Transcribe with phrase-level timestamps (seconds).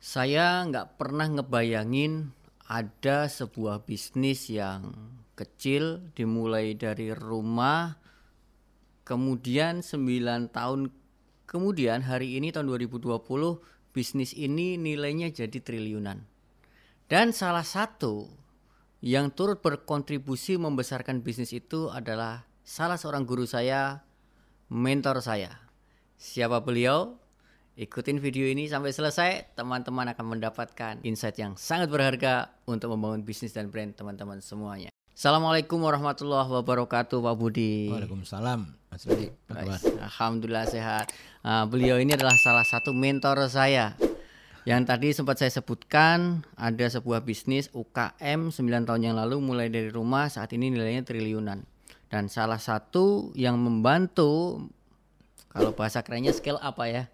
[0.00, 2.32] Saya nggak pernah ngebayangin
[2.64, 4.96] ada sebuah bisnis yang
[5.36, 8.00] kecil dimulai dari rumah
[9.04, 10.88] kemudian 9 tahun
[11.44, 13.20] kemudian hari ini tahun 2020
[13.92, 16.24] bisnis ini nilainya jadi triliunan.
[17.04, 18.24] Dan salah satu
[19.04, 24.00] yang turut berkontribusi membesarkan bisnis itu adalah salah seorang guru saya,
[24.72, 25.60] mentor saya.
[26.16, 27.20] Siapa beliau?
[27.80, 33.56] Ikutin video ini sampai selesai, teman-teman akan mendapatkan insight yang sangat berharga untuk membangun bisnis
[33.56, 34.92] dan brand teman-teman semuanya.
[35.16, 37.88] Assalamualaikum warahmatullahi wabarakatuh Pak Budi.
[37.88, 39.32] Waalaikumsalam Mas Rudi.
[39.96, 41.08] Alhamdulillah sehat.
[41.40, 43.96] Uh, beliau ini adalah salah satu mentor saya.
[44.68, 48.60] Yang tadi sempat saya sebutkan ada sebuah bisnis UKM 9
[48.92, 51.64] tahun yang lalu mulai dari rumah saat ini nilainya triliunan.
[52.12, 54.68] Dan salah satu yang membantu
[55.48, 57.04] kalau bahasa kerennya scale apa ya?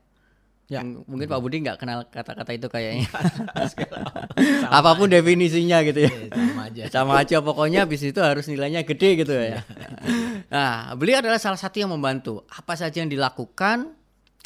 [0.67, 0.83] Ya.
[0.83, 3.07] Mungkin Pak Budi nggak kenal kata-kata itu kayaknya.
[4.79, 5.23] Apa pun aja.
[5.23, 6.11] definisinya gitu ya.
[6.11, 6.83] Iya, sama aja.
[6.91, 9.63] Sama aja pokoknya bis itu harus nilainya gede gitu ya.
[10.55, 12.43] nah, beliau adalah salah satu yang membantu.
[12.51, 13.95] Apa saja yang dilakukan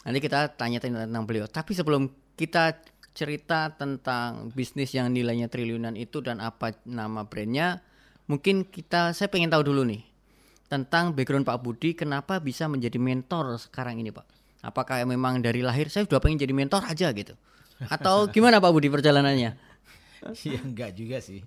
[0.05, 1.49] nanti kita tanya tentang beliau.
[1.49, 2.77] Tapi sebelum kita
[3.17, 7.81] cerita tentang bisnis yang nilainya triliunan itu dan apa nama brandnya,
[8.29, 10.05] mungkin kita saya pengen tahu dulu nih
[10.71, 14.40] tentang background Pak Budi kenapa bisa menjadi mentor sekarang ini Pak.
[14.61, 17.33] Apakah memang dari lahir saya sudah pengen jadi mentor aja gitu?
[17.89, 19.57] Atau gimana Pak Budi perjalanannya?
[20.45, 21.41] Iya enggak juga sih.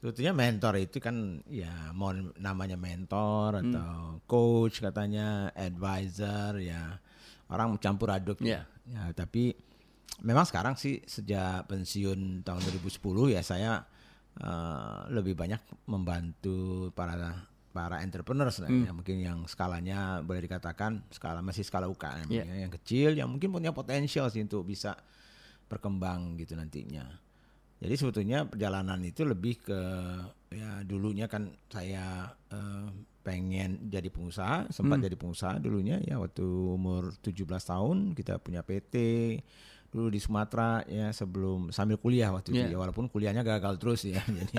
[0.00, 3.62] Sebetulnya mentor itu kan ya mau namanya mentor hmm.
[3.68, 6.96] atau coach katanya, advisor ya
[7.52, 8.66] orang campur aduk yeah.
[8.88, 9.12] ya.
[9.12, 9.54] Tapi
[10.24, 13.72] memang sekarang sih sejak pensiun tahun 2010 ya saya
[14.40, 17.49] uh, lebih banyak membantu para
[17.80, 18.84] para entrepreneurs lah hmm.
[18.84, 22.44] ya mungkin yang skalanya boleh dikatakan skala masih skala UKM yeah.
[22.44, 24.92] ya, yang kecil yang mungkin punya potensial sih untuk bisa
[25.64, 27.08] berkembang gitu nantinya.
[27.80, 29.80] Jadi sebetulnya perjalanan itu lebih ke
[30.52, 32.88] ya dulunya kan saya uh,
[33.24, 35.06] pengen jadi pengusaha, sempat hmm.
[35.08, 38.94] jadi pengusaha dulunya ya waktu umur 17 tahun kita punya PT
[39.90, 42.70] dulu di Sumatera ya sebelum sambil kuliah waktu yeah.
[42.70, 44.56] itu ya walaupun kuliahnya gagal terus ya jadi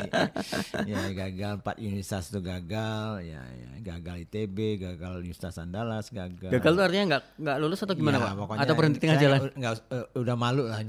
[0.83, 6.73] ya gagal empat universitas itu gagal ya, ya gagal ITB gagal Universitas Andalas gagal gagal
[6.75, 10.05] itu artinya nggak nggak lulus atau gimana ya, pak atau berhenti tengah jalan nggak uh,
[10.19, 10.83] udah malu lah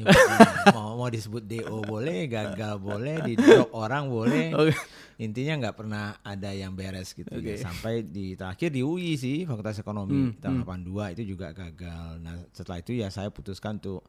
[0.75, 4.75] mau mau disebut DO boleh gagal boleh di drop orang boleh okay.
[5.23, 7.55] Intinya nggak pernah ada yang beres gitu okay.
[7.55, 7.71] ya.
[7.71, 10.91] sampai di terakhir di UI sih Fakultas Ekonomi hmm, tahun hmm.
[10.91, 14.03] 82 itu juga gagal nah setelah itu ya saya putuskan tuh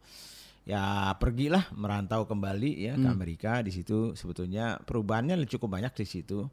[0.65, 3.03] ya pergilah merantau kembali ya hmm.
[3.05, 6.49] ke Amerika di situ sebetulnya perubahannya cukup banyak di situ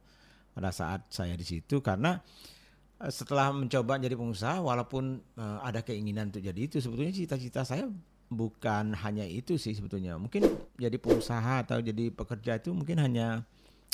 [0.53, 2.21] pada saat saya di situ karena
[3.01, 7.87] eh, setelah mencoba jadi pengusaha walaupun uh, ada keinginan untuk jadi itu sebetulnya cita-cita saya
[8.31, 10.47] bukan hanya itu sih sebetulnya mungkin
[10.79, 13.43] jadi pengusaha atau jadi pekerja itu mungkin hanya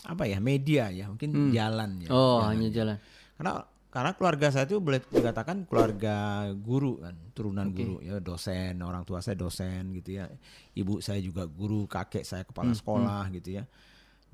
[0.05, 1.53] apa ya media ya mungkin hmm.
[1.57, 2.49] jalan ya oh jalan.
[2.53, 2.97] hanya jalan
[3.41, 3.53] karena
[3.97, 7.77] karena keluarga saya itu boleh dikatakan keluarga guru kan turunan okay.
[7.81, 10.29] guru ya dosen orang tua saya dosen gitu ya
[10.77, 13.35] ibu saya juga guru kakek saya kepala hmm, sekolah hmm.
[13.41, 13.65] gitu ya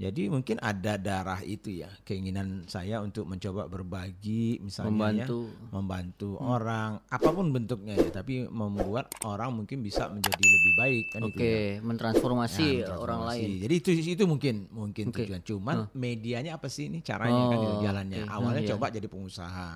[0.00, 6.30] jadi mungkin ada darah itu ya keinginan saya untuk mencoba berbagi misalnya membantu ya, membantu
[6.36, 6.47] hmm.
[6.48, 11.36] orang apa pun bentuknya ya tapi membuat orang mungkin bisa menjadi lebih baik kan Oke,
[11.38, 11.58] okay.
[11.78, 11.84] ya.
[11.84, 13.48] mentransformasi, ya, orang lain.
[13.62, 15.28] Jadi itu itu mungkin mungkin okay.
[15.28, 15.41] tujuan.
[15.44, 15.94] Cuman hmm.
[15.94, 18.22] medianya apa sih ini caranya kan, oh, kan jalannya.
[18.26, 18.34] Okay.
[18.34, 18.94] Awalnya hmm, coba iya.
[18.98, 19.70] jadi pengusaha.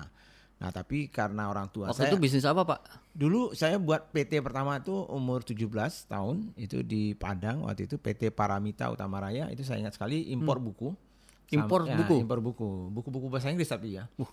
[0.57, 2.79] Nah, tapi karena orang tua Waktu saya itu bisnis apa, Pak?
[3.13, 5.69] Dulu saya buat PT pertama itu umur 17
[6.09, 10.57] tahun, itu di Padang waktu itu PT Paramita Utama Raya, itu saya ingat sekali impor
[10.57, 10.65] hmm.
[10.65, 10.89] buku.
[11.53, 12.15] Impor Sam, buku.
[12.19, 12.69] Ya, impor buku.
[12.89, 14.09] Buku-buku bahasa Inggris tapi ya.
[14.17, 14.27] Uh.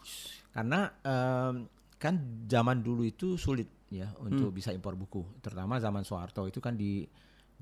[0.50, 1.68] Karena um,
[2.00, 2.14] kan
[2.48, 4.56] zaman dulu itu sulit ya untuk hmm.
[4.56, 7.04] bisa impor buku, terutama zaman Soeharto itu kan di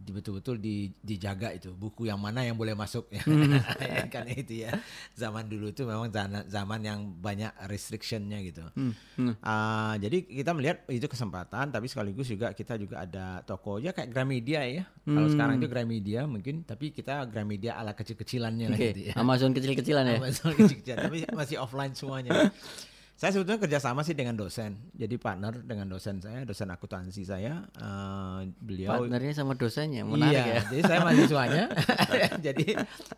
[0.02, 3.22] betul-betul di, dijaga itu buku yang mana yang boleh masuk ya
[4.14, 4.74] kan itu ya
[5.14, 6.10] zaman dulu itu memang
[6.50, 8.92] zaman yang banyak restrictionnya gitu hmm.
[9.20, 9.34] Hmm.
[9.38, 14.10] Uh, jadi kita melihat itu kesempatan tapi sekaligus juga kita juga ada toko ya kayak
[14.10, 15.14] Gramedia ya hmm.
[15.14, 18.90] kalau sekarang itu Gramedia mungkin tapi kita Gramedia ala kecil-kecilannya okay.
[18.90, 22.32] gitu ya Amazon kecil-kecilan ya Amazon kecil-kecilan tapi masih offline semuanya
[23.22, 27.70] saya sebetulnya kerjasama sih dengan dosen, jadi partner dengan dosen saya, dosen akuntansi saya.
[27.78, 30.62] Uh, beliau partnernya sama dosennya, menarik iya, ya.
[30.66, 31.64] Jadi saya mahasiswanya,
[32.50, 32.66] jadi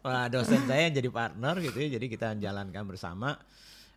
[0.04, 1.88] uh, dosen saya yang jadi partner gitu ya.
[1.96, 3.32] Jadi kita jalankan bersama.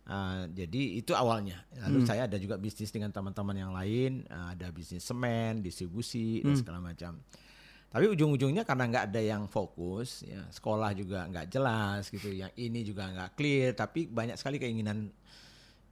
[0.08, 1.60] Uh, jadi itu awalnya.
[1.76, 2.08] Lalu hmm.
[2.08, 6.44] saya ada juga bisnis dengan teman-teman yang lain, uh, ada bisnis semen, distribusi hmm.
[6.48, 7.20] dan segala macam.
[7.92, 12.80] Tapi ujung-ujungnya karena nggak ada yang fokus, ya sekolah juga nggak jelas gitu, yang ini
[12.80, 13.76] juga nggak clear.
[13.76, 15.12] Tapi banyak sekali keinginan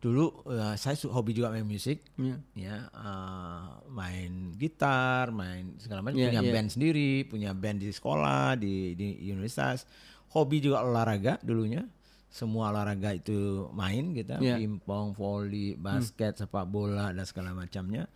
[0.07, 2.37] dulu uh, saya hobi juga main musik, Iya.
[2.55, 6.53] ya uh, main gitar, main segala macam, Iya, punya iya.
[6.55, 9.83] band sendiri, punya band di sekolah, di di universitas,
[10.31, 11.83] hobi juga olahraga dulunya.
[12.31, 14.63] Semua olahraga itu main kita, Iya.
[14.63, 18.07] pingpong, volley, basket, sepak bola dan segala macamnya.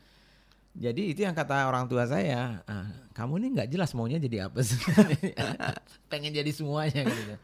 [0.71, 4.63] Jadi itu yang kata orang tua saya, "Ah, kamu ini nggak jelas maunya jadi apa
[4.63, 4.79] sih?
[6.13, 7.35] Pengen jadi semuanya gitu.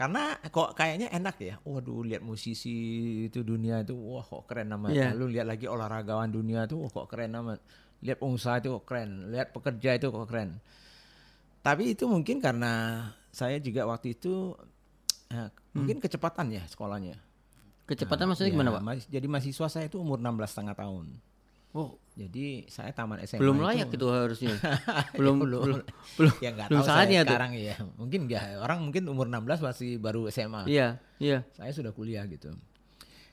[0.00, 1.54] Karena kok kayaknya enak ya.
[1.60, 2.72] Waduh, lihat musisi
[3.28, 4.90] itu dunia itu, wah kok keren amat.
[4.90, 5.12] Iya.
[5.12, 7.60] Lalu lihat lagi olahragawan dunia itu, wah kok keren amat.
[8.00, 10.56] Lihat pengusaha itu kok keren, lihat pekerja itu kok keren.
[11.60, 14.56] Tapi itu mungkin karena saya juga waktu itu
[15.28, 17.20] eh, mungkin kecepatan ya sekolahnya.
[17.84, 18.82] Kecepatan maksudnya Ya, gimana, Pak?
[18.82, 21.12] mas- Jadi mahasiswa saya itu umur 16 setengah tahun.
[21.72, 24.54] Oh, Jadi saya taman SMA belum itu- layak itu harusnya.
[25.16, 25.62] belum, belum.
[25.62, 25.80] belum,
[26.20, 27.28] belum, ya nggak belum tahu saya saatnya tuh.
[27.30, 27.76] sekarang ya.
[27.96, 28.42] Mungkin nggak.
[28.60, 30.66] Orang mungkin umur 16 masih baru SMA.
[30.66, 31.46] Iya, iya.
[31.52, 32.52] Saya sudah kuliah gitu.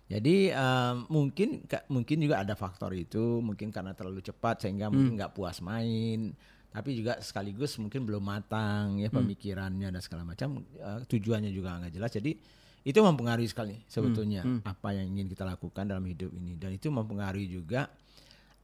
[0.07, 5.13] Jadi em, mungkin ka- mungkin juga ada faktor itu, mungkin karena terlalu cepat sehingga mungkin
[5.13, 5.19] Hmm.
[5.19, 6.31] nggak puas main.
[6.69, 9.19] Tapi juga sekaligus mungkin belum matang ya Hmm.
[9.19, 10.63] pemikirannya dan segala macam.
[10.63, 12.13] Eh, tujuannya juga nggak jelas.
[12.13, 12.39] Jadi
[12.81, 14.63] itu mempengaruhi sekali sebetulnya Hmm.
[14.63, 17.91] apa yang ingin kita lakukan dalam hidup ini dan itu mempengaruhi juga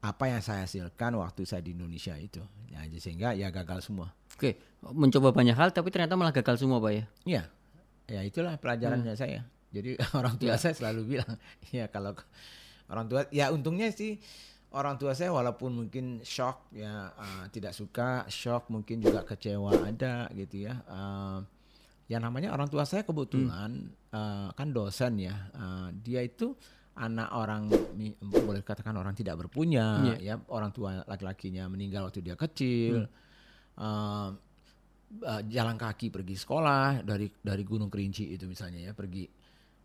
[0.03, 2.43] apa yang saya hasilkan waktu saya di Indonesia itu.
[2.67, 4.11] Ya, sehingga ya gagal semua.
[4.35, 7.05] Oke, mencoba banyak hal tapi ternyata malah gagal semua, Pak ya.
[7.23, 7.43] Iya,
[8.11, 9.21] ya itulah pelajarannya Hmm.
[9.23, 9.41] saya.
[9.71, 11.39] Jadi orang tua saya selalu bilang,
[11.71, 12.11] ya kalau
[12.91, 14.19] orang tua, ya untungnya sih
[14.75, 20.27] orang tua saya walaupun mungkin shock ya uh, tidak suka, shock mungkin juga kecewa ada
[20.35, 20.83] gitu ya.
[20.91, 21.39] Uh,
[22.11, 26.51] ya namanya orang tua saya kebetulan uh, kan dosen ya, uh, dia itu
[26.93, 27.69] anak orang
[28.21, 33.09] boleh katakan orang tidak berpunya, ya orang tua laki-lakinya meninggal waktu dia kecil.
[33.73, 34.29] Uh,
[35.25, 39.25] uh, jalan kaki pergi sekolah dari dari Gunung Kerinci itu misalnya ya pergi.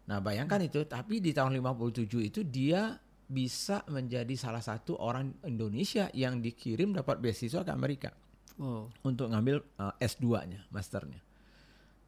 [0.08, 2.96] Nah bayangkan itu, tapi di tahun 57 itu dia
[3.28, 8.12] bisa menjadi salah satu orang Indonesia yang dikirim dapat beasiswa ke Amerika
[8.58, 8.90] Oh.
[9.06, 11.22] untuk ngambil uh, S2-nya, masternya.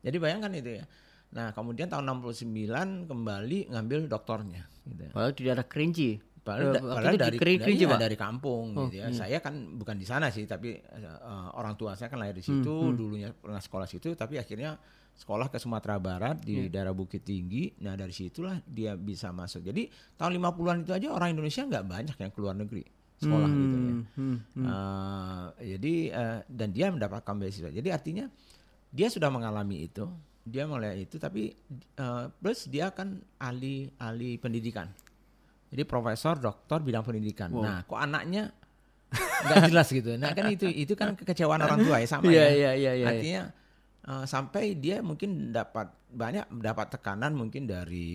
[0.03, 0.85] Jadi bayangkan itu ya.
[1.31, 2.67] Nah kemudian tahun 69
[3.06, 4.67] kembali ngambil doktornya.
[4.82, 5.11] Gitu ya.
[5.11, 6.11] Padahal di daerah Kerinci.
[6.41, 8.00] Padahal, da- Waktu padahal dari, Keri- dari, Pak.
[8.00, 9.12] dari kampung Oh, gitu ya.
[9.12, 12.59] Saya kan bukan di sana sih, tapi uh, orang tua saya kan lahir di Hmm,
[12.59, 14.81] situ, dulunya pernah sekolah situ, tapi akhirnya
[15.12, 16.73] sekolah ke Sumatera Barat di Iya.
[16.73, 17.77] daerah Bukit Tinggi.
[17.79, 19.61] Nah dari situlah dia bisa masuk.
[19.62, 19.87] Jadi
[20.17, 22.82] tahun 50-an itu aja orang Indonesia nggak banyak yang keluar negeri
[23.17, 23.93] sekolah gitu ya.
[23.93, 24.65] Hmm, hmm.
[24.65, 27.69] Uh, jadi uh, dan dia mendapatkan beasiswa.
[27.69, 28.25] Jadi artinya
[28.88, 30.09] dia sudah mengalami itu,
[30.44, 31.52] dia mulai itu, tapi
[32.00, 34.88] uh, plus dia kan ahli ahli pendidikan.
[35.70, 37.54] Jadi profesor, doktor bidang pendidikan.
[37.54, 37.62] Wow.
[37.62, 38.50] Nah, kok anaknya
[39.10, 40.14] nggak jelas gitu.
[40.19, 42.50] Nah kan itu itu kan kekecewaan orang tua ya sama Iya, ya.
[42.50, 43.06] iya, iya, iya.
[43.10, 43.42] Artinya
[44.06, 48.10] uh, sampai dia mungkin dapat banyak mendapat tekanan mungkin dari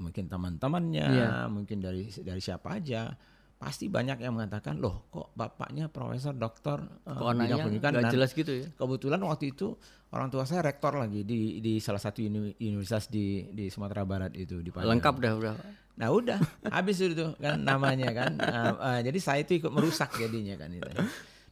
[0.00, 1.30] mungkin teman-temannya, Iya.
[1.48, 3.12] mungkin dari dari siapa aja.
[3.54, 8.30] Pasti banyak yang mengatakan, "Loh, kok bapaknya profesor, doktor uh, Kok bidang pendidikan dan jelas
[8.30, 8.68] gitu ya?
[8.70, 9.72] kebetulan waktu itu
[10.10, 14.34] orang tua saya rektor lagi di di salah satu uni- universitas di di Sumatera Barat
[14.34, 14.92] itu di Padang.
[14.92, 15.54] Lengkap dah udah.
[15.94, 18.32] Nah udah habis itu kan namanya kan.
[18.36, 20.90] Uh, uh, jadi saya itu ikut merusak jadinya kan itu.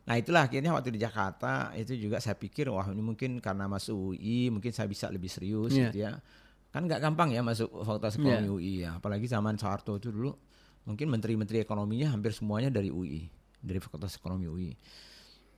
[0.03, 4.13] Nah itulah akhirnya waktu di Jakarta itu juga saya pikir wah ini mungkin karena masuk
[4.13, 5.89] UI mungkin saya bisa lebih serius Iya.
[5.89, 6.13] gitu ya.
[6.69, 8.51] Kan nggak gampang ya masuk Fakultas Ekonomi Iya.
[8.51, 8.91] UI ya.
[8.99, 10.35] Apalagi zaman Soeharto itu dulu
[10.83, 13.27] mungkin menteri-menteri ekonominya hampir semuanya dari UI
[13.57, 14.71] dari Fakultas Ekonomi UI.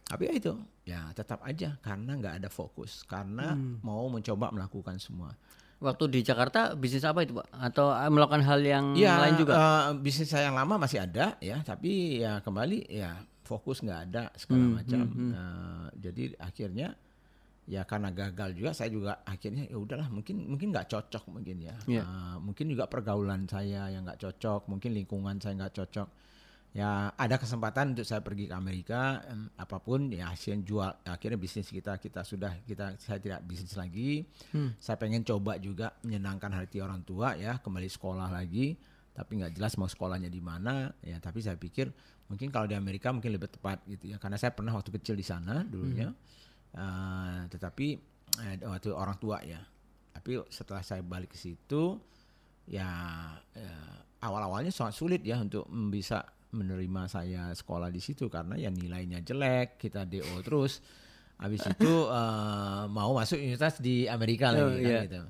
[0.05, 0.53] Tapi ya itu
[0.85, 3.81] ya tetap aja karena nggak ada fokus karena Hmm.
[3.81, 5.33] mau mencoba melakukan semua.
[5.81, 7.49] Waktu di Jakarta bisnis apa itu, Pak?
[7.51, 9.53] Atau eh, melakukan hal yang Ya, lain juga?
[9.53, 14.29] eh, bisnis saya yang lama masih ada ya, tapi ya kembali ya fokus nggak ada
[14.35, 15.05] segala Hmm, macam.
[15.09, 16.89] Eh, jadi akhirnya
[17.65, 21.77] ya karena gagal juga saya juga akhirnya ya udahlah mungkin mungkin nggak cocok mungkin ya.
[21.89, 22.05] Iya.
[22.05, 26.09] Eh, mungkin juga pergaulan saya yang nggak cocok, mungkin lingkungan saya nggak cocok.
[26.75, 31.39] Ya ada kesempatan untuk saya pergi ke Amerika em, apa pun ya hasil jual akhirnya
[31.39, 34.27] bisnis kita kita sudah kita saya tidak bisnis lagi.
[34.83, 38.75] Saya pengen coba juga menyenangkan hati orang tua ya kembali sekolah lagi
[39.15, 41.87] tapi nggak jelas mau sekolahnya di mana ya tapi saya pikir
[42.27, 45.23] mungkin kalau di Amerika mungkin lebih tepat gitu ya karena saya pernah waktu kecil di
[45.23, 46.11] sana dulunya
[46.75, 47.87] Eh, tetapi
[48.43, 49.63] eh, waktu orang tua ya.
[50.15, 51.99] Tapi setelah saya balik ke situ
[52.67, 52.89] ya,
[53.55, 53.77] ya
[54.25, 59.79] awal-awalnya sangat sulit ya untuk bisa menerima saya sekolah di situ karena ya nilainya jelek
[59.79, 60.83] kita DO terus.
[61.39, 65.01] Habis itu eh, mau masuk universitas di Amerika Oh, lagi kan iya.
[65.07, 65.23] gitu.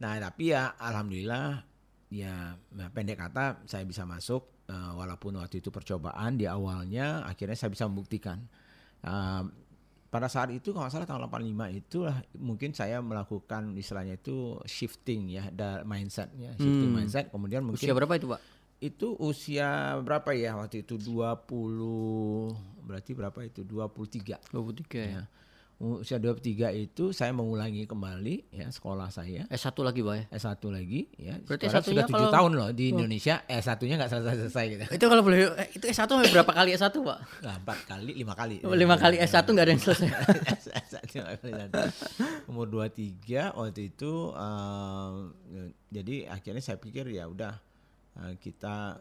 [0.00, 1.60] Nah tapi ya alhamdulillah
[2.10, 7.56] ya nah, pendek kata saya bisa masuk eh, walaupun waktu itu percobaan di awalnya akhirnya
[7.56, 8.44] saya bisa membuktikan.
[9.04, 9.44] Eh,
[10.10, 15.46] pada saat itu kalau salah tahun 85 itulah mungkin saya melakukan istilahnya itu shifting ya,
[15.48, 16.98] da mindset ya, shifting Hmm.
[16.98, 17.30] mindset.
[17.30, 18.40] Kemudian mungkin Usia berapa itu, Pak?
[18.80, 19.68] itu usia
[20.00, 25.22] berapa ya waktu itu 20 berarti berapa itu 23 23 ya.
[25.80, 26.44] Usia 23
[26.76, 30.24] itu saya mengulangi kembali ya sekolah saya S1 lagi, Pak ya.
[30.36, 31.40] S1 lagi ya.
[31.40, 34.84] Berarti Sekarang S1-nya sudah tujuh kalau- tahun loh di Indonesia S1-nya nggak selesai-selesai gitu.
[34.92, 37.18] Itu kalau boleh eh, itu S1 sampai berapa kali S1, Pak?
[37.40, 38.60] Nah, empat kali, lima kali.
[38.60, 40.08] Oh, lima kali S1 nggak ada yang selesai.
[40.68, 41.16] S1
[41.48, 41.88] lima kali.
[42.44, 45.10] Umur 23 waktu itu eh,
[45.88, 47.56] jadi akhirnya saya pikir ya udah
[48.20, 49.00] eh, kita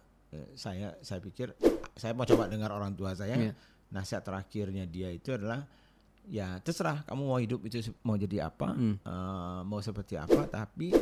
[0.55, 1.59] saya saya pikir
[1.91, 3.35] saya mau coba dengar orang tua saya.
[3.35, 3.51] Iya.
[3.91, 5.67] Nasihat terakhirnya dia itu adalah
[6.29, 8.95] ya terserah kamu mau hidup itu mau jadi apa, Hmm.
[8.97, 10.93] eh, mau seperti apa, tapi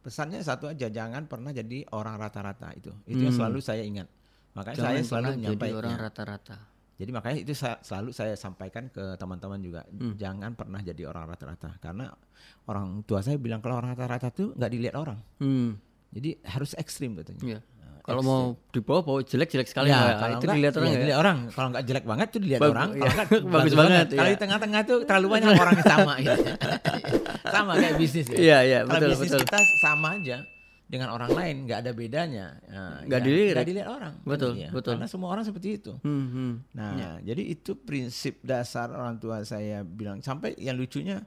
[0.00, 2.94] pesannya satu aja jangan pernah jadi orang rata-rata itu.
[3.04, 3.40] Itu yang Hmm.
[3.42, 4.06] selalu saya ingat.
[4.54, 6.56] Makanya Jangan saya selalu jadi orang rata-rata.
[6.96, 10.14] jadi makanya itu sa- selalu saya sampaikan ke teman-teman juga, Hmm.
[10.16, 12.08] jangan pernah jadi orang rata-rata karena
[12.64, 15.76] orang tua saya bilang kalau orang rata-rata tuh nggak dilihat orang, Hmm.
[16.08, 17.42] jadi harus ekstrim katanya.
[17.42, 17.60] Iya.
[18.06, 20.14] Kalau mau di bawah bawa jelek-jelek sekali Ya, ya.
[20.14, 21.00] kalau itu nggak, dilihat orang ya, ya.
[21.02, 21.38] dilihat orang.
[21.50, 22.88] Kalau nggak jelek banget tuh dilihat Bagus, orang.
[22.88, 23.02] iya.
[23.02, 24.30] Kalau nggak Bagus banget, Kalau iya.
[24.30, 26.40] di tengah-tengah tuh terlalu banyak orang yang sama gitu.
[27.54, 28.36] sama kayak bisnis ya.
[28.38, 29.40] Iya, iya, Kalau betul, bisnis betul.
[29.42, 30.36] kita sama aja
[30.86, 32.46] dengan orang lain, nggak ada bedanya.
[32.70, 33.54] Nah, Nggak ya, dilihat.
[33.58, 34.12] nggak dilihat orang.
[34.22, 34.92] Betul, Iya, betul.
[34.94, 35.92] Karena semua orang seperti itu.
[35.98, 36.52] Hmm, hmm.
[36.78, 41.26] Nah, jadi itu prinsip dasar orang tua saya bilang sampai yang lucunya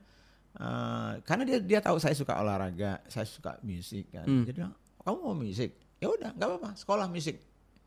[0.49, 4.25] eh, karena dia dia tahu saya suka olahraga, saya suka musik kan.
[4.25, 4.43] Hmm.
[4.43, 7.39] Bilang, "Kamu mau musik?" Ya udah, nggak apa-apa, sekolah musik.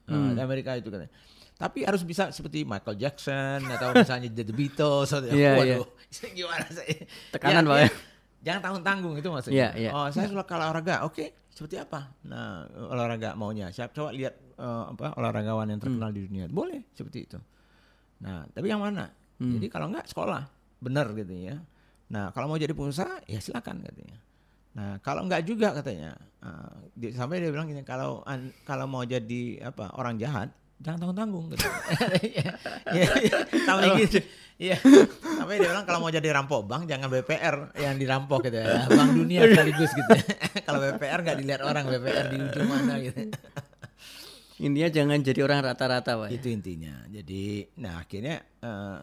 [0.04, 0.34] Nah, Hmm.
[0.36, 1.12] di Amerika itu katanya.
[1.52, 5.86] Tapi harus bisa seperti Michael Jackson atau misalnya The Beatles atau Iya, waduh,
[6.36, 7.06] gimana saya?
[7.30, 7.88] Tekanan, Pak, ya.
[8.42, 9.54] Jangan tanggung-tanggung itu maksudnya.
[9.54, 9.90] Iya, iya.
[9.94, 11.06] Oh, saya suka olahraga.
[11.06, 12.10] Oke, seperti apa?
[12.26, 13.70] Nah, olahraga maunya.
[13.70, 16.16] Siap coba lihat eh, apa olahragawan yang terkenal Hmm.
[16.18, 16.44] di dunia.
[16.50, 17.38] Boleh seperti itu.
[18.20, 19.06] Nah, tapi yang mana?
[19.38, 19.54] Hmm.
[19.54, 20.42] Jadi kalau enggak sekolah,
[20.78, 21.62] benar gitu ya.
[22.10, 24.18] Nah, kalau mau jadi pengusaha ya silakan katanya.
[24.72, 26.16] Nah, kalau enggak juga katanya.
[26.38, 30.48] ah, di- sampai dia bilang gini, kalau an- kalau mau jadi apa orang jahat,
[30.78, 31.62] jangan tanggung-tanggung gitu.
[32.24, 32.52] Iya,
[32.92, 34.18] iya, sampai gitu.
[34.58, 34.76] Iya.
[35.38, 38.84] Sampai dia bilang kalau mau jadi rampok bank jangan BPR yang dirampok gitu ya.
[38.98, 40.10] Bank dunia sekaligus gitu.
[40.66, 43.20] kalau BPR nggak dilihat orang, BPR di ujung mana gitu.
[44.58, 46.28] Intinya jangan jadi orang rata-rata, Pak.
[46.28, 46.38] ya.
[46.38, 46.94] Itu intinya.
[47.06, 47.42] Jadi,
[47.76, 48.98] nah akhirnya eh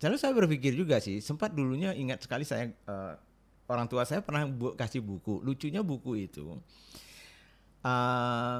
[0.00, 3.14] lalu saya berpikir juga sih, sempat dulunya ingat sekali saya eh,
[3.68, 5.40] orang tua saya pernah bu- kasih buku.
[5.44, 6.56] Lucunya buku itu
[7.84, 8.58] eh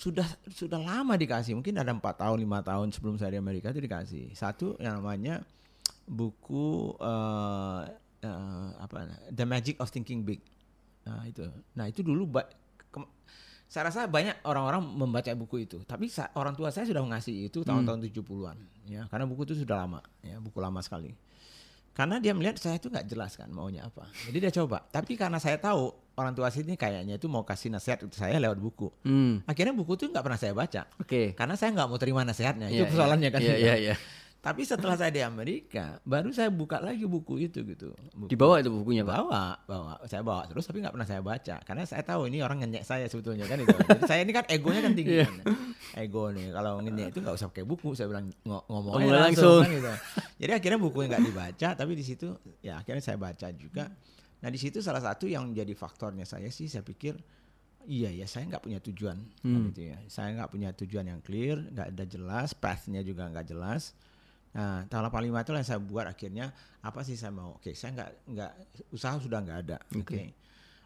[0.00, 3.84] sudah sudah lama dikasih, mungkin ada empat tahun lima tahun sebelum saya di Amerika itu
[3.84, 4.32] dikasih.
[4.32, 5.44] Satu yang namanya
[6.08, 7.82] buku eh
[8.24, 9.08] eh, apa?
[9.28, 10.40] The Magic of Thinking Big.
[11.04, 11.44] Nah itu,
[11.76, 12.28] nah itu dulu
[13.70, 18.02] saya rasa banyak orang-orang membaca buku itu, tapi orang tua saya sudah mengasih itu tahun-tahun
[18.02, 18.58] 70-an,
[18.90, 21.14] ya, karena buku itu sudah lama, ya, buku lama sekali.
[21.90, 24.86] Karena dia melihat saya itu nggak jelas kan maunya apa, jadi dia coba.
[24.88, 28.38] Tapi karena saya tahu orang tua saya ini kayaknya itu mau kasih nasihat ke saya
[28.38, 29.42] lewat buku, Hmm.
[29.44, 31.34] akhirnya buku itu nggak pernah saya baca, Oke.
[31.34, 32.70] karena saya nggak mau terima nasihatnya.
[32.70, 33.40] Iya, itu persoalannya kan.
[33.42, 33.94] Iya, iya, iya.
[34.40, 37.92] Tapi setelah saya di Amerika, baru saya buka lagi buku itu gitu.
[38.10, 39.12] Buku- Di bawah itu bukunya, Pak.
[39.20, 42.58] bawa bawa saya bawa terus tapi nggak pernah saya baca karena saya tahu ini orang
[42.58, 45.28] ngenyek saya sebetulnya kan itu Jadi saya ini kan egonya kan tinggi Iya.
[45.28, 45.44] kan.
[45.98, 49.60] ego nih kalau ngenyek itu nggak usah pakai buku saya bilang ngomong Ngomong aja langsung.
[49.60, 49.92] langsung, kan gitu.
[50.38, 52.28] jadi akhirnya bukunya nggak dibaca tapi di situ
[52.58, 53.84] ya akhirnya saya baca juga
[54.38, 57.12] nah di situ salah satu yang jadi faktornya saya sih saya pikir
[57.82, 59.68] iya ya saya nggak punya tujuan kan Hmm.
[59.68, 63.92] gitu ya saya nggak punya tujuan yang clear nggak ada jelas pathnya juga nggak jelas
[64.50, 66.46] Nah, tahun 85 itu yang saya buat akhirnya
[66.80, 67.54] apa sih saya mau?
[67.54, 68.52] Oke, saya nggak nggak
[68.90, 69.78] usaha sudah nggak ada.
[69.94, 70.34] Oke.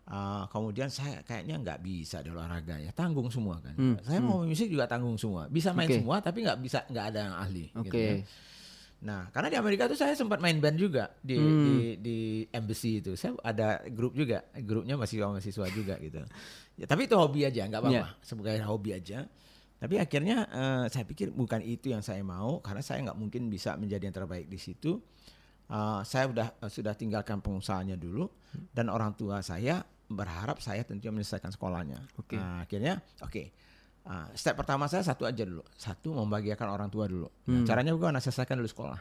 [0.04, 3.72] Uh, kemudian saya kayaknya nggak bisa di olahraga ya tanggung semua kan.
[3.72, 5.48] Hmm, Saya mau musik juga tanggung semua.
[5.48, 5.96] Bisa main Oke.
[5.96, 7.64] semua tapi nggak bisa nggak ada yang ahli.
[7.72, 7.88] Oke.
[7.88, 8.18] gitu kan.
[9.04, 11.64] Nah, karena di Amerika tuh saya sempat main band juga di Hmm.
[11.64, 12.18] di, di
[12.52, 13.16] embassy itu.
[13.16, 16.20] Saya ada grup juga, grupnya mahasiswa mahasiswa juga gitu.
[16.76, 17.96] Ya, tapi itu hobi aja, nggak apa-apa.
[17.96, 18.04] Iya.
[18.20, 19.24] Sebagai hobi aja.
[19.84, 23.76] Tapi akhirnya eh, saya pikir bukan itu yang saya mau karena saya nggak mungkin bisa
[23.76, 24.96] menjadi yang terbaik di situ.
[25.68, 28.24] Eh, saya udah eh, sudah tinggalkan pengusahanya dulu
[28.72, 32.00] dan orang tua saya berharap saya tentunya menyelesaikan sekolahnya.
[32.16, 32.40] Oke.
[32.40, 33.52] Nah, akhirnya oke.
[34.04, 35.60] Ah, step pertama saya satu aja dulu.
[35.76, 37.28] Satu membahagiakan orang tua dulu.
[37.48, 38.24] Nah, caranya gimana?
[38.24, 39.00] Selesaikan dulu sekolah.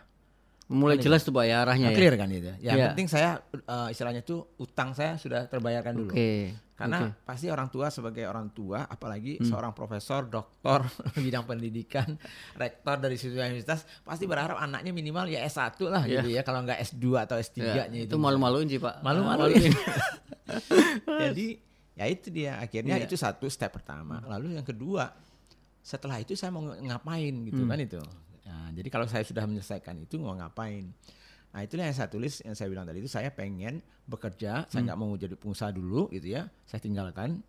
[0.65, 1.97] Mulai jelas tuh Pak ya arahnya Nah, ya.
[1.97, 2.49] clear kan itu.
[2.57, 2.85] Yang Iya.
[2.89, 6.09] penting saya eh, istilahnya tuh utang saya sudah terbayarkan dulu.
[6.09, 6.55] Oke.
[6.73, 7.05] Karena.
[7.05, 7.13] Hmm.
[7.23, 10.81] pasti orang tua sebagai orang tua, apalagi seorang profesor, doktor
[11.15, 12.17] bidang pendidikan,
[12.53, 16.19] rektor dari suatu universitas, pasti berharap anaknya minimal ya S1 lah Iya.
[16.19, 17.43] gitu ya, kalau nggak S2 atau Ya,
[17.85, 18.99] S3-nya itu malu-maluin sih Pak.
[18.99, 19.69] Malu-maluin.
[21.23, 21.47] Jadi
[21.93, 23.05] ya itu dia akhirnya Iya.
[23.05, 24.19] itu satu step pertama.
[24.25, 25.13] Lalu yang kedua,
[25.79, 27.69] setelah itu saya mau ng- ngapain gitu Hmm.
[27.69, 28.01] kan itu.
[28.63, 30.87] Nah, jadi kalau saya sudah menyelesaikan itu mau ngapain?
[31.51, 34.95] Nah itulah yang saya tulis yang saya bilang tadi itu saya pengen bekerja, saya nggak
[34.95, 36.47] mau jadi pengusaha dulu gitu ya.
[36.63, 37.43] Saya tinggalkan,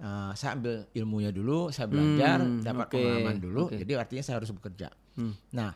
[0.00, 3.62] uh, saya ambil ilmunya dulu, saya belajar, Hmm, dapat oke, pengalaman dulu.
[3.68, 3.76] oke.
[3.76, 4.88] Jadi artinya saya harus bekerja.
[5.14, 5.36] Hmm.
[5.52, 5.70] Nah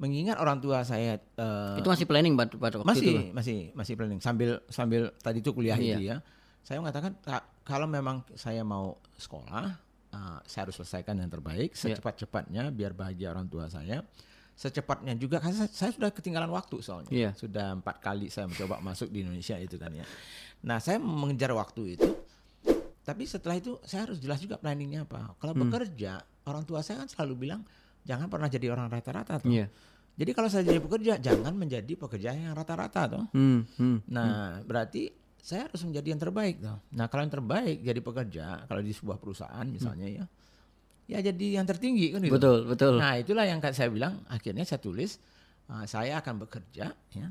[0.00, 3.22] mengingat orang tua saya uh, itu masih planning pada, waktu masih itu.
[3.30, 5.94] Masih masih planning sambil sambil tadi itu kuliah Iya.
[5.94, 6.16] itu ya
[6.58, 9.78] saya mengatakan "Ka- kalau memang saya mau sekolah
[10.12, 11.96] uh, saya harus selesaikan yang terbaik Iya.
[11.96, 14.04] secepat-cepatnya biar bahagia orang tua saya
[14.52, 17.30] secepatnya juga karena saya, saya sudah ketinggalan waktu soalnya Iya.
[17.32, 20.04] sudah empat kali saya mencoba masuk di Indonesia itu kan ya
[20.60, 22.10] nah saya mengejar waktu itu
[23.02, 25.66] tapi setelah itu saya harus jelas juga planningnya apa kalau Hmm.
[25.66, 27.66] bekerja orang tua saya kan selalu bilang
[28.02, 29.66] jangan pernah jadi orang rata-rata tuh Iya.
[30.12, 33.24] jadi kalau saya jadi pekerja, jangan menjadi pekerja yang rata-rata toh.
[33.32, 34.04] Hmm, hmm.
[34.06, 35.08] Nah, berarti
[35.42, 36.78] saya harus menjadi yang terbaik toh.
[36.94, 40.24] Nah, kalau yang terbaik jadi pekerja, kalau di sebuah perusahaan misalnya ya,
[41.10, 42.38] ya jadi yang tertinggi kan gitu.
[42.38, 42.94] Betul, betul.
[43.02, 44.22] Nah, itulah yang saya bilang.
[44.30, 45.18] Akhirnya saya tulis,
[45.66, 47.26] uh, saya akan bekerja ya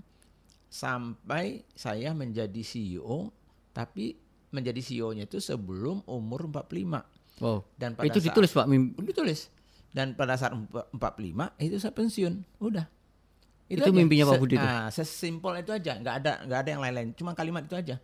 [0.67, 3.31] sampai saya menjadi CEO,
[3.71, 4.15] tapi
[4.51, 7.03] menjadi CEO-nya itu sebelum umur 45.
[7.39, 7.59] wow.
[7.79, 9.47] Dan pada Itu saat- ditulis Pak mim- ditulis
[9.91, 12.87] dan pada saat empa- 45 itu saya pensiun udah
[13.73, 13.93] Itu aja.
[13.93, 14.65] mimpinya Pak Se- Budi tuh?
[14.65, 17.95] nah, sesimpel itu aja nggak ada nggak ada yang lain-lain cuma kalimat itu aja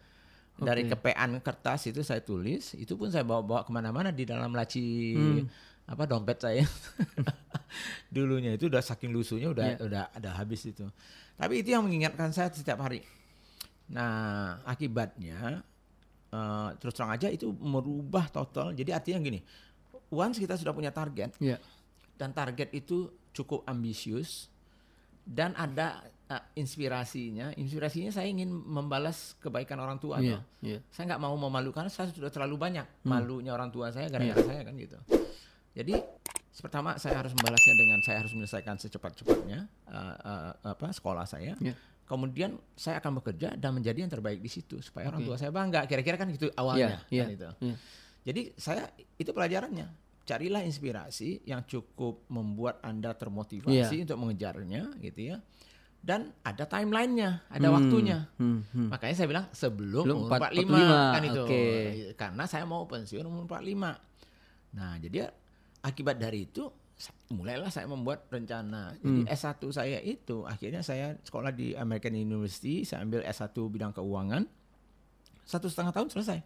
[0.57, 0.95] dari Oke.
[0.95, 5.45] kepean kertas itu saya tulis itu pun saya bawa-bawa ke mana-mana di dalam laci Hmm.
[5.85, 6.63] apa dompet saya
[8.09, 9.77] dulunya itu udah saking lusuhnya udah Iya.
[9.81, 10.87] udah ada habis itu
[11.33, 13.03] tapi itu yang mengingatkan saya setiap hari
[13.87, 15.63] nah akibatnya
[16.27, 19.39] eh, terus terang aja itu merubah total jadi artinya gini
[20.09, 21.59] once kita sudah punya target Iya.
[22.15, 24.49] dan target itu cukup ambisius
[25.27, 25.99] dan ada
[26.31, 27.51] uh, inspirasinya.
[27.59, 30.23] Inspirasinya saya ingin membalas kebaikan orang tua.
[30.23, 30.41] Iya, toh.
[30.63, 30.79] iya.
[30.87, 33.11] Saya nggak mau memalukan, saya sudah terlalu banyak Hmm.
[33.11, 34.13] malunya orang tua saya Iya.
[34.15, 34.97] gara-gara saya kan gitu.
[35.75, 35.93] Jadi
[36.57, 39.59] pertama saya harus membalasnya dengan saya harus menyelesaikan secepat-cepatnya
[39.91, 41.53] uh, uh, apa sekolah saya.
[41.59, 41.75] Iya.
[42.07, 45.27] Kemudian saya akan bekerja dan menjadi yang terbaik di situ supaya orang Oke.
[45.27, 45.83] tua saya bangga.
[45.85, 47.03] Kira-kira kan gitu awalnya.
[47.11, 47.49] Iya, kan iya, itu.
[47.67, 47.75] iya.
[48.27, 48.83] Jadi saya
[49.19, 50.06] itu pelajarannya.
[50.27, 54.03] Carilah inspirasi yang cukup membuat Anda termotivasi Iya.
[54.03, 55.39] untuk mengejarnya gitu ya.
[55.97, 58.27] Dan ada timelinenya, ada Hmm, waktunya.
[58.35, 58.87] hmm, hmm.
[58.91, 61.41] Makanya saya bilang sebelum Belum umur empat- 45, 45, kan itu.
[61.41, 61.63] oke.
[62.13, 63.91] Karena saya mau pensiun umur 45.
[64.73, 65.31] Nah, jadi
[65.81, 66.67] akibat dari itu
[67.29, 68.95] mulailah saya membuat rencana.
[68.95, 69.29] Jadi Hmm.
[69.29, 74.43] S1 saya itu akhirnya saya sekolah di American University, saya ambil S1 bidang keuangan.
[75.43, 76.39] Satu setengah tahun selesai.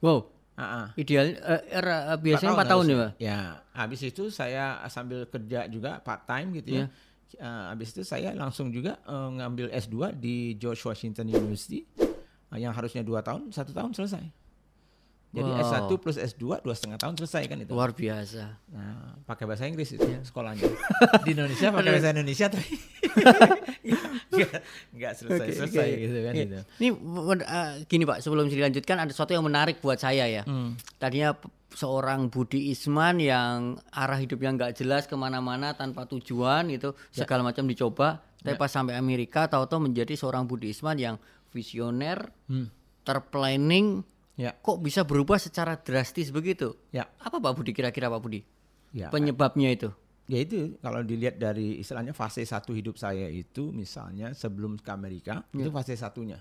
[0.00, 0.32] Wow.
[0.58, 0.90] Ah.
[0.98, 2.98] Ideal eh, era- eh, biasanya 4 Empat tahun ya, harusnya.
[2.98, 3.12] Pak?
[3.22, 3.40] Ya,
[3.72, 6.86] habis itu saya sambil kerja juga part time gitu ya.
[7.30, 11.86] Eh, habis itu saya langsung juga eh, ngambil S2 di George Washington University
[12.50, 14.24] eh, yang harusnya dua tahun, satu tahun selesai.
[15.28, 15.60] Jadi Wow.
[15.60, 17.68] S1 plus S2 dua setengah tahun selesai kan itu.
[17.68, 18.48] Luar biasa.
[18.72, 20.24] Nah, pakai bahasa Inggris itu Iya.
[20.24, 20.64] sekolahnya.
[21.28, 22.64] di Indonesia pakai bahasa Indonesia tapi
[24.32, 24.52] nggak
[24.94, 26.00] nggak selesai Oke, selesai oke.
[26.00, 26.40] gitu kan Oke.
[26.40, 26.56] gitu.
[26.78, 26.88] Ini
[27.38, 30.42] eh, gini Pak, sebelum dilanjutkan ada sesuatu yang menarik buat saya ya.
[30.44, 30.80] Hmm.
[30.96, 31.36] Tadinya
[31.68, 37.22] seorang Budi Isman yang arah hidupnya nggak jelas ke mana-mana tanpa tujuan gitu, Ya.
[37.22, 38.24] segala macam dicoba.
[38.38, 41.16] Tapi pas sampai Amerika, tahu-tahu menjadi seorang Budi Isman yang
[41.50, 42.70] visioner, Hmm.
[43.02, 44.06] terplanning,
[44.38, 46.78] Ya, kok bisa berubah secara drastis begitu?
[46.94, 48.40] ya, Apa Pak Budi kira-kira Pak Budi?
[48.94, 49.10] ya.
[49.10, 49.90] Penyebabnya itu?
[50.28, 55.40] Ya itu kalau dilihat dari istilahnya fase satu hidup saya itu misalnya sebelum ke Amerika
[55.50, 56.36] itu fase satunya.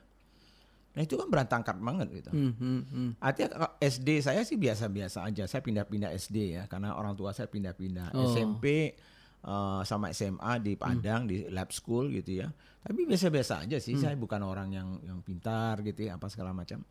[0.92, 2.32] Nah itu kan berantakan banget gitu.
[2.36, 3.10] Hmm, hmm, hmm.
[3.24, 5.48] Artinya SD saya sih biasa-biasa aja.
[5.48, 8.28] Saya pindah-pindah SD ya karena orang tua saya pindah-pindah Oh.
[8.28, 8.92] SMP
[9.40, 12.52] eh, sama SMA di Padang di lab school gitu ya.
[12.84, 13.96] Tapi biasa-biasa aja sih.
[13.96, 16.84] Saya bukan orang yang yang pintar gitu ya apa segala macam.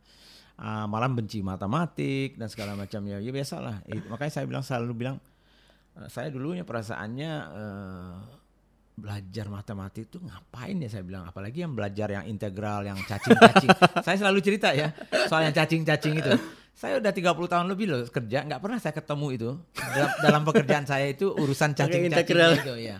[0.57, 3.21] Ah, malah benci matematik dan segala macam ya.
[3.21, 3.85] Ya biasalah.
[3.85, 5.17] Itu- makanya saya bilang selalu bilang
[5.93, 8.13] eh, saya dulunya perasaannya eh,
[8.97, 11.29] belajar matematik itu ngapain ya saya bilang.
[11.29, 13.69] Apalagi yang belajar yang integral yang cacing-cacing.
[14.05, 14.89] Saya selalu cerita ya
[15.29, 16.33] soal yang cacing-cacing itu.
[16.73, 19.49] Saya udah 30 tahun lebih loh kerja nggak pernah saya ketemu itu.
[19.77, 22.57] Dalam, dalam pekerjaan saya itu urusan cacing-cacing integral.
[22.57, 22.97] itu ya.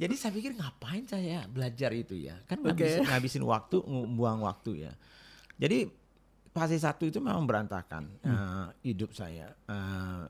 [0.00, 2.40] Jadi saya pikir ngapain saya belajar itu ya?
[2.48, 3.84] Kan ngabisin, ngabisin waktu
[4.16, 4.92] buang waktu ya.
[5.60, 5.92] Jadi
[6.54, 9.50] fase satu itu memang berantakan eh, hidup saya.
[9.66, 10.22] Eh,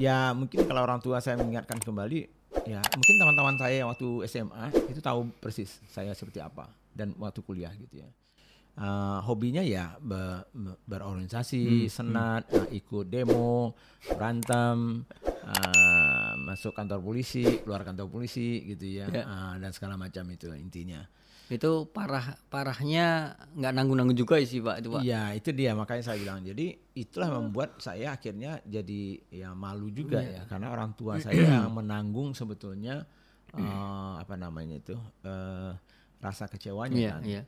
[0.00, 2.24] ya mungkin kalau orang tua saya mengingatkan kembali
[2.64, 7.72] ya mungkin teman-teman saya waktu SMA itu tahu persis saya seperti apa dan waktu kuliah
[7.76, 8.08] gitu ya.
[8.72, 11.60] Eh, hobinya ya be- be- berorganisasi
[11.92, 13.76] senat eh, ikut demo
[14.08, 19.28] berantem eh, masuk kantor polisi keluar kantor polisi gitu ya Ya.
[19.28, 21.04] Eh, dan segala macam itu intinya
[21.52, 23.06] Itu parah parahnya
[23.52, 25.02] nggak nanggung-nanggung juga sih Pak itu Pak.
[25.02, 29.88] Iya itu dia makanya saya bilang jadi itulah yang membuat saya akhirnya jadi ya malu
[29.88, 33.04] juga ya karena orang tua saya yang menanggung sebetulnya
[33.52, 35.72] eh, apa namanya itu eh,
[36.18, 37.22] rasa kecewanya Iya, kan.
[37.22, 37.42] iya.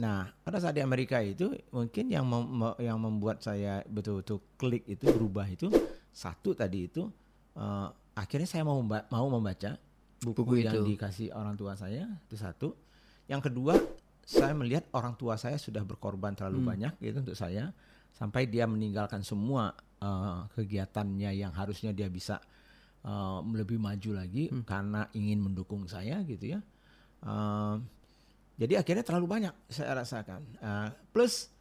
[0.00, 4.88] Nah, pada saat di Amerika itu mungkin yang mem- me- yang membuat saya betul-betul klik
[4.88, 5.68] itu berubah itu
[6.10, 7.06] satu tadi itu
[7.54, 9.76] eh, akhirnya saya mau memba- mau membaca
[10.18, 10.96] buku, Buku yang itu.
[10.96, 12.72] dikasih orang tua saya itu satu.
[13.30, 13.78] Yang kedua,
[14.26, 17.70] saya melihat orang tua saya sudah berkorban terlalu banyak gitu untuk saya
[18.10, 19.70] sampai dia meninggalkan semua
[20.02, 22.42] eh, kegiatannya yang harusnya dia bisa
[23.06, 26.60] eh, lebih maju lagi karena ingin mendukung saya gitu ya.
[27.22, 27.76] Eh,
[28.60, 30.42] jadi akhirnya terlalu banyak saya rasakan.
[30.58, 31.54] Eh, plus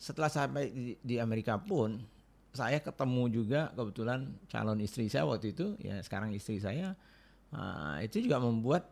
[0.00, 2.00] setelah sampai di, di Amerika pun
[2.52, 6.92] saya ketemu juga kebetulan calon istri saya waktu itu ya sekarang istri saya
[7.52, 8.91] eh, itu juga membuat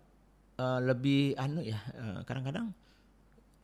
[0.60, 2.76] eh, lebih anu ya eh, kadang-kadang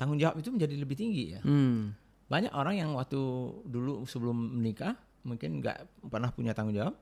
[0.01, 1.41] tanggung jawab itu menjadi lebih tinggi ya.
[1.45, 1.93] Hmm.
[2.27, 3.21] Banyak orang yang waktu
[3.69, 6.95] dulu sebelum menikah mungkin nggak pernah punya tanggung jawab,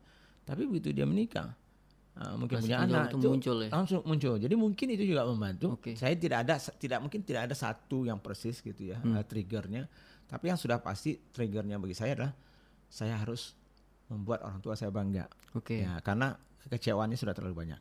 [0.42, 1.52] tapi begitu dia menikah
[2.20, 3.68] uh, mungkin Rasa punya anak itu muncul ya?
[3.72, 4.34] langsung muncul.
[4.38, 5.76] Jadi mungkin itu juga membantu.
[5.76, 5.96] Oke.
[5.98, 9.16] Saya tidak ada tidak mungkin tidak ada satu yang persis gitu ya Hmm.
[9.18, 9.88] uh, triggernya,
[10.28, 12.32] tapi yang sudah pasti triggernya bagi saya adalah
[12.88, 13.56] saya harus
[14.06, 15.26] membuat orang tua saya bangga.
[15.56, 15.82] Oke.
[15.82, 16.36] Ya, karena
[16.68, 17.80] kekecewaannya sudah terlalu banyak.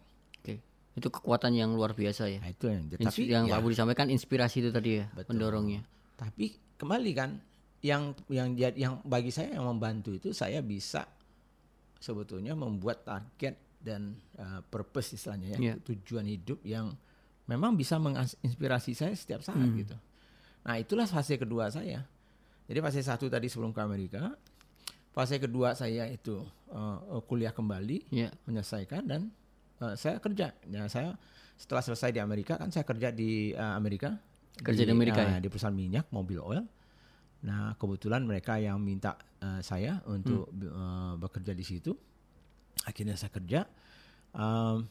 [0.94, 2.38] Itu kekuatan yang luar biasa ya.
[2.38, 5.34] Nah, itu yang tapi yang ya, Pak Budi sampaikan inspirasi itu tadi ya, Betul.
[5.34, 5.82] pendorongnya.
[6.14, 7.30] Tapi kembali kan
[7.82, 11.04] yang yang yang bagi saya yang membantu itu saya bisa
[12.00, 15.74] sebetulnya membuat target dan uh, purpose istilahnya ya Iya.
[15.84, 16.96] tujuan hidup yang
[17.44, 19.76] memang bisa menginspirasi saya setiap saat Hmm.
[19.76, 19.96] gitu.
[20.64, 22.08] Nah itulah fase kedua saya.
[22.64, 24.32] Jadi fase satu tadi sebelum ke Amerika,
[25.12, 26.40] fase kedua saya itu
[26.72, 28.32] uh, kuliah kembali Iya.
[28.48, 29.28] menyelesaikan dan
[29.84, 30.56] uh, saya kerja.
[30.63, 31.19] Ya saya
[31.54, 34.15] setelah selesai di Amerika kan saya kerja di uh, Amerika.
[34.56, 35.38] Kerja di Amerika uh, ya?
[35.38, 36.63] Di perusahaan minyak, mobil oil.
[37.43, 40.72] Nah kebetulan mereka yang minta uh, saya untuk Hmm.
[40.72, 41.91] uh, bekerja di situ.
[42.84, 43.67] Akhirnya saya kerja.
[44.32, 44.88] Um,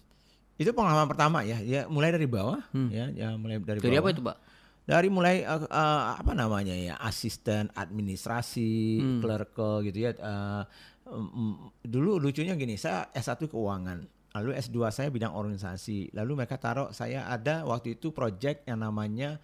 [0.55, 2.61] itu pengalaman pertama ya, ya mulai dari bawah,
[2.93, 3.89] ya, ya mulai dari, Hmm.
[3.89, 4.05] Dari bawah.
[4.05, 4.37] apa itu, Pak?
[4.83, 9.21] Dari mulai uh, uh, apa namanya ya, asisten administrasi, Hmm.
[9.25, 10.13] clerical gitu ya.
[10.15, 10.63] Uh,
[11.09, 16.89] um, dulu lucunya gini, saya S1 keuangan, lalu S2 saya bidang organisasi, lalu mereka taruh
[16.91, 19.37] saya ada waktu itu project yang namanya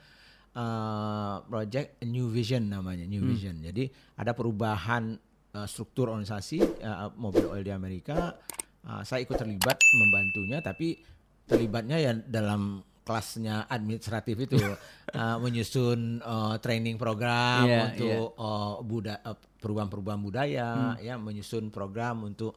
[0.54, 3.30] uh, project New Vision namanya, New Hmm.
[3.30, 3.56] Vision.
[3.60, 5.14] Jadi ada perubahan
[5.52, 8.32] uh, struktur organisasi uh, mobil oil di Amerika.
[8.80, 10.96] Uh, saya ikut terlibat membantunya, tapi
[11.44, 19.20] terlibatnya ya dalam kelasnya administratif itu uh, menyusun uh, training program Iya, untuk uh, buda-
[19.22, 22.56] uh, perubahan-perubahan budaya, ya menyusun program untuk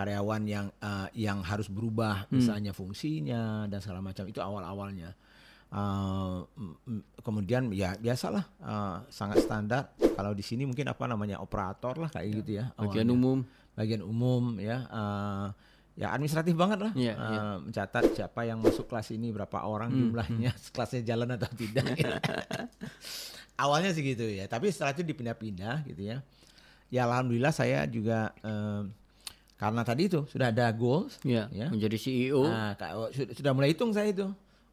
[0.00, 5.12] karyawan yang uh, yang harus berubah, misalnya fungsinya dan segala macam itu awal-awalnya.
[5.70, 9.86] Uh, mm, mm, kemudian ya biasalah uh, sangat standar
[10.16, 13.14] kalau di sini mungkin apa namanya operator lah kayak gitu ya Bagian awalnya.
[13.14, 13.38] umum.
[13.70, 15.46] bagian umum ya uh,
[15.94, 17.40] ya administratif banget lah Iya, Uh, iya.
[17.62, 21.86] mencatat siapa yang masuk kelas ini berapa orang Hmm, jumlahnya kelasnya jalan atau tidak
[23.62, 26.18] awalnya sih gitu ya tapi setelah itu dipindah-pindah gitu ya
[26.90, 28.90] ya alhamdulillah saya juga um,
[29.60, 31.68] karena tadi itu sudah ada goals Iya, Ya.
[31.68, 32.42] menjadi CEO.
[32.42, 32.72] Nah,
[33.12, 34.24] sudah, mulai hitung saya itu.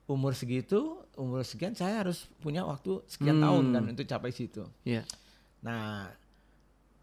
[0.08, 3.44] Umur segitu, umur sekian saya harus punya waktu sekian Hmm.
[3.44, 4.64] tahun kan untuk capai situ.
[4.82, 5.04] Iya.
[5.60, 6.08] Nah,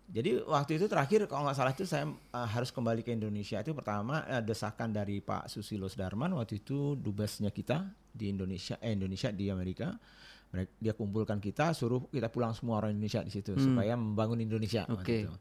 [0.06, 3.72] jadi waktu itu terakhir kalau nggak salah itu saya uh, harus kembali ke Indonesia itu
[3.72, 9.28] pertama uh, desakan dari Pak Susilo Sudarman waktu itu dubesnya kita di Indonesia, eh Indonesia
[9.28, 9.92] di Amerika.
[10.48, 14.86] Mereka, dia kumpulkan kita, suruh kita pulang semua orang Indonesia di situ supaya membangun Indonesia.
[14.86, 15.02] waktu Hmm.
[15.02, 15.16] Oke.
[15.20, 15.34] itu.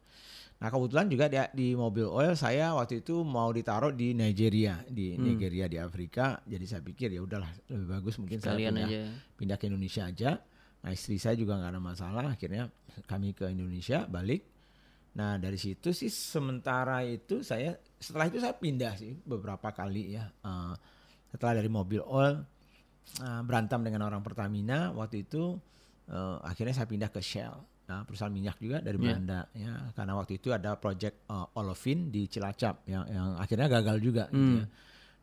[0.63, 5.12] Nah kebetulan juga dia, di mobil oil saya waktu itu mau ditaruh di Nigeria, di
[5.12, 5.28] Hmm.
[5.28, 6.39] Nigeria di Afrika.
[6.47, 9.02] Jadi saya pikir ya udahlah lebih bagus mungkin saya Kalian pindah, aja.
[9.36, 10.32] pindah ke Indonesia aja.
[10.80, 12.26] Nah istri saya juga nggak ada masalah.
[12.32, 12.71] Akhirnya
[13.04, 14.47] kami ke Indonesia balik.
[15.19, 20.32] Nah dari situ sih sementara itu saya setelah itu saya pindah sih beberapa kali ya.
[20.32, 20.73] Eh,
[21.28, 22.39] setelah dari mobil oil
[23.19, 25.60] eh, berantem dengan orang Pertamina waktu itu
[26.08, 27.72] eh, akhirnya saya pindah ke Shell.
[27.84, 29.04] Nah, perusahaan minyak juga dari Iya.
[29.04, 33.98] Belanda ya karena waktu itu ada project eh, olefin di Cilacap yang yang akhirnya gagal
[34.00, 34.58] juga gitu Hmm.
[34.58, 34.65] ya.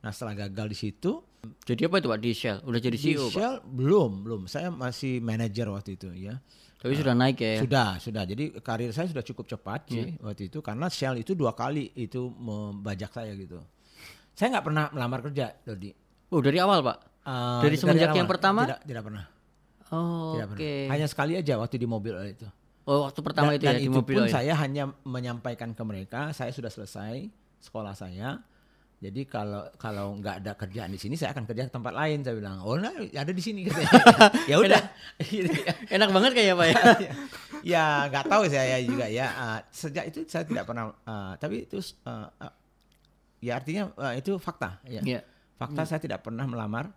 [0.01, 2.59] Nah setelah gagal di situ Jadi apa itu Pak di Shell?
[2.62, 3.33] Udah jadi di CEO Pak?
[3.33, 6.37] Shell belum belum saya masih manajer waktu itu ya.
[6.77, 7.61] Tapi sudah naik ya.
[7.61, 8.25] Sudah, sudah.
[8.25, 10.20] Jadi karir saya sudah cukup cepat sih Iya.
[10.23, 13.57] waktu itu karena Shell itu dua kali itu membajak saya gitu.
[14.33, 15.88] Saya nggak pernah melamar kerja, Dodi.
[16.29, 16.96] Oh, dari awal Pak?
[17.20, 18.33] Eh, Dari semenjak yang awal.
[18.33, 18.61] pertama?
[18.62, 19.25] Tidak, tidak pernah.
[19.90, 20.55] Oh, oke.
[20.55, 20.90] pernah.
[20.90, 22.46] Hanya sekali aja waktu di mobil oil itu.
[22.87, 24.33] Oh, waktu pertama dan, itu dan ya di itu mobil pun oil.
[24.33, 27.26] saya hanya menyampaikan ke mereka saya sudah selesai
[27.59, 28.40] sekolah saya.
[29.00, 32.37] Jadi kalau kalau nggak ada kerjaan di sini saya akan kerja ke tempat lain saya
[32.37, 32.61] bilang.
[32.61, 33.92] Oh, nah, ada di sini katanya.
[34.50, 34.83] ya udah.
[35.96, 36.83] Enak banget kayaknya Pak ya.
[37.76, 41.76] ya nggak tahu saya juga ya uh, sejak itu saya tidak pernah uh, tapi itu
[42.09, 42.53] uh, uh,
[43.40, 45.20] ya artinya uh, itu fakta ya Iya.
[45.61, 46.88] Fakta saya tidak pernah melamar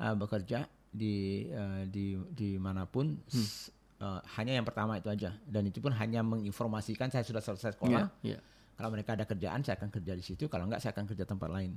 [0.00, 5.36] uh, bekerja di uh, di di mana pun s- uh, hanya yang pertama itu aja
[5.44, 8.08] dan itu pun hanya menginformasikan saya sudah selesai sekolah.
[8.22, 8.38] Iya, iya.
[8.74, 11.50] Kalau mereka ada kerjaan saya akan kerja di situ, kalau enggak saya akan kerja tempat
[11.50, 11.74] lain.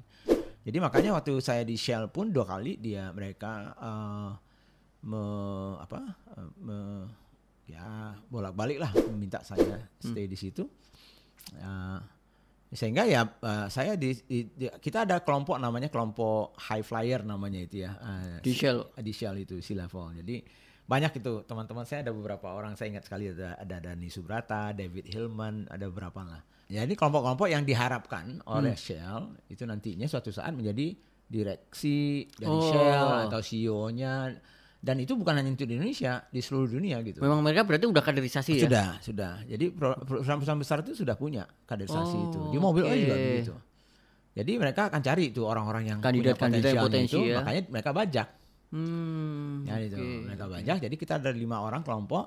[0.62, 4.32] Jadi makanya waktu saya di Shell pun dua kali dia mereka uh,
[5.02, 5.22] me,
[5.82, 5.98] apa
[6.38, 7.10] uh, me-
[7.66, 10.70] ya bolak-balik lah meminta saya stay di situ.
[11.58, 11.98] Uh,
[12.72, 17.60] sehingga ya uh, saya di, di- di- kita ada kelompok namanya kelompok high flyer namanya
[17.62, 18.96] itu ya uh, Di Shell.
[18.98, 20.40] di Shell itu sea level jadi
[20.82, 25.08] banyak itu teman-teman saya ada beberapa orang saya ingat sekali ada ada Dani Subrata David
[25.08, 30.56] Hillman ada beberapa lah ya ini kelompok-kelompok yang diharapkan oleh Shell itu nantinya suatu saat
[30.56, 30.96] menjadi
[31.28, 32.72] direksi dari Oh.
[32.72, 34.32] Shell atau CEO-nya
[34.82, 38.02] dan itu bukan hanya untuk di Indonesia di seluruh dunia gitu Memang mereka berarti udah
[38.02, 38.66] kaderisasi ya?
[38.66, 39.34] sudah, sudah.
[39.46, 42.40] Jadi perusahaan-perusahaan besar itu sudah punya kaderisasi Oh, itu.
[42.50, 43.54] Di mobil oil juga begitu.
[44.32, 47.38] Jadi mereka akan cari itu orang-orang yang yang punya potensi potensi itu, ya.
[47.44, 48.28] makanya mereka bajak.
[48.72, 49.68] Hmm.
[49.68, 50.18] Ya itu, oke.
[50.26, 50.78] mereka bajak.
[50.82, 52.26] Jadi kita ada lima orang kelompok.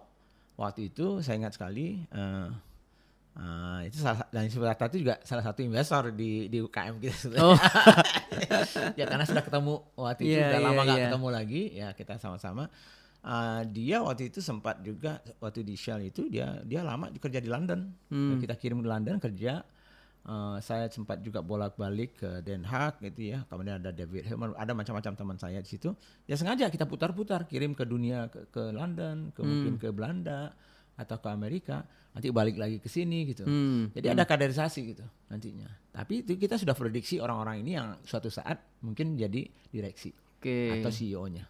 [0.55, 2.49] Waktu itu saya ingat sekali eh,
[3.35, 7.39] eh, itu salah dan Subrata itu juga salah satu investor di di UKM kita.
[7.43, 7.59] Oh.
[8.99, 11.07] ya karena sudah ketemu waktu itu Iya, udah lama iya, nggak iya.
[11.11, 12.67] ketemu lagi ya kita sama-sama
[13.25, 17.49] Uh, dia waktu itu sempat juga waktu di Shell itu dia dia lama kerja di
[17.49, 18.37] London Hmm.
[18.37, 19.65] kita kirim di London kerja
[20.25, 24.73] Uh, saya sempat juga bolak-balik ke Den Haag gitu ya kemudian ada David Hillman ada
[24.73, 25.93] macam-macam teman saya di situ
[26.25, 30.53] ya sengaja kita putar-putar kirim ke dunia ke, ke London ke mungkin ke Belanda
[30.95, 31.83] atau ke Amerika
[32.15, 33.91] nanti balik lagi ke sini gitu Hmm.
[33.91, 35.67] jadi ada kaderisasi gitu nantinya.
[35.91, 40.79] Tapi itu kita sudah prediksi orang-orang ini yang suatu saat mungkin jadi direksi Oke.
[40.79, 41.43] atau CEO-nya.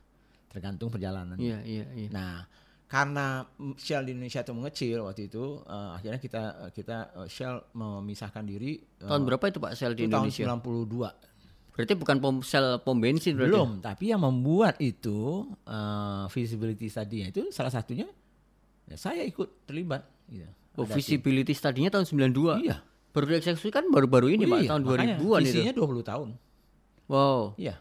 [0.49, 1.37] Tergantung perjalanan.
[1.37, 2.09] Iya, iya, iya.
[2.09, 2.45] Nah,
[2.89, 3.45] karena
[3.77, 8.81] Shell di Indonesia itu mengecil waktu itu, eh, akhirnya kita kita eh, Shell memisahkan diri
[8.81, 10.45] eh, Tahun berapa itu Pak sel di itu tahun Indonesia?
[10.49, 11.75] 92.
[11.75, 13.51] Berarti bukan pom sel pom bensin berarti.
[13.53, 18.07] Belum, tapi yang membuat itu eh, visibility tadinya itu salah satunya
[18.85, 20.49] ya saya ikut terlibat gitu.
[20.75, 22.61] Oh, Ada visibility tadinya tahun 92.
[22.61, 22.83] Iya.
[23.15, 25.51] Baru dieksekusi kan baru-baru ini Pak, Iya, tahun makanya 2000-an itu.
[25.55, 26.29] Visinya 20 tahun.
[27.07, 27.41] Wow.
[27.55, 27.75] Iya,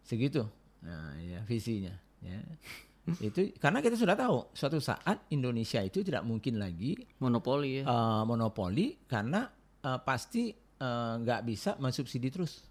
[0.00, 0.42] segitu.
[0.80, 1.92] Nah, ya visinya.
[2.20, 2.40] Ya.
[3.20, 7.84] itu karena kita sudah tahu suatu saat Indonesia itu tidak mungkin lagi Monopoli ya.
[7.84, 9.44] eh, monopoli karena
[9.84, 12.64] eh, pasti eh, nggak bisa mensubsidi terus.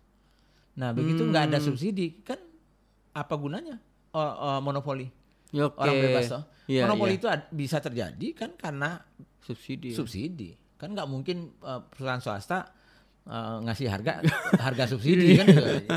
[0.73, 1.67] Nah begitu nggak ada Hmm.
[1.69, 2.41] subsidi kan
[3.13, 3.77] apa gunanya
[4.09, 5.05] eh, eh, monopoli
[5.53, 5.77] Oke.
[5.77, 6.43] orang bebas toh?
[6.65, 7.19] Iya, monopoli iya.
[7.19, 8.97] itu bisa terjadi kan karena
[9.43, 9.91] subsidi.
[9.93, 12.59] subsidi kan nggak mungkin eh, perusahaan swasta
[13.27, 14.23] eh, ngasih harga
[14.65, 15.45] harga subsidi kan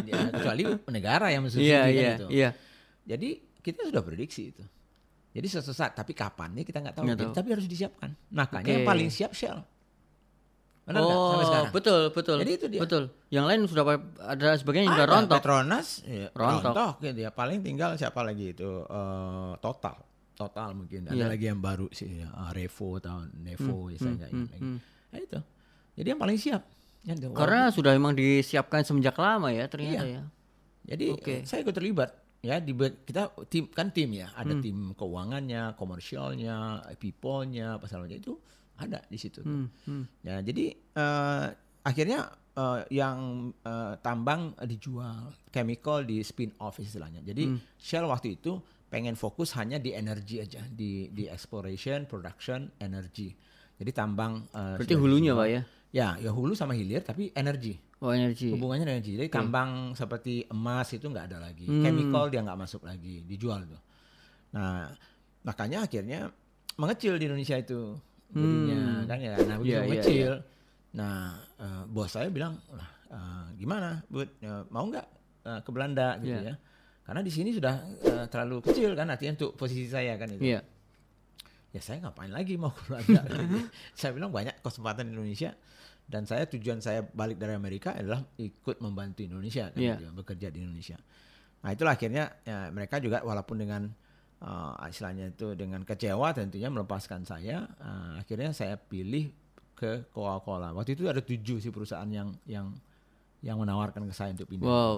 [0.04, 2.26] ya, kecuali negara yang mensubsidi Iya, kan iya, itu.
[2.30, 2.50] iya.
[3.06, 3.28] Jadi
[3.62, 4.64] kita sudah prediksi itu.
[5.36, 7.04] Jadi suatu saat tapi kapannya kita nggak tahu.
[7.12, 7.32] Tahu.
[7.36, 8.10] tapi harus disiapkan.
[8.32, 9.60] Makanya yang paling siap Shell.
[10.87, 11.72] Benar oh, sampai sekarang?
[11.75, 12.37] betul, betul.
[12.40, 12.81] Jadi itu dia.
[12.81, 13.03] Betul.
[13.27, 13.85] Yang lain sudah
[14.22, 15.37] ada sebagainya juga Ada, rontok.
[15.37, 16.62] Petronas, ya, Rontok.
[16.70, 16.92] rontok.
[17.03, 17.31] gitu ya.
[17.31, 19.96] Paling tinggal siapa lagi itu eh, total,
[20.33, 21.11] total mungkin.
[21.11, 21.27] Ada Iya.
[21.27, 24.46] lagi yang baru sih, ya, ah, Revo atau Nevo, ya, saya lagi.
[24.55, 24.79] hmm.
[25.11, 25.38] Nah, itu.
[25.96, 26.62] Jadi yang paling siap.
[27.03, 27.14] Ya.
[27.35, 30.18] Karena sudah memang disiapkan semenjak lama ya ternyata Iya.
[30.18, 30.22] ya.
[30.87, 31.33] Jadi Oke.
[31.33, 34.62] eh, saya ikut terlibat ya di kita tim kan tim ya ada Hmm.
[34.62, 36.57] tim keuangannya, komersialnya,
[36.94, 38.38] people-nya, macam itu
[38.76, 39.40] ada di situ.
[39.40, 39.48] tuh.
[39.48, 40.04] Hmm, hmm.
[40.22, 41.46] Ya jadi eh,
[41.82, 42.20] akhirnya
[42.52, 47.20] eh, yang eh, tambang dijual, chemical di spin off istilahnya.
[47.20, 47.58] Jadi Hmm.
[47.76, 53.34] Shell waktu itu pengen fokus hanya di energi aja di di exploration, production, energy.
[53.76, 55.32] Jadi tambang eh, Berarti hulunya.
[55.36, 55.62] Pak ya.
[55.96, 57.80] Ya, ya hulu sama hilir tapi energi.
[58.04, 58.52] Oh energi.
[58.52, 59.12] Hubungannya dengan energi.
[59.16, 61.64] Jadi tambang seperti emas itu nggak ada lagi.
[61.64, 61.80] Hmm.
[61.80, 63.80] Chemical dia nggak masuk lagi, dijual tuh.
[64.52, 64.92] Nah,
[65.40, 66.28] makanya akhirnya
[66.76, 67.96] mengecil di Indonesia itu
[68.30, 69.34] jadinya kan ya.
[69.38, 70.32] Nah, begitu Iya, iya, mengecil.
[70.92, 71.16] Nah,
[71.56, 75.06] eh, bos saya bilang, lah eh, gimana, Bud, Eh, mau nggak
[75.44, 76.52] eh, ke Belanda gitu Iya.
[76.52, 76.56] ya?
[77.02, 80.42] Karena di sini sudah eh, terlalu kecil kan, artinya untuk posisi saya kan itu.
[80.42, 80.60] Iya.
[81.70, 83.20] Ya saya ngapain lagi mau ke Belanda?
[83.28, 83.58] gitu.
[83.98, 85.52] saya bilang banyak kesempatan di Indonesia
[86.06, 90.00] dan saya tujuan saya balik dari Amerika adalah ikut membantu Indonesia kan, Iya.
[90.00, 90.96] gitu, bekerja di Indonesia.
[91.60, 93.90] Nah itulah akhirnya ya, mereka juga walaupun dengan
[94.42, 99.33] uh, istilahnya itu dengan kecewa tentunya melepaskan saya, uh, akhirnya saya pilih
[99.77, 100.72] ke Coca-Cola.
[100.72, 102.72] Waktu itu ada tujuh sih perusahaan yang yang
[103.44, 104.66] yang menawarkan ke saya untuk pindah.
[104.66, 104.96] Wow.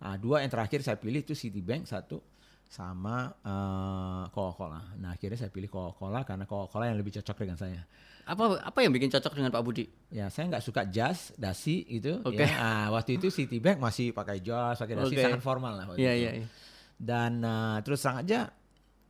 [0.00, 2.22] Nah, dua yang terakhir saya pilih itu Citibank satu
[2.70, 4.94] sama uh, Coca-Cola.
[5.02, 7.82] Nah akhirnya saya pilih Coca-Cola karena Coca-Cola yang lebih cocok dengan saya.
[8.30, 9.90] Apa apa yang bikin cocok dengan Pak Budi?
[10.14, 12.22] Ya saya nggak suka jas, dasi gitu.
[12.22, 12.46] Oke.
[12.46, 12.54] Ya.
[12.62, 15.22] Ah, waktu itu Citibank masih pakai jas, pakai dasi Oke.
[15.26, 15.84] sangat formal lah.
[15.90, 16.22] waktu Iya itu.
[16.22, 16.30] iya.
[16.38, 16.46] iya.
[16.94, 18.54] Dan uh, terus terang aja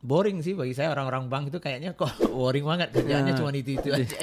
[0.01, 3.37] boring sih bagi saya orang-orang bank itu kayaknya kok boring banget kerjaannya Ya.
[3.37, 4.17] cuma itu itu aja.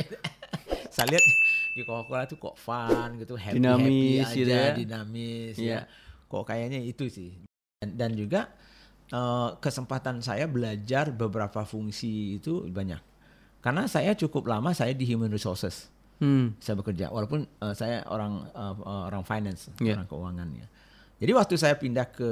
[0.94, 1.24] saya lihat
[1.72, 4.74] di Coca-Cola tuh kok fun gitu, happy Dinamis happy gitu aja, ya.
[4.74, 5.70] dinamis Iya.
[5.70, 5.80] ya.
[6.26, 7.30] kok kayaknya itu sih.
[7.78, 8.50] Dan, dan juga
[9.14, 12.98] uh, kesempatan saya belajar beberapa fungsi itu banyak.
[13.58, 15.86] Karena saya cukup lama saya di human resources.
[16.18, 16.58] Hmm.
[16.58, 18.74] Saya bekerja walaupun uh, saya orang uh,
[19.06, 19.94] orang finance, Yeah.
[19.94, 20.66] orang keuangannya.
[21.18, 22.30] Jadi waktu saya pindah ke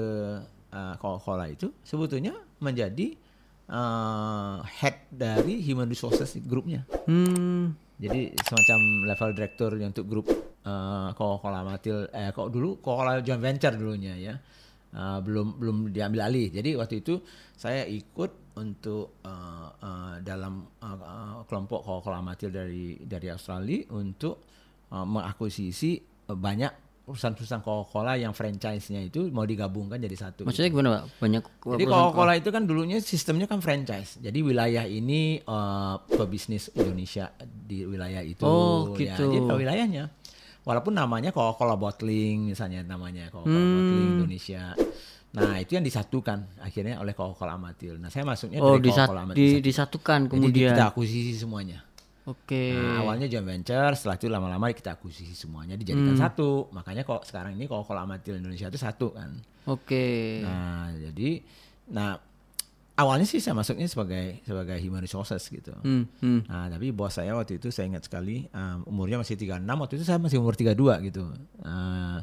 [0.71, 3.15] uh, Coca-Cola itu sebetulnya menjadi
[3.71, 6.87] uh, head dari human resources grupnya.
[7.07, 7.75] Hmm.
[7.97, 10.27] Jadi semacam level direktur untuk grup
[10.69, 14.35] uh, Coca-Cola Matil eh kok dulu Coca-Cola joint venture dulunya ya.
[14.97, 16.49] Uh, belum belum diambil alih.
[16.53, 17.21] Jadi waktu itu
[17.57, 24.45] saya ikut untuk uh, uh, dalam uh, uh, kelompok Coca-Cola Matil dari dari Australia untuk
[24.93, 30.43] uh, mengakuisisi banyak perusahaan-perusahaan Coca-Cola yang franchise-nya itu mau digabungkan jadi satu.
[30.43, 31.03] Maksudnya gimana Pak?
[31.17, 34.19] Banyak Jadi Coca-Cola itu kan dulunya sistemnya kan franchise.
[34.19, 38.43] Jadi wilayah ini uh, pebisnis Indonesia di wilayah itu.
[38.43, 39.23] Oh, Ya, gitu.
[39.25, 40.05] jadi tahu wilayahnya.
[40.61, 44.17] Walaupun namanya Coca-Cola Bottling misalnya namanya Coca-Cola Bottling Hmm.
[44.19, 44.75] Indonesia.
[45.31, 48.03] Nah itu yang disatukan akhirnya oleh Coca-Cola Amatil.
[48.03, 49.39] Nah saya masuknya Oh, dari Coca-Cola Amatil.
[49.39, 50.75] di, disatukan Jadi kemudian.
[50.75, 51.86] kita akuisisi semuanya.
[52.27, 52.75] Oke.
[52.75, 56.23] Nah, awalnya joint venture, setelah itu lama-lama kita akuisisi semuanya dijadikan Hmm.
[56.27, 56.67] satu.
[56.75, 59.31] Makanya kok sekarang ini Coca-Cola Amatil Indonesia itu satu kan.
[59.71, 60.43] Oke.
[60.43, 61.43] Nah, jadi
[61.87, 62.19] nah
[62.99, 65.71] awalnya sih saya masuknya sebagai sebagai human resources gitu.
[65.87, 66.51] Hmm, hmm.
[66.51, 70.05] Nah, tapi bos saya waktu itu saya ingat sekali um, umurnya masih 36, waktu itu
[70.05, 71.31] saya masih umur 32 gitu.
[71.63, 72.19] Uh,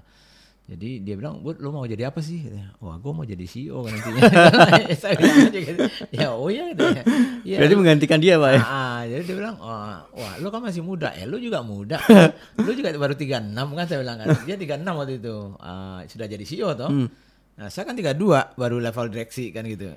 [0.63, 2.39] jadi dia bilang, "Bud, lu mau jadi apa sih?"
[2.79, 4.21] Wah, gue mau jadi CEO kan nantinya.
[5.01, 5.79] saya bilang aja gitu.
[6.09, 7.03] Ya, oh iya katanya.
[7.43, 8.59] Ya, Berarti menggantikan dia Pak ya?
[8.59, 11.99] Ah, ah, jadi dia bilang, oh, wah lu kan masih muda, eh lu juga muda,
[12.63, 16.43] lu juga baru 36 kan saya bilang kan, dia 36 waktu itu, Ah, sudah jadi
[16.43, 17.07] CEO toh, Hmm.
[17.53, 19.91] nah saya kan 32 baru level direksi kan gitu,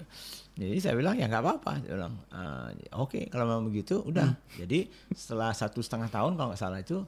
[0.53, 4.91] jadi saya bilang ya nggak apa-apa, saya bilang, "Ah, oke kalau memang begitu udah, jadi
[5.15, 7.07] setelah satu setengah tahun kalau nggak salah itu,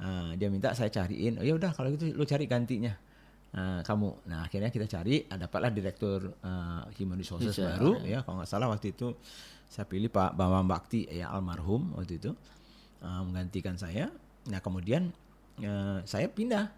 [0.00, 2.94] ah, dia minta saya cariin, oh ya udah kalau gitu lu cari gantinya.
[3.56, 8.20] ah, kamu, nah akhirnya kita cari, ah, dapatlah direktur ah, human resources Bisa, baru, ya
[8.20, 9.16] kalau nggak salah waktu itu
[9.66, 12.30] saya pilih Pak Bambang Bakti ya almarhum waktu itu
[13.02, 14.08] uh, menggantikan saya.
[14.46, 15.10] Nah kemudian
[15.62, 16.70] uh, saya pindah,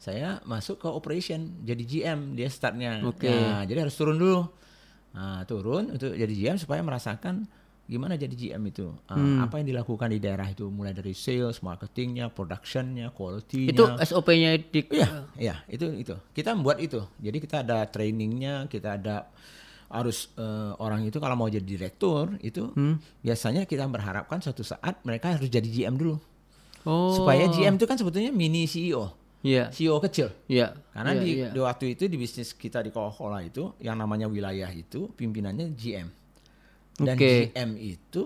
[0.00, 3.04] saya masuk ke operation jadi GM dia startnya.
[3.04, 3.28] Oke.
[3.28, 4.48] Nah, jadi harus turun dulu.
[5.10, 7.44] Nah, turun untuk jadi GM supaya merasakan
[7.90, 8.86] gimana jadi GM itu.
[9.10, 9.42] Uh, Hmm.
[9.42, 13.74] Apa yang dilakukan di daerah itu mulai dari sales, marketingnya, productionnya, quality-nya.
[13.74, 16.14] Itu SOP-nya di Iya, iya, itu itu.
[16.30, 17.02] Kita membuat itu.
[17.18, 19.26] Jadi kita ada trainingnya, kita ada
[19.90, 23.02] harus eh, orang itu kalau mau jadi direktur itu Hmm.
[23.26, 26.14] biasanya kita berharapkan suatu saat mereka harus jadi GM dulu.
[26.86, 27.10] Oh.
[27.12, 29.10] Supaya GM itu kan sebetulnya mini CEO,
[29.42, 29.68] Iya.
[29.68, 30.30] CEO kecil.
[30.46, 30.78] Iya.
[30.94, 31.48] Karena Iya, di, iya.
[31.50, 36.08] di waktu itu di bisnis kita di Coca-Cola itu yang namanya wilayah itu pimpinannya GM.
[37.00, 37.50] Dan Oke.
[37.50, 38.22] GM itu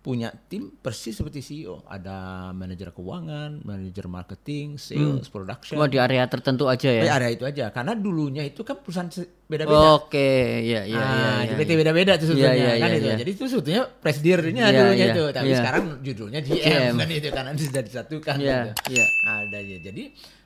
[0.00, 1.80] punya tim persis seperti CEO.
[1.84, 5.80] Ada manajer keuangan, manajer marketing, sales, production.
[5.80, 7.08] Cuma di area tertentu aja ya.
[7.08, 7.72] Ya area itu aja.
[7.72, 9.08] Karena dulunya itu kan perusahaan
[9.48, 9.96] beda-beda.
[9.96, 11.08] Oke, iya iya Ah,
[11.40, 11.48] iya.
[11.48, 11.78] di iya, PT iya.
[11.80, 13.06] beda-beda tuh sebetulnya Iya, iya, kan iya, itu.
[13.08, 13.16] iya.
[13.16, 15.58] Jadi itu sebetulnya presidirnya Iya, dulunya iya, itu, tapi iya.
[15.64, 16.94] sekarang judulnya GM, GM.
[17.00, 18.70] kan itu karena sudah disatukan Iya, gitu.
[18.92, 19.06] iya.
[19.24, 19.78] Ada ya.
[19.80, 20.02] Jadi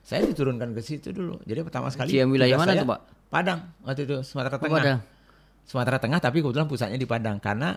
[0.06, 1.34] saya diturunkan ke situ dulu.
[1.42, 3.00] Jadi pertama sekali GM wilayah mana tuh, Pak?
[3.26, 4.78] Padang waktu itu Sumatera Oh, Tengah.
[4.78, 5.00] Padang.
[5.68, 7.36] Sumatera Tengah tapi kebetulan pusatnya di Padang.
[7.38, 7.76] Karena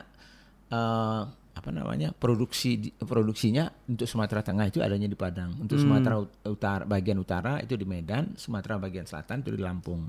[0.71, 5.51] eh, apa namanya produksi produksinya untuk Sumatera Tengah itu adanya di Padang.
[5.60, 5.84] Untuk Hmm.
[5.84, 10.08] Sumatera Ut- Utara bagian utara itu di Medan Sumatera bagian selatan itu di Lampung.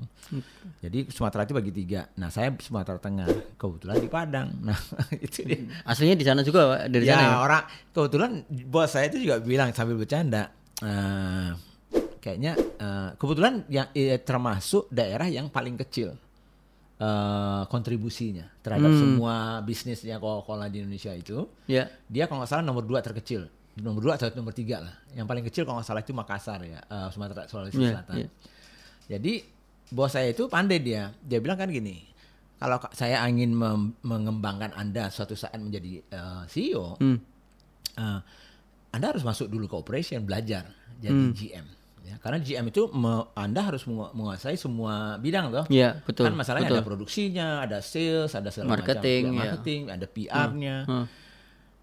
[0.79, 2.07] Jadi Sumatera itu bagi tiga.
[2.15, 3.27] Nah saya Sumatera Tengah
[3.59, 4.47] kebetulan di Padang.
[4.63, 4.79] Nah
[5.13, 5.59] itu dia.
[5.83, 7.35] Aslinya di sana juga Pak, dari ya, sana ya.
[7.35, 8.31] orang kebetulan
[8.65, 10.47] bos saya itu juga bilang sambil bercanda
[10.79, 11.51] eh,
[12.17, 16.15] kayaknya eh, kebetulan yang eh, termasuk daerah yang paling kecil
[16.95, 18.99] eh, kontribusinya terhadap Hmm.
[18.99, 21.89] semua bisnisnya Coca-Cola di Indonesia itu Ya.
[22.05, 25.41] dia kalau nggak salah nomor dua terkecil nomor dua atau nomor tiga lah yang paling
[25.43, 28.27] kecil kalau nggak salah itu Makassar ya eh, Sumatera Sulawesi Iya, Selatan iya.
[29.09, 29.33] jadi
[29.89, 32.05] bos saya itu pandai dia dia bilang kan gini
[32.55, 33.51] kalau ka- saya ingin
[33.99, 37.17] mengembangkan anda suatu saat menjadi eh, CEO Hmm.
[37.95, 38.19] eh,
[38.89, 41.33] anda harus masuk dulu ke operation belajar jadi Hmm.
[41.33, 41.65] GM
[42.03, 46.27] ya karena GM itu me- anda harus mengu- menguasai semua bidang toh Iya, betul.
[46.27, 46.77] kan masalahnya betul.
[46.77, 49.39] ada produksinya ada sales ada segala Marketing, macam ya.
[49.41, 51.05] marketing ada PR-nya Hmm.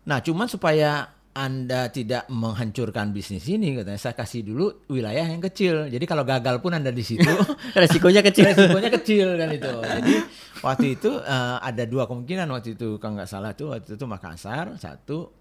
[0.02, 5.86] Nah, cuman supaya Anda tidak menghancurkan bisnis ini, katanya saya kasih dulu wilayah yang kecil.
[5.86, 7.22] Jadi kalau gagal pun Anda di situ,
[7.78, 8.50] Resikonya kecil.
[8.50, 9.70] resikonya kecil kan itu.
[10.02, 10.14] Jadi
[10.58, 14.74] waktu itu eh, ada dua kemungkinan waktu itu kalau nggak salah tuh waktu itu Makassar,
[14.74, 15.38] satu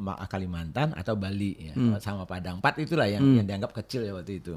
[0.00, 2.64] Ma- Kalimantan atau Bali ya, sama Padang.
[2.64, 4.56] Empat itulah yang yang dianggap kecil ya waktu itu.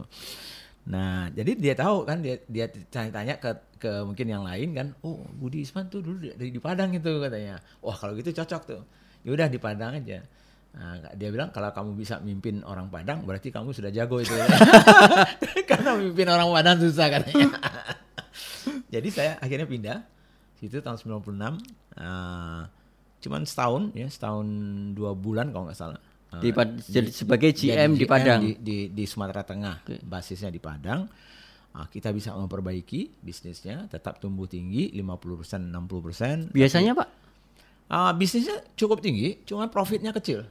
[0.89, 5.19] Nah, jadi dia tahu kan dia dia tanya-tanya ke ke mungkin yang lain kan, oh
[5.35, 7.59] Budi Isman tuh dulu dari di Padang itu katanya.
[7.83, 8.81] Wah kalau gitu cocok tuh.
[9.23, 10.23] Ya udah di Padang aja.
[10.69, 14.31] Nah, dia bilang kalau kamu bisa mimpin orang Padang berarti kamu sudah jago itu.
[15.69, 17.57] Karena mimpin orang Padang susah katanya.
[18.93, 19.97] Jadi saya akhirnya pindah
[20.59, 21.25] situ tahun 96.
[21.99, 22.63] Uh,
[23.19, 24.47] cuman setahun ya, setahun
[24.93, 25.99] dua bulan kalau nggak salah.
[26.29, 26.53] Uh, di,
[26.85, 29.99] jadi sebagai GM, di Padang di, di, di Sumatera Tengah, okay.
[30.03, 31.07] basisnya di Padang.
[31.69, 36.53] Uh, kita bisa memperbaiki bisnisnya, tetap tumbuh tinggi 50% 60%.
[36.53, 37.09] Biasanya Pak?
[37.89, 40.45] Uh, bisnisnya cukup tinggi, cuma profitnya kecil.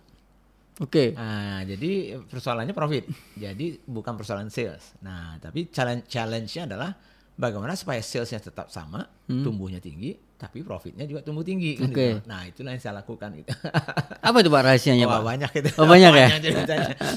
[0.79, 1.15] Oke.
[1.15, 1.19] Okay.
[1.19, 3.07] Nah, jadi persoalannya profit.
[3.35, 4.95] jadi bukan persoalan sales.
[5.03, 6.95] Nah, tapi challenge challenge-nya adalah
[7.39, 9.43] bagaimana supaya salesnya tetap sama, hmm.
[9.43, 11.79] tumbuhnya tinggi, tapi profitnya juga tumbuh tinggi.
[11.79, 12.19] Kan okay.
[12.19, 12.31] gitu.
[12.31, 13.31] Nah, itulah yang saya lakukan.
[13.43, 13.51] Gitu.
[14.27, 15.21] Apa itu Pak rahasianya oh, Pak?
[15.27, 15.71] Banyak itu.
[15.83, 16.29] Oh, banyak ya.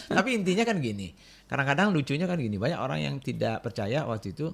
[0.10, 1.14] tapi intinya kan gini.
[1.46, 4.50] Kadang-kadang lucunya kan gini, banyak orang yang tidak percaya waktu itu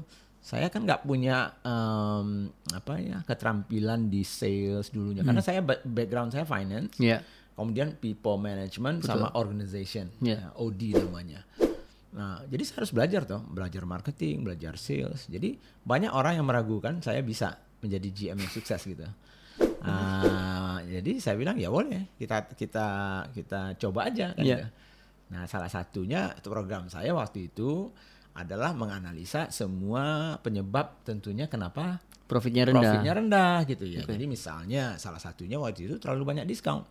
[0.47, 5.27] saya kan nggak punya um, apa ya keterampilan di sales dulunya hmm.
[5.27, 6.95] karena saya background saya finance.
[6.95, 7.19] Yeah
[7.57, 9.17] kemudian people management Betul.
[9.17, 10.53] sama organization, yeah.
[10.53, 11.41] Ya, OD namanya.
[12.13, 15.25] Nah, jadi saya harus belajar tuh, belajar marketing, belajar sales.
[15.25, 19.09] Jadi banyak orang yang meragukan saya bisa menjadi GM yang sukses gitu.
[19.81, 22.87] Uh, jadi saya bilang ya boleh, kita kita
[23.33, 24.45] kita coba aja kan.
[24.45, 24.61] Yeah.
[24.61, 24.69] Gitu.
[25.27, 27.89] Nah, salah satunya program saya waktu itu
[28.37, 31.97] adalah menganalisa semua penyebab tentunya kenapa
[32.29, 32.81] profitnya rendah.
[32.85, 34.05] Profitnya rendah gitu ya.
[34.05, 34.13] Okay.
[34.13, 36.85] Jadi misalnya salah satunya waktu itu terlalu banyak diskon.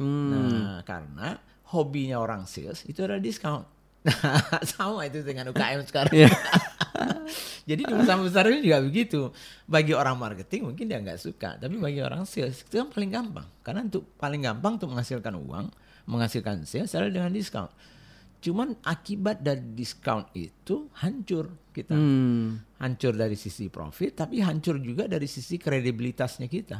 [0.00, 0.32] Hmm.
[0.32, 1.36] Nah, karena
[1.76, 3.68] hobinya orang sales itu adalah diskon.
[4.06, 6.14] Nah, sama itu dengan UKM sekarang.
[6.14, 6.32] Yeah.
[7.68, 9.20] Jadi di perusahaan besar ini juga begitu.
[9.66, 13.46] Bagi orang marketing mungkin dia nggak suka, tapi bagi orang sales itu kan paling gampang.
[13.66, 15.66] Karena untuk paling gampang untuk menghasilkan uang,
[16.06, 17.66] menghasilkan sales adalah dengan diskon.
[18.46, 21.98] Cuman akibat dari diskon itu hancur kita.
[21.98, 22.62] Hmm.
[22.78, 26.78] Hancur dari sisi profit, tapi hancur juga dari sisi kredibilitasnya kita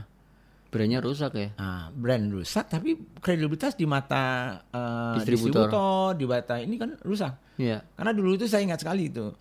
[0.76, 5.70] brandnya rusak ya nah, brand rusak tapi kredibilitas di mata uh, distributor.
[5.70, 7.80] distributor di mata ini kan rusak yeah.
[7.96, 9.32] karena dulu itu saya ingat sekali itu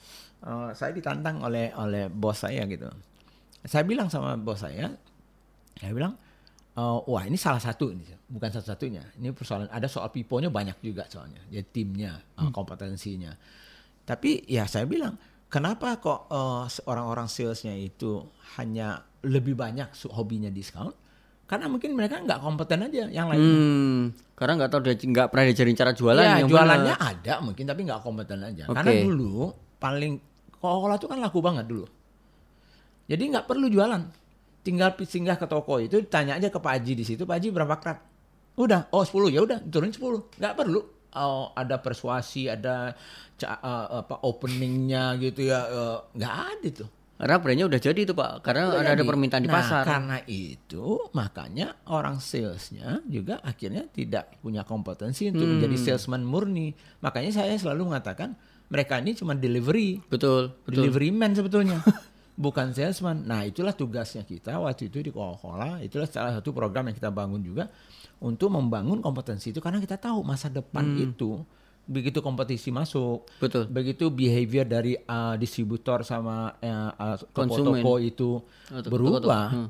[0.45, 2.87] uh, saya ditantang oleh oleh bos saya gitu
[3.65, 4.93] saya bilang sama bos saya
[5.75, 6.15] saya bilang
[6.75, 11.07] uh, wah ini salah satu ini bukan satu-satunya ini persoalan ada soal piponya banyak juga
[11.07, 13.33] soalnya ya timnya uh, kompetensinya
[14.05, 15.17] tapi ya saya bilang
[15.49, 18.21] kenapa kok uh, orang-orang salesnya itu
[18.59, 20.93] hanya lebih banyak hobinya diskon
[21.45, 23.37] karena mungkin mereka nggak kompeten aja yang lain.
[23.37, 24.01] Hmm,
[24.33, 26.25] karena nggak tahu dia nggak pernah diajarin cara jualan.
[26.25, 27.11] Ya, yang jualannya bener.
[27.13, 28.63] ada mungkin tapi nggak kompeten aja.
[28.65, 28.73] Okay.
[28.73, 30.13] Karena dulu paling
[30.57, 31.85] Coca-Cola itu kan laku banget dulu.
[33.05, 34.24] Jadi nggak perlu jualan.
[34.65, 37.75] Tinggal singgah ke toko itu tanya aja ke Pak Haji di situ, Pak Haji berapa
[37.77, 38.01] krat?
[38.57, 40.41] Udah, oh 10 ya udah turun 10.
[40.41, 40.81] Nggak perlu.
[41.15, 42.91] Oh, ada persuasi, ada
[43.45, 46.89] uh, apa openingnya gitu ya, uh, nggak ada tuh.
[47.15, 49.87] Karena brandnya udah jadi itu pak, karena udah ada, ada permintaan di nah, pasar.
[49.87, 55.53] Karena itu makanya orang salesnya juga akhirnya tidak punya kompetensi untuk hmm.
[55.63, 56.75] menjadi salesman murni.
[56.99, 58.35] Makanya saya selalu mengatakan
[58.67, 60.75] mereka ini cuma delivery, betul, betul.
[60.75, 61.79] delivery man sebetulnya,
[62.35, 63.23] bukan salesman.
[63.23, 65.79] Nah itulah tugasnya kita waktu itu di Coca-Cola.
[65.81, 67.71] Itulah salah satu program yang kita bangun juga
[68.19, 71.05] untuk membangun kompetensi itu karena kita tahu masa depan hmm.
[71.11, 71.43] itu
[71.85, 73.69] begitu kompetisi masuk, betul.
[73.69, 79.69] Begitu behavior dari uh, distributor sama uh, uh, toko-toko itu oh, berubah, hmm.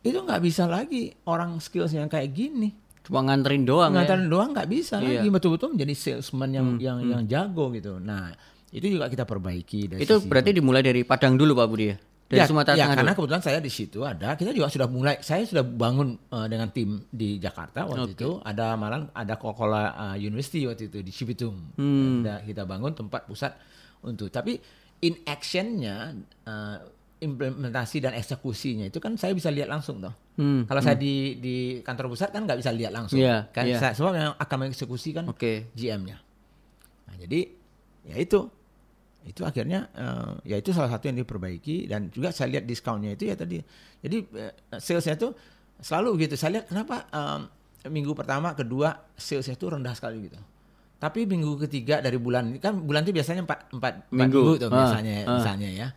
[0.00, 2.72] itu nggak bisa lagi orang skills yang kayak gini.
[3.04, 3.92] Cuma nganterin doang.
[3.92, 4.02] Ya?
[4.02, 4.32] Nganterin ya?
[4.32, 5.20] doang nggak bisa iya.
[5.20, 6.80] lagi betul-betul menjadi salesman yang hmm.
[6.80, 7.10] yang hmm.
[7.12, 8.00] yang jago gitu.
[8.00, 8.32] Nah
[8.74, 9.94] itu juga kita perbaiki.
[9.94, 10.58] Dari itu berarti itu.
[10.62, 11.96] dimulai dari Padang dulu Pak Budi ya?
[12.26, 15.46] dari ya, Sumatera ya, karena kebetulan saya di situ ada kita juga sudah mulai saya
[15.46, 18.18] sudah bangun uh, dengan tim di Jakarta waktu okay.
[18.18, 22.26] itu ada malam ada Coca-Cola uh, University waktu itu di Cibitung hmm.
[22.26, 23.54] ada kita bangun tempat pusat
[24.02, 24.58] untuk tapi
[25.06, 26.18] in actionnya
[26.50, 26.82] uh,
[27.22, 30.66] implementasi dan eksekusinya itu kan saya bisa lihat langsung toh hmm.
[30.66, 30.88] kalau hmm.
[30.90, 31.56] saya di di
[31.86, 33.78] kantor pusat kan nggak bisa lihat langsung yeah, kan yeah.
[33.78, 35.70] saya sebab yang akan mengeksekusi kan okay.
[35.78, 36.18] GM-nya
[37.06, 37.54] nah jadi
[38.02, 38.50] ya itu
[39.26, 43.26] itu akhirnya uh, ya itu salah satu yang diperbaiki dan juga saya lihat diskonnya itu
[43.26, 43.58] ya tadi.
[44.00, 45.34] Jadi uh, salesnya itu
[45.82, 46.38] selalu gitu.
[46.38, 47.40] Saya lihat kenapa um,
[47.90, 50.38] minggu pertama kedua salesnya itu rendah sekali gitu.
[50.96, 54.68] Tapi minggu ketiga dari bulan ini kan bulan itu biasanya empat empat minggu, minggu tuh
[54.70, 55.36] ah, biasanya ah.
[55.42, 55.88] misalnya ya.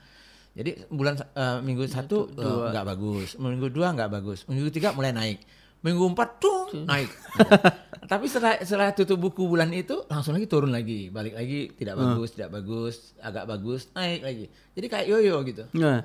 [0.59, 3.37] Jadi bulan uh, minggu satu nggak uh, bagus.
[3.37, 4.43] Minggu dua nggak bagus.
[4.49, 5.39] Minggu ketiga mulai naik
[5.79, 7.11] minggu empat tuh naik.
[8.11, 11.13] Tapi setelah setelah tutup buku bulan itu langsung lagi turun lagi.
[11.13, 12.03] Balik lagi tidak hmm.
[12.03, 14.45] bagus tidak bagus agak bagus naik lagi.
[14.75, 15.63] Jadi kayak yoyo gitu.
[15.77, 16.03] Nah,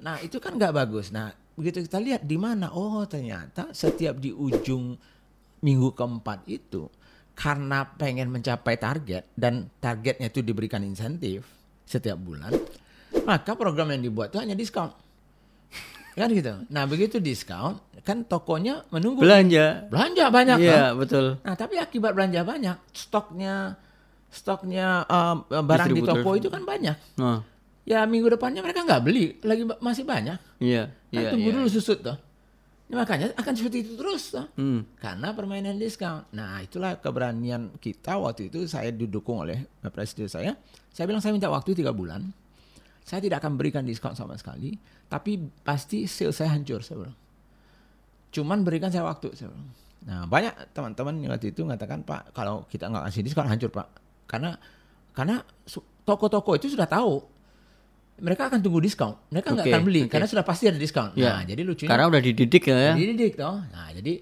[0.00, 1.12] nah itu kan nggak bagus.
[1.12, 4.98] Nah begitu kita lihat di mana oh ternyata setiap di ujung
[5.62, 6.90] minggu keempat itu
[7.34, 11.46] karena pengen mencapai target dan targetnya itu diberikan insentif
[11.86, 12.50] setiap bulan
[13.22, 14.90] maka program yang dibuat itu hanya diskon
[16.14, 16.54] Kan gitu.
[16.70, 19.26] Nah begitu diskon, kan tokonya menunggu.
[19.26, 19.90] Belanja.
[19.90, 21.02] Belanja banyak Iya, kan?
[21.02, 21.26] betul.
[21.42, 23.74] Nah tapi akibat belanja banyak, stoknya
[24.30, 26.94] stoknya um, barang di toko itu kan banyak.
[27.18, 27.42] Oh,
[27.84, 30.38] Ya minggu depannya mereka nggak beli, lagi masih banyak.
[30.56, 31.30] iya, Kan iya.
[31.34, 31.56] tunggu iya.
[31.60, 32.16] dulu susut tuh.
[32.84, 34.46] Ya, makanya akan seperti itu terus tuh.
[34.56, 34.88] Hmm.
[34.96, 36.24] Karena permainan diskon.
[36.32, 40.56] Nah itulah keberanian kita waktu itu saya didukung oleh presiden saya.
[40.94, 42.24] Saya bilang saya minta waktu tiga bulan.
[43.04, 44.72] Saya tidak akan berikan diskon sama sekali.
[45.06, 47.16] Tapi pasti sales saya hancur saya bilang.
[48.32, 49.68] Cuman berikan saya waktu saya bilang.
[50.04, 53.88] Nah banyak teman-teman yang waktu itu mengatakan Pak kalau kita nggak kasih diskon hancur Pak.
[54.24, 54.56] Karena
[55.12, 55.44] karena
[56.04, 57.20] toko-toko itu sudah tahu
[58.24, 59.12] mereka akan tunggu diskon.
[59.28, 60.10] Mereka nggak Oke, akan beli oke.
[60.16, 61.12] karena sudah pasti ada diskon.
[61.12, 61.28] Iya.
[61.28, 62.94] Nah jadi lucunya Karena udah dididik ya.
[62.96, 63.58] dididik toh.
[63.68, 64.12] Nah, jadi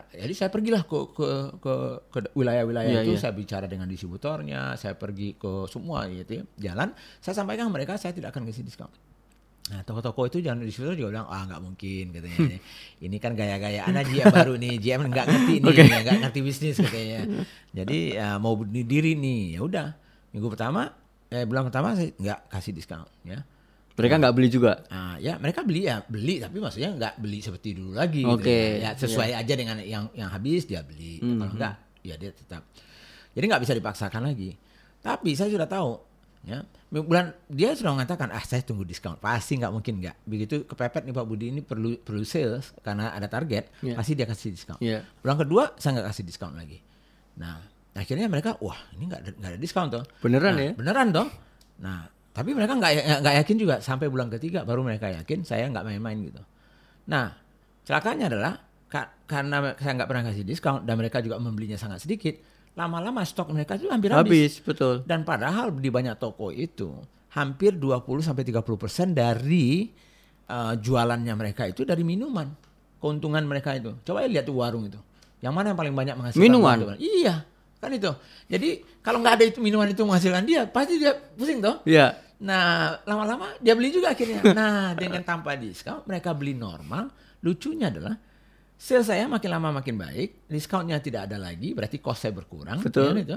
[0.00, 1.28] jadi saya pergilah ke ke
[1.60, 1.74] ke,
[2.08, 3.20] ke wilayah-wilayah Iya, itu, iya.
[3.20, 8.00] saya bicara dengan distributornya, saya pergi ke semua gitu ya, jalan, saya sampaikan ke mereka
[8.00, 8.88] saya tidak akan kasih diskon.
[9.70, 12.58] Nah, toko-toko itu jangan distributor juga bilang, ah nggak mungkin katanya.
[13.06, 17.20] Ini kan gaya-gayaan aja yang baru nih, GM nggak ngerti nih, nggak ngerti bisnis katanya.
[17.70, 19.88] Jadi ya, mau bunuh diri nih, ya udah.
[20.34, 20.90] Minggu pertama,
[21.30, 23.46] eh, bulan pertama saya nggak kasih diskon, ya.
[23.92, 24.72] Mereka nggak beli juga.
[24.88, 28.20] Nah, ya mereka beli ya beli tapi maksudnya nggak beli seperti dulu lagi.
[28.20, 28.88] gitu Oke, ya.
[28.88, 31.20] Ya, sesuai aja dengan yang yang habis dia beli.
[31.20, 32.64] Kalau enggak ya dia tetap.
[33.32, 34.56] Jadi nggak bisa dipaksakan lagi.
[34.98, 35.92] Tapi saya sudah tahu
[36.42, 36.58] ya
[36.90, 41.14] bulan dia sudah mengatakan ah saya tunggu diskon pasti nggak mungkin nggak begitu kepepet nih
[41.14, 43.94] Pak Budi ini perlu perlu sales karena ada target Iya.
[43.94, 44.76] pasti dia kasih diskon.
[44.76, 45.06] Iya.
[45.22, 46.82] Bulan kedua saya nggak kasih diskon lagi.
[47.38, 47.62] Nah
[47.94, 50.02] akhirnya mereka wah ini nggak ada nggak ada diskon tuh.
[50.18, 50.72] Beneran Nah, ya?
[50.74, 51.28] Beneran dong.
[51.78, 51.98] Nah,
[52.32, 55.84] tapi mereka nggak nggak- nggak yakin juga sampai bulan ketiga baru mereka yakin saya nggak
[55.84, 56.42] main-main gitu.
[57.08, 57.36] Nah,
[57.84, 58.52] celakanya adalah
[58.88, 62.36] ka- karena saya nggak pernah kasih diskon dan mereka juga membelinya sangat sedikit,
[62.72, 64.24] lama-lama stok mereka itu hampir habis.
[64.24, 64.94] Habis, betul.
[65.04, 66.88] Dan padahal di banyak toko itu
[67.32, 69.88] hampir 20 sampai 30 persen dari
[70.48, 72.48] uh, jualannya mereka itu dari minuman.
[72.96, 73.92] Keuntungan mereka itu.
[74.06, 75.00] Coba lihat tuh warung itu.
[75.42, 76.78] Yang mana yang paling banyak menghasilkan Minuman?
[77.02, 77.34] Iya,
[77.82, 78.14] kan itu.
[78.46, 81.82] Jadi kalau nggak ada itu minuman itu menghasilkan dia, pasti dia pusing toh.
[81.82, 82.14] Iya.
[82.42, 84.38] Nah, lama-lama dia beli juga akhirnya.
[84.54, 87.10] Nah, dengan tanpa diskon, mereka beli normal.
[87.42, 88.14] Lucunya adalah
[88.78, 92.78] sales saya makin lama makin baik, diskonnya tidak ada lagi, berarti cost saya berkurang.
[92.78, 93.10] Betul.
[93.10, 93.36] kan itu.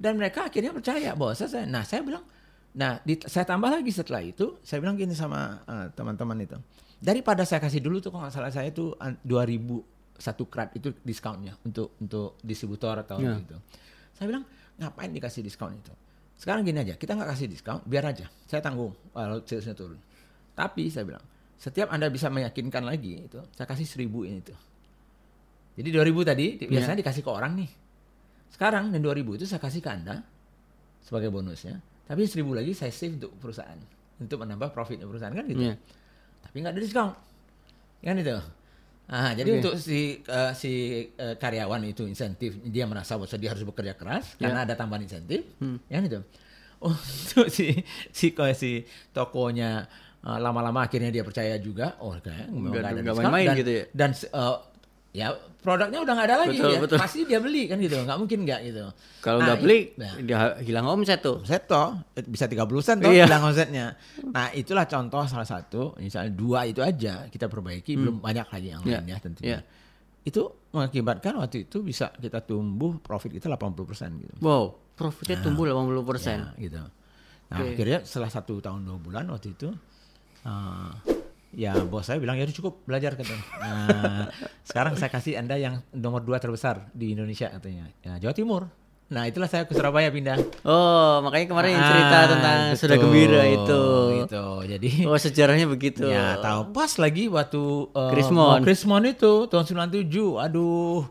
[0.00, 2.24] Dan mereka akhirnya percaya bahwa saya, nah saya bilang,
[2.72, 6.56] nah di- saya tambah lagi setelah itu, saya bilang gini sama eh, teman-teman itu,
[7.00, 10.94] daripada saya kasih dulu tuh kalau nggak salah saya itu eh, 2000 satu krat itu
[11.00, 13.34] diskonnya untuk untuk distributor atau Ya.
[13.36, 13.58] gitu.
[14.14, 14.44] Saya bilang
[14.76, 15.90] ngapain dikasih diskon itu?
[16.34, 19.98] Sekarang gini aja, kita nggak kasih diskon, biar aja, saya tanggung kalau salesnya turun.
[20.54, 21.22] Tapi saya bilang,
[21.54, 24.58] setiap anda bisa meyakinkan lagi itu, saya kasih seribu ini tuh.
[25.74, 26.78] Jadi 2000 tadi di- Ya.
[26.78, 27.70] biasanya dikasih ke orang nih.
[28.50, 30.22] Sekarang dan 2000 itu saya kasih ke anda
[31.02, 31.82] sebagai bonusnya.
[32.06, 33.78] Tapi seribu lagi saya save untuk perusahaan,
[34.20, 35.66] untuk menambah profitnya perusahaan kan gitu.
[35.66, 35.74] Iya.
[36.44, 37.10] Tapi nggak ada diskon,
[38.00, 38.36] kan itu.
[39.06, 39.56] Ah, jadi Oke.
[39.60, 40.72] untuk si eh, si
[41.10, 44.48] eh, karyawan itu insentif dia merasa bahwa dia harus bekerja keras Ya.
[44.48, 45.76] karena ada tambahan insentif, Hmm.
[45.86, 46.20] ya kan itu.
[46.84, 48.70] Untuk si si si
[49.10, 49.84] tokonya
[50.20, 53.84] eh, lama-lama akhirnya dia percaya juga, oh kayak Nggak- ada main-main gitu ya?
[53.92, 54.56] dan eh,
[55.14, 55.30] ya
[55.62, 56.98] produknya udah nggak ada lagi Betul, ya, betul.
[56.98, 58.84] pasti dia beli kan gitu, nggak mungkin nggak gitu.
[59.20, 61.38] Kalau Nah, nggak beli, i- nah, dia hilang omset tuh.
[61.38, 63.24] omset toh eh, bisa 30 persen toh Iya.
[63.24, 63.94] hilang omsetnya.
[64.26, 68.82] Nah itulah contoh salah satu, misalnya dua itu aja kita perbaiki, belum banyak lagi yang
[68.82, 69.48] Iya, lainnya tentunya.
[69.48, 69.58] iya.
[70.20, 74.34] Itu mengakibatkan waktu itu bisa kita tumbuh profit kita 80 persen gitu.
[74.40, 76.58] Wow, profitnya tumbuh 80%.
[76.58, 76.82] Ya, gitu.
[77.46, 77.72] Nah Oke.
[77.72, 79.70] akhirnya setelah satu tahun dua bulan waktu itu,
[80.42, 80.90] eh,
[81.54, 83.42] ya bos saya bilang ya cukup belajar katanya.
[83.56, 84.26] Nah,
[84.62, 88.62] sekarang saya kasih anda yang nomor dua terbesar di Indonesia katanya, ya Jawa Timur.
[89.04, 90.40] Nah itulah saya ke Surabaya pindah.
[90.64, 93.82] Oh, makanya kemarin yang cerita Ah, tentang betul, sudah gembira itu.
[94.24, 94.44] Gitu.
[94.66, 96.08] Jadi Oh, sejarahnya begitu.
[96.08, 98.58] ya tahu pas lagi waktu uh, Krismon.
[98.58, 100.08] mau Krismon itu tahun 97.
[100.40, 101.04] Aduh.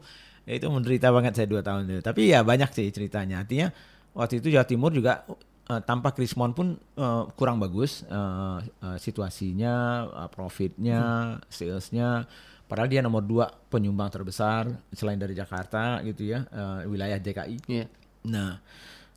[0.44, 2.02] Itu menderita banget saya dua tahun itu.
[2.02, 3.46] Tapi ya banyak sih ceritanya.
[3.46, 3.70] Artinya
[4.12, 5.24] waktu itu Jawa Timur juga
[5.70, 12.28] uh, tanpa Krismon pun uh, kurang bagus uh, uh, situasinya, uh, profitnya, salesnya.
[12.68, 17.57] Padahal dia nomor dua penyumbang terbesar selain dari Jakarta gitu ya, uh, wilayah DKI.
[17.70, 17.86] Iya.
[18.28, 18.57] Nah,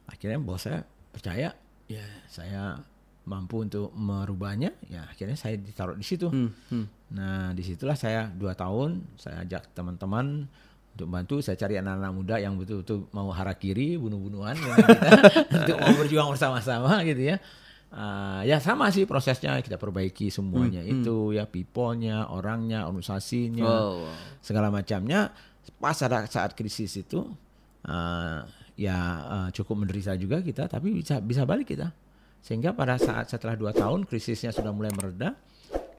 [0.05, 0.83] akhirnya bos saya
[1.15, 1.55] percaya,
[1.87, 2.83] ya saya
[3.27, 4.75] mampu untuk merubahnya.
[4.87, 6.29] Ya akhirnya saya ditaruh di situ.
[6.29, 6.87] Hmm, hmm.
[7.17, 10.51] Nah, di situlah saya dua tahun, saya ajak teman-teman
[10.97, 11.45] untuk bantu.
[11.45, 15.11] Saya cari anak-anak muda yang betul-betul mau harakiri, bunuh-bunuhan dengan kita
[15.53, 17.37] untuk mau berjuang bersama-sama gitu ya.
[17.93, 24.11] Ah, ya sama sih prosesnya kita perbaiki semuanya itu ya people-nya, orangnya, organisasinya Wow.
[24.43, 25.31] segala macamnya
[25.79, 27.23] pas ada saat krisis itu
[27.87, 28.39] eh,
[28.75, 31.95] ya eh, cukup menderita juga kita tapi bisa bisa balik kita
[32.43, 35.39] sehingga pada saat setelah dua tahun krisisnya sudah mulai mereda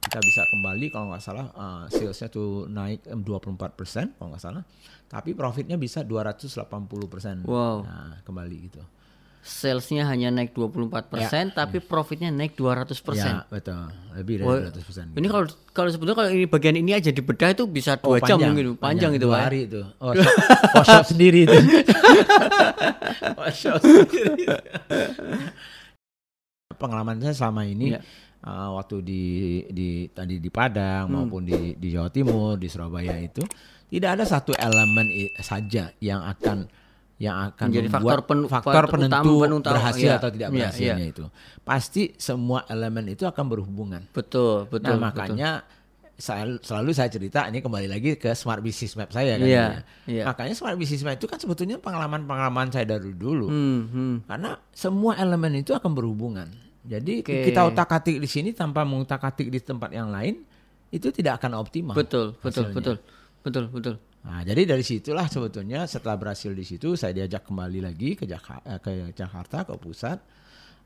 [0.08, 4.44] kita bisa kembali kalau nggak salah uh, salesnya tuh naik em, 24 persen kalau nggak
[4.44, 4.64] salah,
[5.12, 6.64] tapi profitnya bisa 280
[7.12, 7.44] persen.
[7.44, 7.84] Wow.
[7.84, 8.80] Nah, kembali gitu.
[9.48, 11.08] Salesnya hanya naik 24%,
[11.56, 13.16] tapi profitnya naik 200%.
[13.16, 13.80] Ya betul,
[14.12, 15.06] lebih dari Wah, 200 persen.
[15.16, 18.76] Ini kalau kalau sebetulnya kalau ini bagian ini aja dibedah itu bisa dua jam mungkin
[18.76, 19.40] panjang, itu dua Pak.
[19.40, 19.46] ya.
[19.48, 19.82] hari itu.
[20.04, 20.36] Oh, shop,
[20.76, 21.58] oh, shop sendiri itu.
[23.40, 24.44] oh, shop sendiri.
[26.82, 28.00] Pengalaman saya selama ini Iya.
[28.48, 29.24] Uh, waktu di
[29.68, 31.28] di tadi di Padang Hmm.
[31.28, 33.44] maupun di di Jawa Timur, di Surabaya itu
[33.88, 36.68] tidak ada satu elemen i- saja yang akan
[37.18, 40.16] yang akan Menjadi membuat faktor pen- faktor penentu utama- penentu- berhasil iya.
[40.16, 41.12] atau tidak Iya, berhasilnya iya.
[41.12, 41.26] itu.
[41.62, 44.02] Pasti semua elemen itu akan berhubungan.
[44.12, 44.86] Betul, betul.
[44.88, 45.66] nah makanya
[46.14, 49.46] saya, selalu saya cerita ini kembali lagi ke Smart Business Map saya kan.
[49.46, 49.82] Iya, ya.
[50.06, 50.24] iya.
[50.26, 53.46] Makanya Smart Business Map itu kan sebetulnya pengalaman-pengalaman saya dari dulu.
[53.46, 53.54] betul.
[53.54, 54.16] Hmm, hmm.
[54.26, 56.50] Karena semua elemen itu akan berhubungan.
[56.88, 57.52] Jadi Oke.
[57.52, 60.40] kita utak-atik di sini tanpa mengutak-atik di tempat yang lain
[60.88, 61.92] itu tidak akan optimal.
[61.92, 62.76] Betul, betul, hasilnya.
[62.76, 62.96] betul.
[63.44, 63.96] Betul, betul.
[64.28, 68.80] Nah, jadi dari situlah sebetulnya setelah berhasil di situ saya diajak kembali lagi ke Jakarta,
[68.84, 70.20] ke Jakarta ke pusat.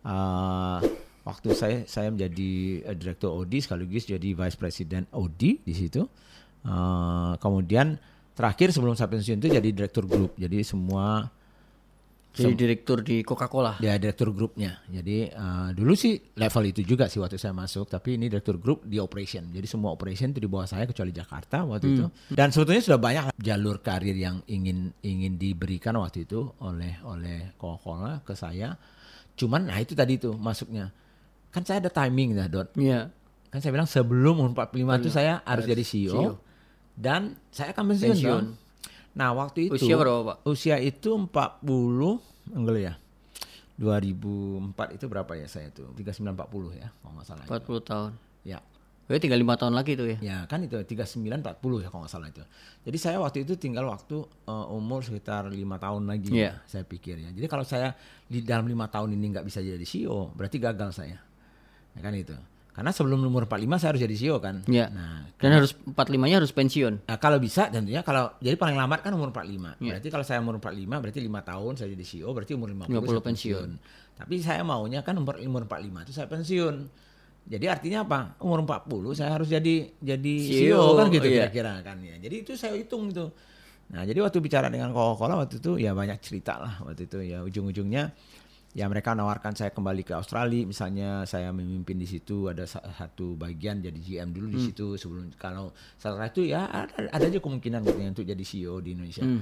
[0.02, 0.80] Eh,
[1.26, 6.06] waktu saya saya menjadi eh, direktur Audi sekaligus jadi vice president Audi di situ.
[6.62, 7.97] Eh, kemudian
[8.38, 10.38] terakhir sebelum saya pensiun itu jadi direktur grup.
[10.38, 11.26] Jadi semua
[12.32, 13.75] Jadi direktur di Coca-Cola.
[13.84, 14.79] dia direktur grupnya.
[14.88, 18.88] Jadi eh, dulu sih level itu juga sih waktu saya masuk, tapi ini direktur grup
[18.88, 19.51] di operation.
[19.51, 22.05] Jadi semua operation itu di bawah saya kecuali Jakarta waktu itu.
[22.32, 28.23] Dan sebetulnya sudah banyak jalur karir yang ingin ingin diberikan waktu itu oleh oleh Coca-Cola
[28.23, 28.79] ke saya.
[29.36, 30.88] Cuman nah itu tadi tuh masuknya.
[31.51, 32.71] Kan saya ada timing dah, Dot.
[32.79, 33.11] Iya.
[33.51, 36.34] Kan saya bilang sebelum umur 45 itu saya harus jadi CEO, CEO.
[36.95, 38.15] dan saya akan pensiun.
[38.15, 38.45] Pensiun.
[39.12, 40.38] Nah, waktu itu Usia berapa, Pak?
[40.47, 42.20] Usia itu 40
[42.55, 42.93] enggak ya.
[43.76, 45.84] 2004 itu berapa ya saya itu?
[45.97, 47.45] 3940 ya, kalau nggak salah.
[47.49, 48.12] 40 tahun.
[48.45, 48.59] Ya.
[49.09, 50.18] Berarti tinggal lima tahun lagi tuh ya.
[50.24, 52.39] Ya, kan itu 3940 ya kalau nggak salah itu.
[52.88, 56.64] Jadi saya waktu itu tinggal waktu eh, umur sekitar lima tahun lagi Iya.
[56.64, 57.30] saya pikir ya.
[57.36, 57.91] Jadi kalau saya
[58.32, 61.20] di dalam lima tahun ini nggak bisa jadi CEO, berarti gagal saya.
[61.91, 62.38] Ya kan itu.
[62.72, 64.63] Karena sebelum umur 45 saya harus jadi CEO kan.
[64.63, 64.88] Iya.
[64.88, 66.93] Nah, Dan harus 45-nya harus pensiun.
[67.03, 69.76] Nah, kalau bisa tentunya kalau jadi paling lambat kan umur 45.
[69.84, 69.99] Iya.
[69.99, 73.11] Berarti kalau saya umur 45 berarti lima tahun saya jadi CEO berarti umur 50, 50
[73.11, 73.69] saya pensiun.
[74.15, 76.76] Tapi saya maunya kan umur umur 45 itu saya pensiun.
[77.51, 78.19] Jadi artinya apa?
[78.39, 81.51] Umur 40 saya harus jadi jadi CEO, CEO, kan gitu iya.
[81.51, 82.15] kira-kira kan ya.
[82.24, 83.28] Jadi itu saya hitung itu.
[83.91, 87.43] Nah, jadi waktu bicara dengan Coca-Cola waktu itu ya banyak cerita lah waktu itu ya
[87.43, 88.15] ujung-ujungnya
[88.72, 93.36] ya mereka nawarkan saya kembali ke Australia misalnya saya memimpin di situ ada sa- satu
[93.36, 97.84] bagian jadi GM dulu di situ sebelum kalau setelah itu ya ada, ada aja kemungkinan
[97.84, 99.24] gitu untuk jadi CEO di Indonesia.
[99.24, 99.39] Nah,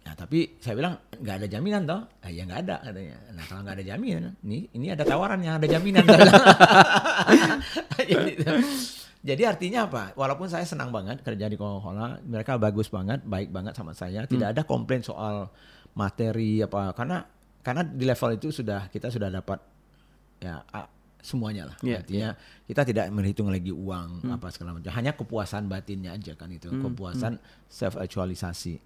[0.00, 2.00] Nah, tapi saya bilang nggak ada jaminan toh?
[2.24, 3.16] Ah, ya nggak ada katanya.
[3.30, 6.02] Nah, kalau nggak ada jaminan, ini ini ada tawaran yang ada jaminan.
[8.00, 8.32] jadi,
[9.20, 10.16] jadi artinya apa?
[10.16, 14.24] Walaupun saya senang banget kerja di Coca-Cola, mereka bagus banget, baik banget sama saya.
[14.24, 15.52] Tidak ada komplain soal
[15.92, 17.26] materi apa karena
[17.60, 19.60] karena di level itu sudah kita sudah dapat
[20.40, 20.64] ya
[21.20, 21.76] semuanya lah.
[21.84, 22.28] Iya, Artinya
[22.64, 24.88] kita tidak menghitung lagi uang apa segala macam.
[24.88, 27.36] Hanya kepuasan batinnya aja kan itu, kepuasan
[27.68, 28.80] self actualisasi.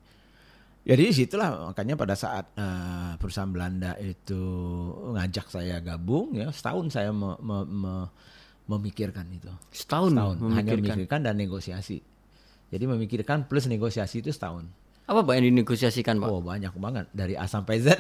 [0.85, 4.37] Jadi situlah makanya pada saat eh, perusahaan Belanda itu
[5.17, 8.11] ngajak saya gabung ya setahun saya me- me- me-
[8.67, 9.49] memikirkan itu.
[9.71, 10.97] Setahun, Setahun hanya memikirkan.
[10.99, 11.99] memikirkan dan negosiasi.
[12.69, 14.67] Jadi memikirkan plus negosiasi itu setahun.
[15.05, 16.29] Apa Pak yang dinegosiasikan Pak?
[16.33, 17.93] Oh banyak banget dari A sampai Z.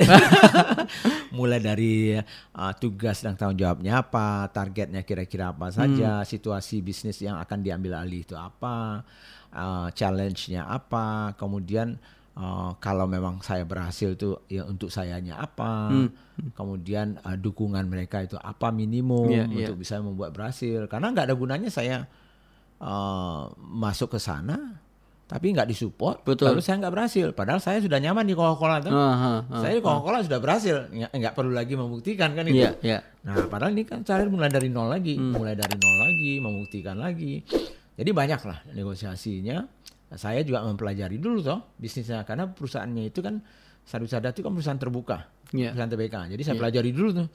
[1.36, 2.16] Mulai dari
[2.56, 8.00] uh, tugas dan tanggung jawabnya apa, targetnya kira-kira apa saja, situasi bisnis yang akan diambil
[8.00, 9.04] alih itu apa,
[9.52, 12.00] uh, challenge-nya apa, kemudian
[12.40, 15.92] uh, kalau memang saya berhasil itu ya untuk sayanya apa,
[16.56, 19.68] kemudian uh, dukungan mereka itu apa minimum Iya, iya.
[19.68, 20.88] untuk bisa membuat berhasil.
[20.88, 22.08] Karena nggak ada gunanya saya
[22.80, 24.80] uh, masuk ke sana
[25.24, 26.52] tapi nggak disupport, Betul.
[26.52, 27.26] lalu saya nggak berhasil.
[27.32, 28.92] Padahal saya sudah nyaman di Coca-Cola tuh.
[28.92, 29.56] Aha, aha.
[29.58, 32.60] saya di Coca-Cola sudah berhasil, nggak, perlu lagi membuktikan kan itu.
[32.60, 32.98] Iya, iya.
[33.24, 35.32] Nah, padahal ini kan karir mulai dari nol lagi, Hmm.
[35.32, 37.40] mulai dari nol lagi, membuktikan lagi.
[37.94, 39.64] Jadi banyak lah negosiasinya.
[40.14, 43.40] Saya juga mempelajari dulu toh bisnisnya karena perusahaannya itu kan
[43.82, 45.72] Sadu Sada itu kan perusahaan terbuka, Iya.
[45.72, 46.16] perusahaan TBK.
[46.30, 47.28] Jadi saya pelajari dulu tuh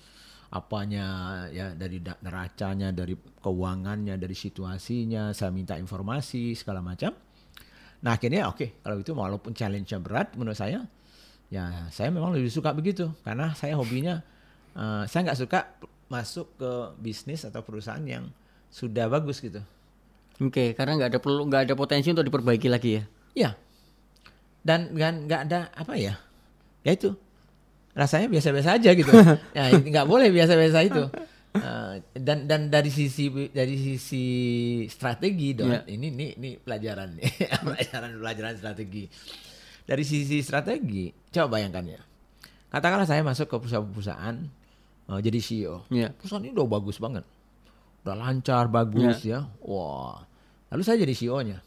[0.50, 1.06] apanya
[1.48, 7.14] ya dari da- neracanya, dari keuangannya, dari situasinya, saya minta informasi segala macam.
[8.00, 10.88] Nah akhirnya oke kalau itu walaupun challenge-nya berat menurut saya,
[11.52, 14.24] ya saya memang lebih suka begitu karena saya hobinya
[14.78, 15.60] eh, saya nggak suka
[16.10, 18.28] masuk ke bisnis atau perusahaan yang
[18.74, 19.62] sudah bagus gitu.
[20.40, 23.04] Oke, karena nggak ada perlu nggak ada potensi untuk diperbaiki lagi ya.
[23.36, 23.50] Ya.
[24.64, 26.16] Dan dan nggak ada apa ya?
[26.88, 27.12] Ya itu.
[27.92, 29.12] Rasanya biasa-biasa aja gitu.
[29.58, 31.04] ya nggak boleh biasa-biasa itu.
[31.50, 34.26] Eh, dan dan dari sisi dari sisi
[34.86, 35.82] strategi dong Iya.
[35.90, 37.18] ini ini ini pelajaran
[37.66, 39.10] pelajaran pelajaran strategi.
[39.82, 42.02] Dari sisi strategi coba bayangkan ya.
[42.70, 44.36] Katakanlah saya masuk ke perusahaan-perusahaan
[45.10, 46.14] eh, jadi CEO Iya.
[46.14, 47.26] perusahaan ini udah bagus banget.
[48.06, 49.50] Udah lancar bagus Iya.
[49.50, 49.66] ya.
[49.66, 50.22] Wah.
[50.70, 51.58] Lalu saya jadi CEO-nya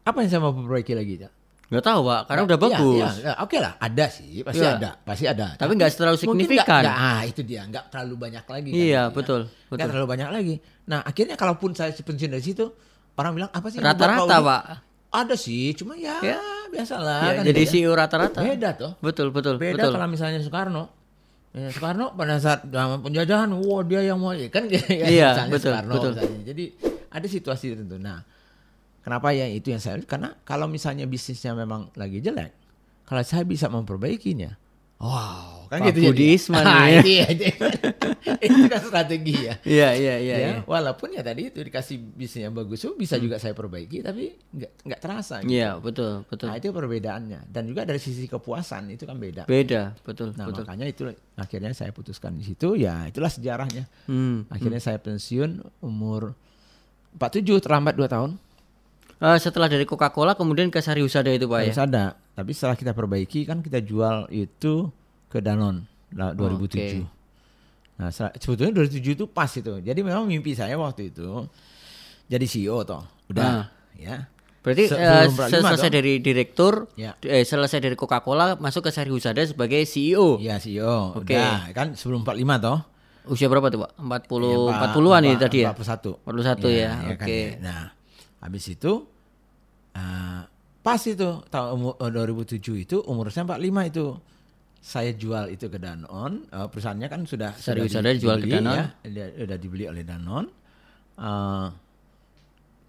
[0.00, 1.30] apa yang saya mau perbaiki lagi ya
[1.70, 2.98] Nggak tahu pak, karena udah Iya, bagus.
[2.98, 4.74] iya, iya, Oke lah, ada sih, pasti Iya.
[4.74, 5.46] ada, pasti ada.
[5.54, 6.66] Tapi nggak terlalu signifikan.
[6.66, 8.68] nggak- nggak- ah, itu dia, nggak terlalu banyak lagi.
[8.68, 9.02] kan, Iya, gitu ya.
[9.14, 9.40] betul,
[9.70, 9.86] betul.
[9.86, 10.54] terlalu banyak lagi.
[10.84, 12.66] Nah, akhirnya kalaupun saya pensiun dari situ,
[13.14, 13.78] orang bilang apa sih?
[13.78, 14.62] Rata-rata Pak pak.
[14.66, 16.38] Udi?" Ada sih, cuma ya, Ya.
[16.68, 17.22] biasalah.
[17.24, 17.68] Ya, kan jadi ya.
[17.68, 18.38] CEO rata-rata.
[18.40, 18.92] Beda toh.
[18.98, 19.92] Betul betul Beda betul.
[19.94, 20.84] kalau misalnya Soekarno.
[21.50, 25.70] Ya, Soekarno pada saat zaman penjajahan, wah dia yang mau kan ya, Iya, misalnya betul,
[25.70, 26.10] Soekarno betul.
[26.14, 26.40] misalnya.
[26.46, 26.64] Jadi
[27.08, 27.98] ada situasi tertentu.
[27.98, 28.22] Nah,
[29.00, 32.52] kenapa ya itu yang saya karena kalau misalnya bisnisnya memang lagi jelek,
[33.04, 34.54] kalau saya bisa memperbaikinya,
[35.00, 36.36] wow, kan Pak gitu Budi jadi.
[36.36, 37.00] Isman Ah, ya.
[37.00, 37.44] itu, ya, itu,
[38.46, 39.54] itu kan strategi ya.
[39.62, 40.36] Iya iya iya.
[40.36, 40.52] ya, iya.
[40.66, 45.00] walaupun ya tadi itu dikasih bisnis yang bagus, bisa juga saya perbaiki, tapi nggak nggak
[45.00, 45.40] terasa.
[45.42, 45.50] gitu.
[45.56, 46.46] Iya betul betul.
[46.52, 49.46] Nah itu perbedaannya dan juga dari sisi kepuasan itu kan beda.
[49.46, 50.62] Beda betul Nah betul.
[50.62, 51.02] makanya itu
[51.34, 53.88] akhirnya saya putuskan di situ ya itulah sejarahnya.
[54.06, 54.46] Hmm.
[54.52, 56.34] Akhirnya saya pensiun umur
[57.16, 58.30] 47 terlambat 2 tahun.
[59.20, 61.64] Eh, setelah dari Coca-Cola kemudian ke Sari Husada itu pak ya.
[61.68, 62.04] Harus ada.
[62.32, 64.88] Tapi setelah kita perbaiki kan kita jual itu
[65.28, 67.04] ke Danon lah, 2007.
[67.96, 69.76] Nah setelah- sebetulnya 2007 itu pas itu.
[69.78, 71.44] Jadi memang mimpi saya waktu itu
[72.26, 73.04] jadi CEO toh.
[73.28, 74.24] Udah ya.
[74.60, 75.94] Berarti lima selesai dong.
[75.94, 77.16] dari direktur, Ya.
[77.22, 80.36] eh, selesai dari Coca-Cola masuk ke Sari Husada sebagai CEO.
[80.36, 81.12] Iya CEO.
[81.14, 81.32] Oke.
[81.32, 82.78] Udah kan sebelum 45 toh.
[83.26, 83.90] Usia berapa tuh pak?
[83.96, 85.68] 40 Ya, 40-an ini empat- tadi ya.
[85.70, 86.10] 41.
[86.18, 86.88] 41 ya.
[86.88, 87.36] kan Oke.
[87.36, 87.48] ya.
[87.60, 87.82] Nah,
[88.40, 88.92] habis itu
[89.92, 90.42] eh,
[90.80, 94.06] pas itu tahun umur, eh, 2007 itu umur saya 45 itu.
[94.80, 98.76] Saya jual itu ke Danon, eh, perusahaannya kan sudah Sari sudah dijual ke dibeli Danon.
[98.80, 100.44] ya, dia- sudah dibeli oleh Danon.
[101.20, 101.66] Eh,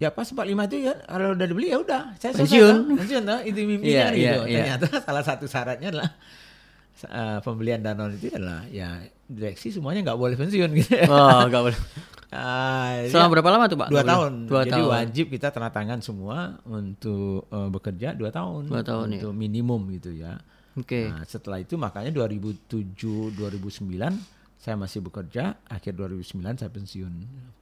[0.00, 2.96] ya pas 45 itu ya kalau udah dibeli ya udah saya Pensiun.
[2.98, 4.40] pensiun itu mimpinya kan iya, gitu.
[4.48, 4.56] iya.
[4.56, 6.10] Ternyata salah satu syaratnya adalah
[7.06, 8.98] eh, pembelian Danon itu adalah ya
[9.28, 10.96] direksi semuanya nggak boleh pensiun gitu.
[11.12, 11.78] Oh, enggak boleh.
[12.32, 13.88] Ah, Selama ya, berapa lama tuh, Pak?
[13.92, 14.32] Dua tahun.
[14.48, 14.88] Dua Jadi tahun.
[14.88, 18.72] wajib kita tanda tangan semua untuk eh, bekerja dua tahun.
[18.72, 19.20] Dua tahun, ya.
[19.20, 20.40] untuk minimum gitu ya.
[20.80, 21.12] Oke.
[21.12, 23.92] Nah, setelah itu makanya 2007 2009
[24.56, 25.60] saya masih bekerja.
[25.68, 27.12] Akhir 2009 saya pensiun.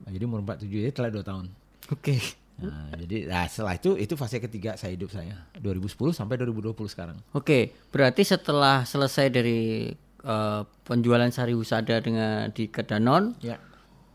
[0.07, 1.51] Nah, jadi umur 47 itu telah dua tahun.
[1.91, 2.23] Oke.
[2.61, 7.17] Nah, jadi nah, setelah itu itu fase ketiga saya hidup saya 2010 sampai 2020 sekarang.
[7.33, 9.89] Oke, berarti setelah selesai dari
[10.21, 13.57] eh, penjualan Sari Husada dengan di Kedanon, Ya,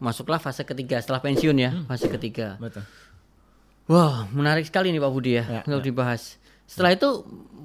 [0.05, 2.61] masuklah fase ketiga setelah pensiun ya, fase ketiga.
[2.61, 2.85] betul.
[3.85, 6.41] Wah, menarik sekali nih Pak Budi ya, Ya, untuk dibahas.
[6.65, 7.09] Setelah itu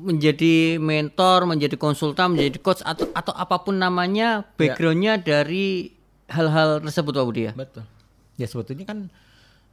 [0.00, 5.96] menjadi mentor, menjadi konsultan, menjadi coach atau atau apa pun namanya, backgroundnya dari
[6.28, 7.52] hal-hal tersebut Pak Budi ya.
[7.56, 7.84] Betul.
[8.36, 8.98] Ya sebetulnya kan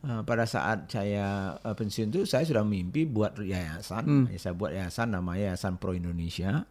[0.08, 4.32] eh, pada saat saya eh, pensiun itu saya sudah mimpi buat yayasan.
[4.32, 6.64] Ya, saya buat yayasan namanya Yayasan Pro Indonesia.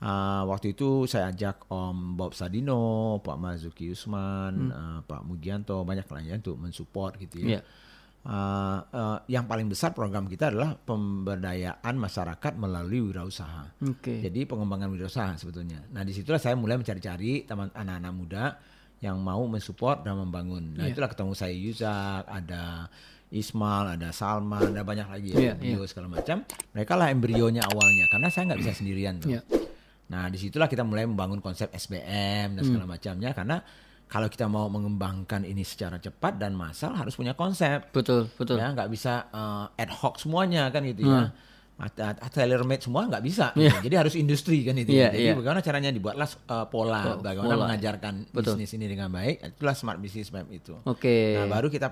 [0.00, 6.08] Ah, waktu itu saya ajak Om Bob Sadino, Pak Mazuki Usman, eh, Pak Mugianto, banyak
[6.08, 7.48] lainnya untuk mensupport gitu ya.
[7.56, 7.60] Iya.
[8.24, 13.76] Ah, eh, yang paling besar program kita adalah pemberdayaan masyarakat melalui wirausaha.
[13.84, 14.24] Oke.
[14.24, 15.84] Jadi pengembangan wirausaha sebetulnya.
[15.92, 18.44] Nah di situlah saya mulai mencari-cari teman anak-anak muda
[19.04, 20.80] yang mau mensupport dan membangun.
[20.80, 22.88] Nah itulah ketemu saya Yuzak, ada
[23.32, 26.44] Ismail, ada Salman, ada banyak lagi ya, Bio segala macam.
[26.72, 29.36] Mereka lah embrionya awalnya karena saya nggak bisa sendirian tuh.
[29.36, 29.59] Iya.
[30.10, 33.62] Nah di situlah kita mulai membangun konsep SBM dan segala macamnya karena
[34.04, 38.58] kalau kita mau mengembangkan ini secara cepat dan massal harus punya konsep Betul, betul.
[38.58, 41.30] ya nggak bisa eh, ad hoc semuanya kan gitu ya
[42.28, 43.70] tailor made semua nggak bisa gitu.
[43.80, 45.10] jadi harus industri kan itu Iya, ya.
[45.14, 45.32] jadi iya.
[45.32, 47.64] bagaimana caranya dibuatlah eh, pola Po- bagaimana pola.
[47.70, 48.58] mengajarkan Betul.
[48.58, 51.38] bisnis ini dengan baik itulah smart business map itu Oke.
[51.38, 51.86] nah baru kita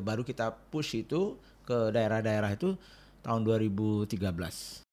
[0.00, 2.74] baru kita push itu ke daerah-daerah itu
[3.20, 4.87] tahun 2013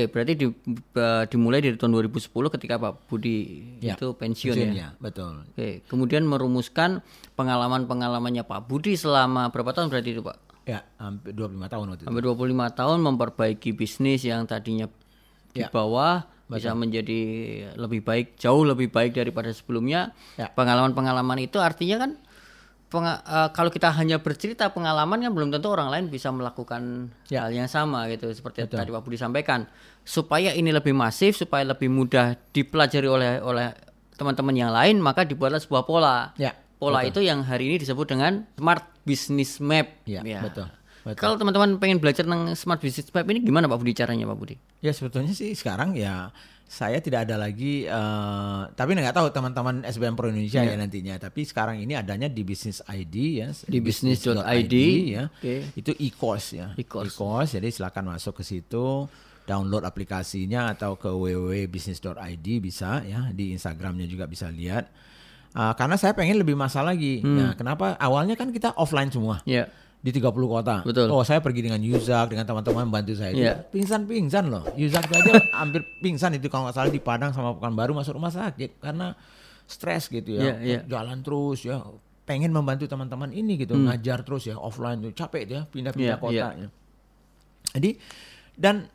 [0.00, 0.56] Oke, berarti di-
[0.94, 3.36] eh, dimulai dari tahun 2010 ketika Pak Budi
[3.78, 4.64] Ya, itu pensiun, ya.
[4.64, 7.04] Pensiunnya, betul Oke, kemudian merumuskan
[7.36, 10.38] pengalaman-pengalamannya Pak Budi selama berapa tahun berarti itu Pak?
[10.62, 12.38] ya hampir 25 tahun waktu itu Hampir 25
[12.70, 14.88] tahun memperbaiki bisnis yang tadinya
[15.50, 17.20] di Ya, bawah bisa menjadi
[17.76, 20.10] lebih baik, jauh lebih baik daripada sebelumnya.
[20.34, 20.48] Ya.
[20.48, 22.10] Pengalaman-pengalaman itu artinya kan
[22.90, 27.46] penga- eh, kalau kita hanya bercerita pengalaman kan belum tentu orang lain bisa melakukan Ya.
[27.46, 29.70] hal yang sama gitu seperti yang tadi Pak Budi sampaikan.
[30.02, 33.70] Supaya ini lebih masif, supaya lebih mudah dipelajari oleh oleh
[34.12, 36.34] teman-teman yang lain, maka dibuatlah sebuah pola.
[36.36, 40.00] ya Pola itu yang hari ini disebut dengan Smart Business Map.
[40.02, 40.64] Ya, betul,
[41.04, 41.14] betul.
[41.14, 44.56] Kalau teman-teman pengen belajar tentang Smart Business Map ini gimana Pak Budi caranya Pak Budi?
[44.80, 46.32] Ya sebetulnya sih sekarang ya
[46.70, 50.70] saya tidak ada lagi eh, tapi nggak tahu teman-teman SBM Pro Indonesia Iya.
[50.70, 54.74] ya nantinya tapi sekarang ini adanya di Business ID ya Di business.id,
[55.10, 55.54] ya oke.
[55.74, 57.50] itu e-course ya E-course.
[57.50, 59.10] jadi silakan masuk ke situ
[59.42, 64.86] download aplikasinya atau ke www.business.id bisa ya di Instagramnya juga bisa lihat
[65.50, 67.34] Ah, karena saya pengen lebih masa lagi Hmm.
[67.34, 69.66] nah kenapa awalnya kan kita offline semua Ya.
[70.00, 70.80] Di 30 kota.
[70.80, 71.12] Betul.
[71.12, 73.36] Oh, saya pergi dengan Yuzak dengan teman-teman bantu saya.
[73.36, 73.54] Iya.
[73.68, 74.64] Pingsan-pingsan loh.
[74.72, 78.32] Yuzak itu aja hampir pingsan itu kalau nggak salah di Padang sama Pekanbaru masuk rumah
[78.32, 79.12] sakit karena
[79.68, 80.40] stres gitu ya.
[80.40, 80.80] Iya, iya.
[80.88, 81.84] Jalan terus ya.
[82.24, 86.32] Pengen membantu teman-teman ini gitu, ngajar terus ya offline tuh capek dia pindah-pindah Iya, kota
[86.32, 86.48] iya.
[86.64, 86.68] ya.
[87.76, 87.90] Jadi
[88.54, 88.86] dan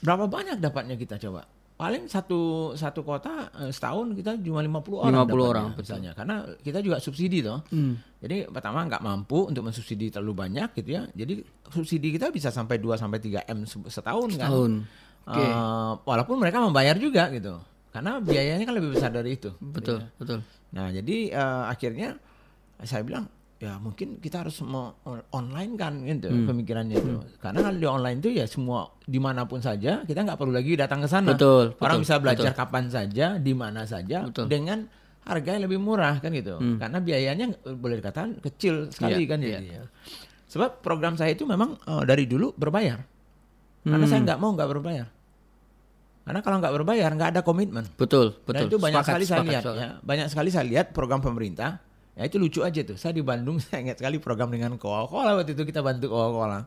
[0.00, 1.44] berapa banyak dapatnya kita coba?
[1.76, 6.36] Paling satu satu kota eh, setahun kita cuma 50 orang 50 dapatnya, orang, misalnya karena
[6.58, 7.60] kita juga subsidi toh.
[7.68, 8.00] Hmm.
[8.16, 11.04] Jadi pertama nggak mampu untuk mensubsidi terlalu banyak gitu ya.
[11.12, 14.48] Jadi subsidi kita bisa sampai 2 sampai 3 M se- setahun kan.
[14.48, 14.72] Tahun.
[15.28, 15.44] Oke.
[15.44, 17.60] Eh, walaupun mereka membayar juga gitu.
[17.92, 19.52] Karena biayanya kan lebih besar dari itu.
[19.60, 20.08] Betul, Ya.
[20.16, 20.38] betul.
[20.72, 22.08] Nah, jadi eh, akhirnya
[22.80, 24.92] saya bilang ya mungkin kita harus mau
[25.30, 26.44] online kan gitu Hmm.
[26.44, 27.12] pemikirannya itu.
[27.40, 30.76] Karena kalau di online itu ya semua di mana pun saja kita nggak perlu lagi
[30.76, 31.32] datang ke sana.
[31.32, 34.46] Betul, Orang betul, bisa belajar kapan saja, di mana saja, Betul.
[34.46, 34.84] dengan
[35.24, 36.60] harga yang lebih murah kan gitu.
[36.76, 39.58] Karena biayanya eh, boleh dikatakan kecil sekali Iya, kan ya.
[40.46, 43.00] Sebab program saya itu memang eh, dari dulu berbayar.
[43.82, 44.10] Karena Hmm.
[44.10, 45.06] saya nggak mau nggak berbayar.
[46.26, 47.86] Karena kalau nggak berbayar nggak ada komitmen.
[47.94, 48.52] Betul, betul.
[48.52, 49.80] Dan itu banyak Sepakat, sekali saya sepakat, lihat sepakat.
[49.80, 49.90] ya.
[50.02, 51.78] Banyak sekali saya lihat program pemerintah.
[52.16, 52.96] Ya itu lucu aja tuh.
[52.96, 56.64] Saya di Bandung saya ingat sekali program dengan Coca-Cola waktu itu kita bantu Coca-Cola.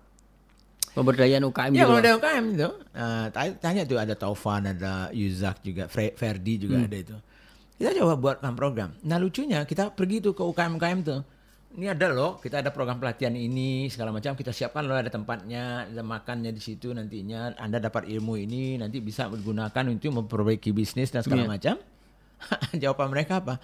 [0.90, 2.70] Pemberdayaan UKM Ya kalau ada UKM itu.
[2.92, 3.26] Nah,
[3.62, 6.86] tanya, tuh ada Taufan, ada Yuzak juga, Ferdi juga Hmm.
[6.86, 7.18] ada itu.
[7.78, 8.90] Kita coba buatkan program.
[9.02, 11.22] Nah lucunya kita pergi tuh ke UKM-UKM tuh.
[11.70, 15.86] Ini ada loh, kita ada program pelatihan ini segala macam kita siapkan loh ada tempatnya,
[15.86, 17.54] ada makannya di situ nantinya.
[17.56, 21.50] Anda dapat ilmu ini nanti bisa digunakan untuk memperbaiki bisnis dan segala Iya.
[21.52, 21.76] macam.
[22.82, 23.62] Jawaban mereka apa?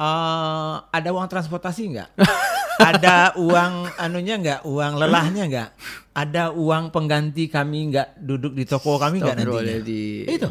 [0.00, 2.10] Eh, ada uang transportasi nggak?
[2.90, 4.60] ada uang anunya nggak?
[4.66, 5.70] Uang lelahnya nggak?
[6.12, 9.60] Ada uang pengganti kami nggak duduk di toko kami nggak nantinya?
[9.62, 10.26] Astagfirullahaladzim.
[10.28, 10.50] Itu.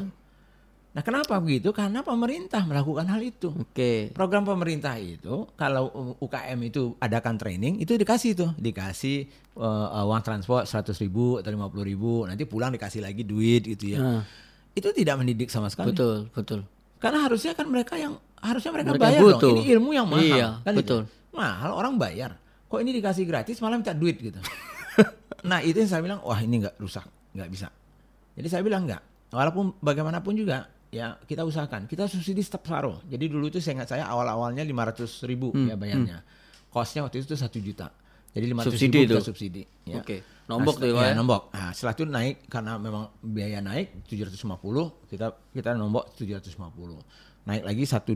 [0.92, 1.72] Nah kenapa begitu?
[1.72, 3.48] Karena pemerintah melakukan hal itu.
[3.56, 4.12] Oke.
[4.12, 9.18] Program pemerintah itu kalau UKM itu adakan training itu dikasih tuh dikasih
[9.56, 14.00] eh, uang transport 100 ribu atau 50 ribu nanti pulang dikasih lagi duit gitu ya.
[14.00, 14.24] Nah,
[14.72, 15.92] Itu tidak mendidik sama sekali.
[15.92, 16.64] betul, betul.
[17.02, 19.40] Karena harusnya kan mereka yang harusnya mereka, Mereka bayar butuh.
[19.40, 19.56] dong.
[19.56, 20.26] Ini ilmu yang mahal.
[20.26, 20.80] Iya, kan itu.
[20.82, 21.02] betul.
[21.32, 22.32] Mahal orang bayar.
[22.66, 24.40] Kok ini dikasih gratis malah minta duit gitu.
[25.50, 27.68] nah itu yang saya bilang wah ini nggak rusak nggak bisa.
[28.34, 29.32] Jadi saya bilang nggak.
[29.32, 33.00] Walaupun bagaimanapun juga ya kita usahakan kita subsidi tetap separuh.
[33.06, 36.18] Jadi dulu itu saya ingat saya awal awalnya 500 ribu Hmm, ya bayarnya.
[36.68, 37.92] Kosnya waktu itu satu juta.
[38.32, 39.28] Jadi 500 Subsidi ribu kita itu?
[39.28, 39.64] subsidi.
[39.86, 40.00] Ya.
[40.00, 40.18] Oke.
[40.48, 41.16] Nombok Nah, tuh ya, setelah- Pak ya, ya?
[41.16, 41.42] nombok.
[41.52, 44.48] Nah, setelah itu naik karena memang biaya naik 750,
[45.06, 46.96] kita kita nombok 750.
[47.42, 48.14] Naik lagi 125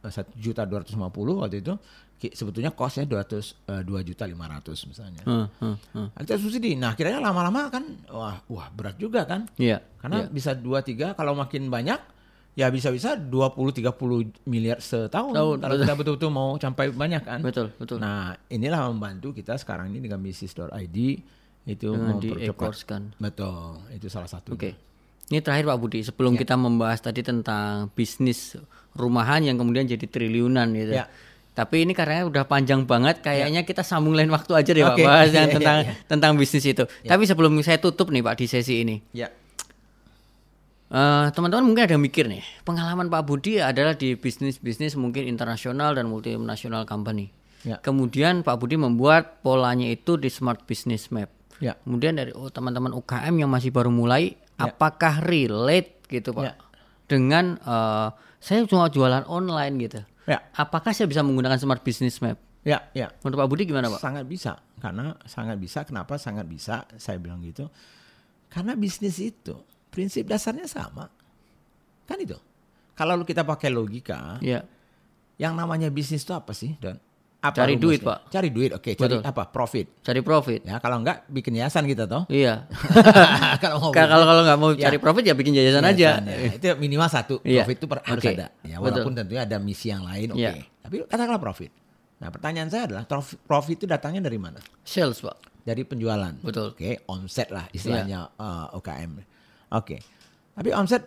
[0.00, 1.74] 1 juta 250 waktu itu
[2.32, 5.22] sebetulnya costnya 200 eh, 2 juta 500 misalnya.
[5.28, 6.08] Hah, hah, hah.
[6.08, 6.72] Nah, kita subsidi.
[6.72, 9.44] Nah, kiranya lama-lama kan wah wah berat juga kan.
[9.60, 9.84] Iya.
[10.00, 10.32] Karena iya.
[10.32, 12.00] bisa 2 3 kalau makin banyak
[12.56, 15.84] ya bisa-bisa 20 30 miliar setahun Tahun, kalau betul.
[15.84, 17.40] kita betul-betul mau sampai banyak kan.
[17.44, 18.00] betul, betul.
[18.00, 20.98] Nah, inilah membantu kita sekarang ini dengan bisnis.id
[21.68, 22.72] itu mempercepat.
[22.88, 23.02] kan.
[23.20, 24.56] Betul, itu salah satu.
[24.56, 24.72] Oke.
[25.26, 26.46] Ini terakhir Pak Budi, sebelum Ya.
[26.46, 28.54] kita membahas tadi tentang bisnis
[28.94, 30.94] rumahan yang kemudian jadi triliunan gitu.
[31.02, 31.10] Ya.
[31.56, 35.04] Tapi ini karena udah panjang banget, kayaknya kita sambung lain waktu aja deh Pak Oke.
[35.08, 35.92] bahas yang iya, tentang iya.
[36.04, 36.84] tentang bisnis itu.
[36.84, 39.00] Tapi sebelum saya tutup nih Pak di sesi ini.
[39.16, 39.32] Ya.
[40.86, 45.98] Eh, teman-teman mungkin ada yang mikir nih, pengalaman Pak Budi adalah di bisnis-bisnis mungkin internasional
[45.98, 47.34] dan multinasional company.
[47.66, 47.82] Ya.
[47.82, 51.26] Kemudian Pak Budi membuat polanya itu di Smart Business Map.
[51.58, 51.74] Ya.
[51.82, 56.52] Kemudian dari oh, teman-teman UKM yang masih baru mulai, apakah relate gitu Pak Ya.
[57.06, 58.08] dengan eh,
[58.40, 60.00] saya cuma jualan online gitu.
[60.26, 60.42] Ya.
[60.54, 62.38] Apakah saya bisa menggunakan Smart Business Map?
[62.66, 63.14] Ya, ya.
[63.22, 64.02] Menurut Pak Budi gimana Pak?
[64.02, 64.58] Sangat bisa.
[64.82, 65.86] Karena sangat bisa.
[65.86, 66.82] Kenapa sangat bisa?
[66.98, 67.70] Saya bilang gitu.
[68.50, 69.54] Karena bisnis itu
[69.86, 71.06] prinsip dasarnya sama.
[72.10, 72.34] Kan itu.
[72.98, 74.66] Kalau kita pakai logika, Ya,
[75.38, 76.98] yang namanya bisnis itu apa sih, Don?
[77.36, 78.00] Apa Cari duit?
[78.00, 78.32] Pak.
[78.32, 78.90] Cari duit, oke.
[78.92, 79.20] Cari Betul.
[79.22, 79.42] apa?
[79.46, 79.86] Profit.
[80.00, 80.60] cari profit.
[80.64, 82.24] Ya, kalau enggak bikin yayasan kita toh.
[82.26, 82.66] Iya.
[83.62, 84.88] kalau mau Kalau kalau nggak mau Ya.
[84.88, 86.18] cari profit ya bikin yayasan aja.
[86.18, 86.36] Ya.
[86.50, 87.62] Itu minimal satu Iya.
[87.62, 88.32] profit itu per- harus Oke.
[88.34, 88.46] ada.
[88.60, 89.04] Ya, Betul.
[89.04, 90.40] walaupun tentunya ada misi yang lain, oke.
[90.40, 90.52] Iya.
[90.80, 91.70] Tapi katakanlah profit.
[92.16, 94.56] Nah, pertanyaan saya adalah prof- profit itu datangnya dari mana?
[94.80, 95.36] Sales Pak.
[95.62, 96.32] Dari penjualan.
[96.40, 96.72] Betul.
[96.72, 99.12] Oke, omset lah istilahnya eh, UKM.
[99.70, 99.96] Oke.
[100.56, 101.02] Tapi omset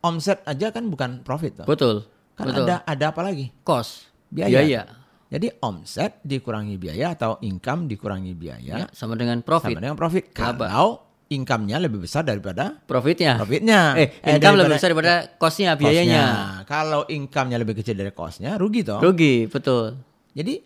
[0.00, 1.66] omset aja kan bukan profit toh.
[1.68, 2.04] Betul.
[2.34, 2.66] Kan Betul.
[2.66, 3.54] ada ada apa lagi?
[3.62, 4.10] Cost.
[4.26, 4.60] Biaya.
[4.60, 4.82] Biaya.
[5.26, 9.74] Jadi omset dikurangi biaya atau income dikurangi biaya Ya, sama dengan profit.
[9.74, 10.24] sama dengan profit.
[10.30, 10.68] Kenapa?
[10.68, 10.90] Kalau
[11.24, 13.34] income-nya lebih besar daripada Profitnya.
[13.34, 13.96] profitnya.
[13.98, 16.22] Eh, income lebih besar daripada costnya, biayanya.
[16.22, 16.66] cost-nya.
[16.68, 19.00] Kalau income-nya lebih kecil dari cost-nya, rugi toh.
[19.00, 19.98] Rugi, betul.
[20.32, 20.60] Jadi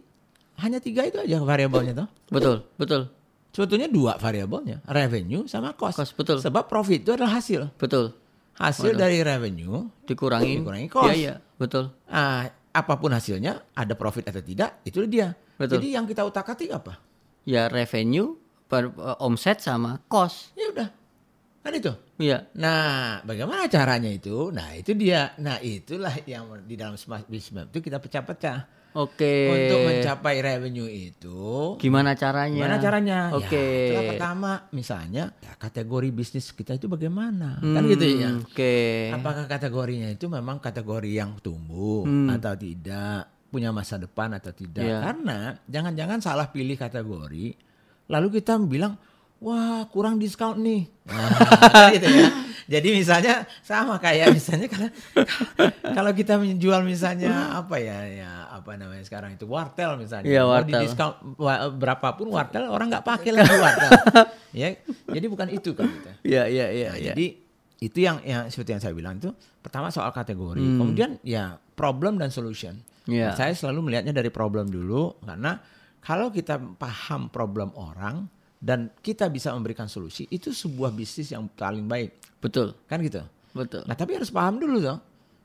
[0.58, 2.08] hanya tiga itu aja variabelnya toh.
[2.28, 3.00] Betul, betul.
[3.48, 5.96] Sebetulnya dua variabelnya, revenue sama cost.
[5.96, 6.38] Cost, betul.
[6.38, 7.72] Sebab profit itu adalah hasil.
[7.74, 8.12] Betul.
[8.58, 10.60] Hasil dari revenue Dikurangin.
[10.60, 11.06] Dikurangi cost.
[11.08, 11.94] Iya, iya, betul.
[12.10, 15.32] Ah, apa pun hasilnya, ada profit atau tidak, itu dia.
[15.58, 15.80] Betul.
[15.80, 17.00] Jadi yang kita utak-atik apa?
[17.48, 18.36] Ya revenue,
[18.68, 20.52] per, eh, omset sama cost.
[20.54, 20.88] Ya udah,
[21.64, 21.92] kan itu.
[22.18, 22.50] Iya.
[22.58, 24.50] Nah, bagaimana caranya itu?
[24.50, 25.34] Nah, itu dia.
[25.38, 28.77] Nah, itulah yang di dalam smart business itu kita pecah-pecah.
[28.98, 29.34] Oke.
[29.46, 32.58] Untuk mencapai revenue itu, Gimana caranya?
[32.58, 33.18] gimana caranya?
[33.30, 33.54] Oke.
[33.54, 37.62] Ya, itulah pertama, misalnya ya, kategori bisnis kita itu bagaimana?
[37.62, 38.34] kan gitu ya.
[38.34, 39.14] Hmm, Oke.
[39.14, 42.02] Apakah kategorinya itu memang kategori yang tumbuh
[42.34, 44.82] atau tidak, punya masa depan atau tidak?
[44.82, 44.98] Iya.
[44.98, 45.38] Karena
[45.70, 47.54] jangan-jangan salah pilih kategori,
[48.10, 48.98] lalu kita bilang,
[49.38, 50.82] wah kurang diskon nih.
[51.08, 52.47] Nah, gitu ya.
[52.68, 54.88] Jadi misalnya sama kayak misalnya kalau
[55.88, 60.60] kalau kita menjual misalnya apa ya ya apa namanya sekarang itu wartel misalnya Iya, mau
[60.60, 60.80] di wartel.
[60.84, 63.90] diskon wa- berapapun wartel orang nggak pakai lagi wartel
[64.60, 64.68] ya
[65.08, 66.10] jadi bukan itu kan gitu.
[66.26, 67.06] Iya, iya, iya, Nah, iya.
[67.10, 67.26] Jadi
[67.78, 70.78] itu yang yang seperti yang saya bilang itu pertama soal kategori, Hmm.
[70.78, 72.76] kemudian ya problem dan solution.
[73.04, 73.32] Iya.
[73.32, 75.56] Nah, saya selalu melihatnya dari problem dulu karena
[75.98, 81.86] kalau kita paham problem orang dan kita bisa memberikan solusi itu sebuah bisnis yang paling
[81.86, 82.74] baik, Betul.
[82.84, 83.22] kan gitu.
[83.50, 83.82] Betul.
[83.84, 85.00] Nah tapi harus paham dulu dong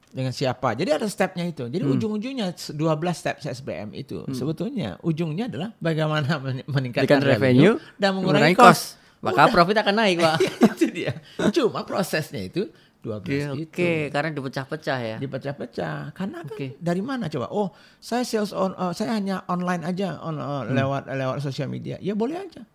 [0.10, 0.74] dengan siapa.
[0.74, 1.66] Jadi ada stepnya itu.
[1.66, 1.94] Jadi Hmm.
[1.94, 2.78] ujung-ujungnya 12
[3.16, 9.02] step SBM itu sebetulnya ujungnya adalah bagaimana men- meningkatkan Meningkatkan revenue, dan mengurangi cost.
[9.20, 10.36] Maka profit akan naik, Pak.
[10.76, 11.16] itu dia.
[11.50, 12.68] Cuma prosesnya itu
[13.00, 13.52] 12 Oke, itu.
[13.68, 15.16] oke, karena dipecah-pecah ya.
[15.18, 16.12] Dipecah-pecah.
[16.12, 16.76] Karena kan Oke.
[16.78, 17.48] dari mana coba?
[17.50, 20.72] Oh, saya sales on uh, saya hanya online aja on uh, Hmm.
[20.72, 21.96] lewat lewat sosial media.
[22.00, 22.68] Ya boleh aja.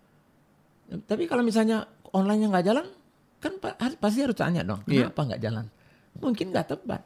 [0.88, 2.86] Tapi kalau misalnya online-nya nggak jalan,
[3.38, 3.52] kan
[3.96, 5.08] pasti harus tanya dong, Iya.
[5.08, 5.64] kenapa nggak jalan?
[6.18, 7.02] Mungkin nggak tepat.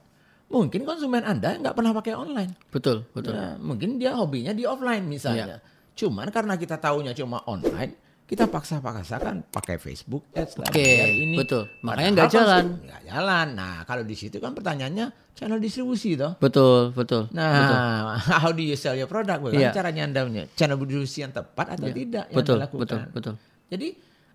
[0.49, 2.53] Mungkin konsumen Anda nggak pernah pakai online.
[2.69, 3.33] Betul, betul.
[3.33, 5.61] Ya, mungkin dia hobinya di offline misalnya.
[5.93, 11.37] Cuman karena kita taunya cuma online, kita paksa-paksakan pakai Facebook Ads lah, Oke, bayar ini.
[11.37, 11.69] betul.
[11.81, 12.65] Makanya nggak jalan.
[12.81, 13.47] Nggak jalan.
[13.53, 16.37] Nah, kalau di situ kan pertanyaannya channel distribusi toh.
[16.37, 17.29] Betul, betul.
[17.33, 17.77] Nah, betul.
[18.41, 19.41] how do you sell your product?
[19.41, 19.73] Bagaimana Iya.
[19.73, 21.97] caranya Anda punya channel distribusi yang tepat atau Iya.
[21.97, 22.81] tidak yang betul, dilakukan?
[22.81, 23.35] betul, betul.
[23.69, 23.89] Jadi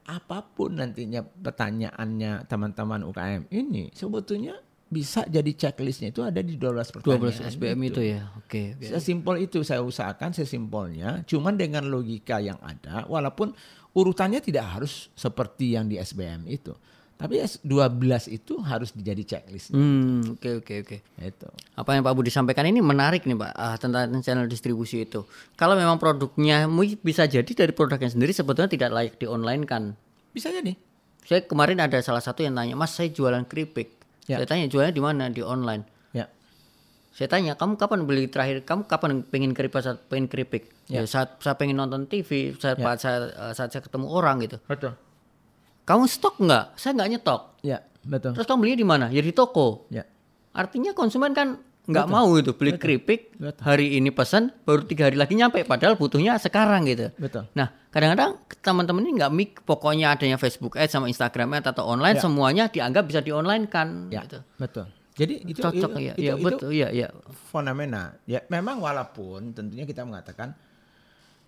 [0.07, 4.55] apa pun nantinya pertanyaannya teman-teman UKM ini sebetulnya
[4.87, 8.31] bisa jadi checklistnya itu ada di 12 pertanyaan 12 SBM itu ya.
[8.39, 8.79] Oke.
[8.79, 8.87] oke.
[8.87, 13.51] Sesimpel itu saya usahakan sesimpelnya, cuman dengan logika yang ada, walaupun
[13.91, 16.71] urutannya tidak harus seperti yang di SBM itu.
[17.18, 19.74] Tapi S12 itu harus dijadi checklist.
[19.74, 20.97] Hmm, oke oke oke.
[21.18, 21.49] Itu.
[21.74, 25.26] Apa yang Pak Budi sampaikan ini menarik nih Pak ah, tentang channel distribusi itu.
[25.57, 26.70] Kalau memang produknya
[27.01, 29.97] bisa jadi dari produknya sendiri sebetulnya tidak layak di online kan.
[30.30, 30.78] Bisa jadi.
[31.26, 33.97] Saya kemarin ada salah satu yang tanya, Mas saya jualan keripik.
[34.30, 34.38] Ya.
[34.38, 35.28] Saya tanya jualnya di mana?
[35.34, 35.84] Di online.
[36.13, 36.30] Ya.
[37.18, 38.61] Saya tanya, kamu kapan beli terakhir?
[38.61, 39.82] Kamu kapan pengen keripik?
[39.82, 40.70] Saat pengen keripik?
[40.88, 41.03] Ya.
[41.03, 42.95] saat saya pengen nonton TV, saat, Ya.
[42.95, 43.18] saat, saya,
[43.57, 44.61] saat saya ketemu orang gitu.
[44.70, 44.95] Betul.
[45.88, 46.75] Kamu stok nggak?
[46.75, 47.41] Saya nggak nyetok.
[47.63, 48.35] Ya, betul.
[48.35, 49.05] Terus kamu belinya di mana?
[49.07, 49.88] Ya di toko.
[49.88, 50.03] Ya.
[50.51, 53.63] Artinya konsumen kan nggak mau itu beli keripik Betul.
[53.63, 57.07] hari ini pesan baru tiga hari lagi nyampe padahal butuhnya sekarang gitu.
[57.15, 57.47] Betul.
[57.55, 62.19] Nah kadang-kadang teman-teman ini nggak mik pokoknya adanya Facebook Ads sama Instagram Ads atau online
[62.19, 62.23] Ya.
[62.27, 64.43] semuanya dianggap bisa di online kan Ya, gitu.
[64.59, 64.91] betul.
[65.15, 67.07] Jadi itu Cocok itu, ya, itu, ya itu betul ya ya
[67.49, 68.19] fenomena.
[68.27, 70.59] Ya, memang walaupun tentunya kita mengatakan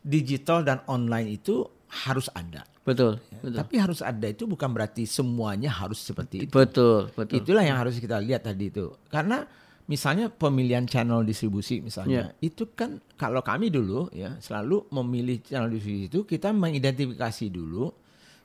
[0.03, 2.63] digital dan online itu harus ada.
[2.85, 6.53] betul Ya, betul Tapi harus ada itu bukan berarti semuanya harus seperti itu.
[6.53, 7.35] betul betul.
[7.41, 8.93] Itulah yang harus kita lihat tadi itu.
[9.09, 9.45] Karena
[9.89, 16.05] misalnya pemilihan channel distribusi misalnya, itu kan kalau kami dulu ya selalu memilih channel distribusi
[16.09, 17.89] itu kita mengidentifikasi dulu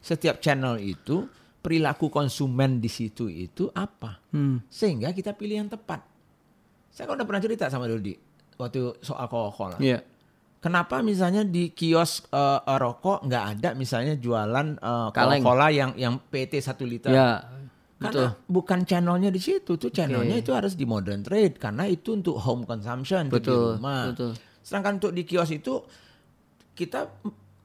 [0.01, 1.25] setiap channel itu
[1.65, 4.21] perilaku konsumen di situ itu apa.
[4.33, 4.61] Hmm.
[4.69, 6.05] Sehingga kita pilih yang tepat.
[6.93, 8.13] Saya kan udah pernah cerita sama Dodi
[8.61, 9.81] waktu soal Coca-Cola.
[9.81, 10.14] Iya
[10.65, 15.45] Kenapa misalnya di kios eh, eh, rokok nggak ada misalnya jualan eh, Kaleng.
[15.45, 17.13] Coca-Cola yang yang PT 1 liter?
[17.13, 17.45] ya
[18.01, 18.33] betul.
[18.33, 22.41] Karena bukan channelnya di situ, tuh channelnya itu harus di modern trade karena itu untuk
[22.41, 24.03] home consumption untuk di Betul, rumah.
[24.09, 24.33] betul.
[24.65, 25.85] Sedangkan untuk di kios itu
[26.73, 27.13] kita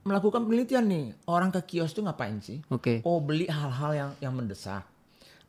[0.03, 2.59] melakukan penelitian nih, orang ke kios tuh ngapain sih?
[2.67, 2.99] Oke.
[3.07, 4.83] Oh beli hal-hal yang yang mendesak.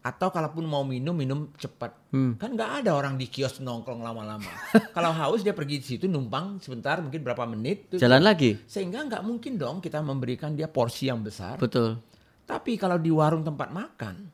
[0.01, 1.93] Atau kalaupun mau minum minum cepat.
[2.09, 2.41] Hmm.
[2.41, 4.49] Kan nggak ada orang di kios nongkrong lama-lama.
[4.97, 7.93] Kalau haus dia pergi di situ numpang sebentar mungkin berapa menit.
[7.93, 8.57] tuh- Jalan lagi.
[8.65, 11.61] Sehingga nggak mungkin dong kita memberikan dia porsi yang besar.
[11.61, 12.01] Betul.
[12.49, 14.27] Tapi kalau di warung tempat makan,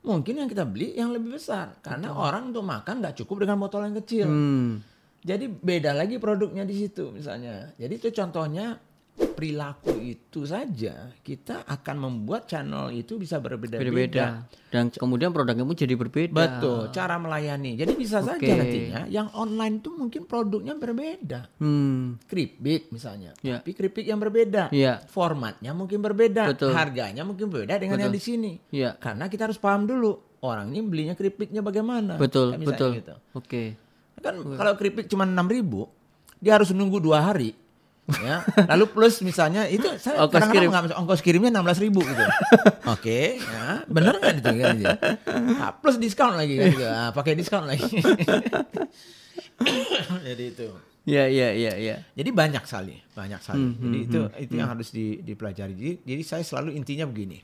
[0.00, 1.76] mungkin yang kita beli yang lebih besar.
[1.82, 4.26] Karena orang untuk makan nggak cukup dengan botol yang kecil.
[4.30, 4.78] Hmm.
[5.24, 7.72] Jadi beda lagi produknya di situ misalnya.
[7.76, 8.76] Jadi itu contohnya
[9.14, 13.82] perilaku itu saja kita akan membuat channel itu bisa berbeda-beda.
[13.82, 14.24] Beda-beda.
[14.70, 16.34] Dan kemudian produknya pun jadi berbeda.
[16.34, 17.78] Betul, cara melayani.
[17.78, 18.42] Jadi bisa Oke.
[18.42, 21.46] saja nantinya yang online tuh mungkin produknya berbeda.
[21.62, 22.18] Hmm.
[22.26, 23.62] Keripik misalnya, Ya.
[23.62, 24.74] tapi keripik yang berbeda.
[24.74, 25.02] Iya.
[25.06, 26.74] Formatnya mungkin berbeda, Betul.
[26.74, 28.58] harganya mungkin berbeda dengan yang di sini.
[28.74, 28.98] Iya.
[28.98, 32.18] Karena kita harus paham dulu orang ini belinya keripiknya bagaimana.
[32.18, 32.90] Betul, Kan betul.
[32.98, 33.14] gitu.
[33.34, 33.78] Oke.
[34.18, 35.86] Kan kalau keripik cuma 6000
[36.42, 37.56] dia harus nunggu dua hari.
[38.06, 40.68] Ya, lalu plus misalnya itu saya Ongkos kirim.
[40.68, 42.22] masuk ongkos kirimnya 16.000 gitu.
[42.92, 44.96] Oke, ya, bener kan itu kan gitu.
[45.54, 46.84] Nah, plus diskon lagi kan gitu.
[46.84, 47.84] Ah, pakai diskon lagi.
[50.24, 50.66] Jadi itu.
[51.04, 51.96] Ya, ya, ya, ya.
[52.10, 53.62] Jadi banyak sekali, banyak sekali.
[53.62, 55.72] Hmm, Jadi itu itu yang harus di- dipelajari.
[55.72, 57.38] Jadi, jadi saya selalu intinya begini.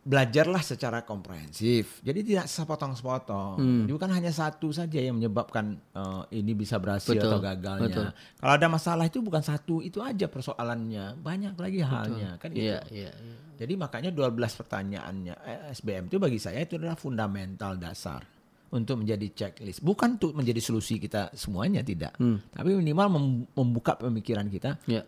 [0.00, 2.00] Belajarlah secara komprehensif.
[2.00, 3.60] Jadi tidak sepotong-sepotong.
[3.60, 3.80] Hmm.
[3.84, 7.84] Jadi bukan hanya satu saja yang menyebabkan eh, ini bisa berhasil Betul, atau gagalnya.
[7.84, 8.06] betul.
[8.40, 11.20] Kalau ada masalah itu bukan satu itu aja persoalannya.
[11.20, 12.64] Banyak lagi halnya kan gitu.
[12.64, 13.38] Iya, iya, iya.
[13.60, 14.32] Jadi makanya 12
[14.64, 18.24] pertanyaannya eh, SBM itu bagi saya itu adalah fundamental dasar
[18.72, 19.84] untuk menjadi checklist.
[19.84, 22.16] Bukan untuk menjadi solusi kita semuanya tidak.
[22.16, 22.40] Hmm.
[22.48, 24.80] Tapi minimal mem- membuka pemikiran kita.
[24.88, 25.04] Ya.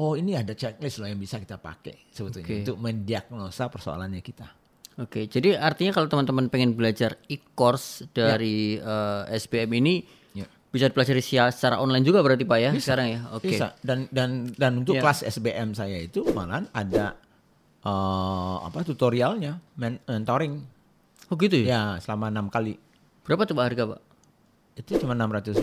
[0.00, 2.56] Oh ini ada checklist loh yang bisa kita pakai sebetulnya Oke.
[2.64, 4.48] untuk mendiagnosa persoalannya kita.
[4.96, 9.94] Oke, jadi artinya kalau teman-teman pengen belajar e-course dari eh, SBM ini
[10.30, 10.46] Ya.
[10.70, 13.20] bisa dipelajari secara online juga berarti Pak ya sekarang ya.
[13.34, 13.52] Oke.
[13.52, 13.76] Bisa.
[13.82, 15.02] Dan dan dan untuk Ya.
[15.04, 17.20] kelas SBM saya itu malah ada
[17.80, 20.64] eh, apa tutorialnya men- mentoring
[21.28, 21.66] Oh gitu ya?
[21.68, 22.74] ya selama enam kali.
[23.22, 24.00] Berapa tuh Pak harga Pak?
[24.80, 25.60] Itu cuma 600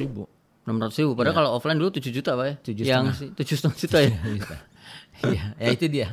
[0.68, 0.84] ribu.
[0.84, 1.12] 600 ribu.
[1.16, 2.52] Padahal kalau offline dulu 7 juta Pak ya?
[2.52, 2.64] Iya.
[2.68, 3.06] Tujuh Yang
[3.40, 4.18] tujuh setengah juta ya?
[4.36, 4.56] Bisa.
[5.24, 6.08] Iya, ya itu dia.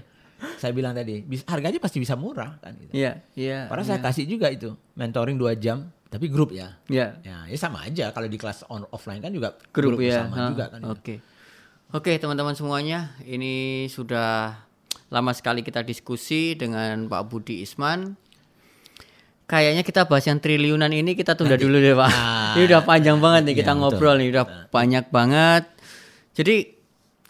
[0.61, 2.93] Saya bilang tadi, harganya pasti bisa murah kan gitu.
[2.93, 3.65] Iya, iya.
[3.65, 6.77] Padahal saya kasih juga itu mentoring dua jam, tapi grup ya.
[6.89, 7.21] Iya.
[7.25, 10.29] Ya, ya sama aja kalau di kelas on offline kan juga grup, ya.
[10.29, 10.81] sama Ha, juga kan.
[10.93, 11.21] Oke.
[11.95, 14.59] Oke, teman-teman semuanya, ini sudah
[15.09, 18.19] lama sekali kita diskusi dengan Pak Budi Isman.
[19.45, 22.09] Kayaknya kita bahas yang triliunan ini kita tunda dulu deh, Pak.
[22.09, 22.57] Ah.
[22.57, 23.81] ini udah panjang banget nih Iya, kita betul.
[23.85, 25.65] ngobrol nih, udah banyak banget.
[26.33, 26.57] Jadi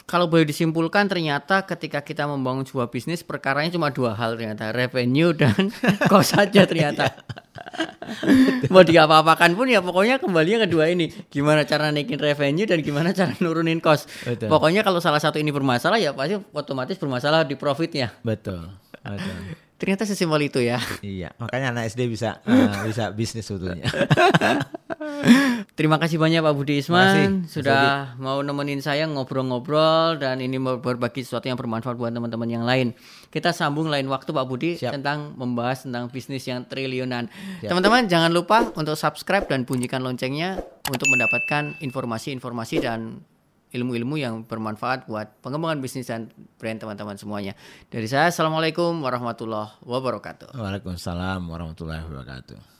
[0.05, 5.33] kalau boleh disimpulkan ternyata ketika kita membangun sebuah bisnis perkaranya cuma dua hal ternyata revenue
[5.33, 5.73] dan
[6.11, 7.09] cost saja ternyata.
[8.73, 11.09] Mau diapa-apakan pun ya pokoknya kembalinya kedua ini.
[11.33, 14.05] Gimana cara naikin revenue dan gimana cara nurunin cost.
[14.23, 14.47] Betul.
[14.47, 18.13] Pokoknya kalau salah satu ini bermasalah ya pasti otomatis bermasalah di profitnya.
[18.21, 18.69] Betul.
[19.01, 19.57] Betul.
[19.75, 20.79] Ternyata sesimpel itu ya.
[21.03, 23.83] iya, makanya anak SD bisa eh, bisa bisnis sebetulnya.
[25.75, 30.55] Terima kasih banyak Pak Budi kasih, Isman Mas sudah mau nemenin saya ngobrol-ngobrol dan ini
[30.55, 32.95] mau berbagi sesuatu yang bermanfaat buat teman-teman yang lain.
[33.27, 34.95] Kita sambung lain waktu Pak Budi Siap.
[34.95, 37.27] tentang membahas tentang bisnis yang triliunan.
[37.59, 43.19] Teman-teman jangan lupa untuk subscribe dan bunyikan loncengnya untuk mendapatkan informasi-informasi dan
[43.75, 47.53] ilmu-ilmu yang bermanfaat buat pengembangan bisnis dan brand teman-teman semuanya.
[47.91, 50.55] Dari saya Assalamualaikum warahmatullahi wabarakatuh.
[50.55, 52.74] Waalaikumsalam warahmatullahi wabarakatuh.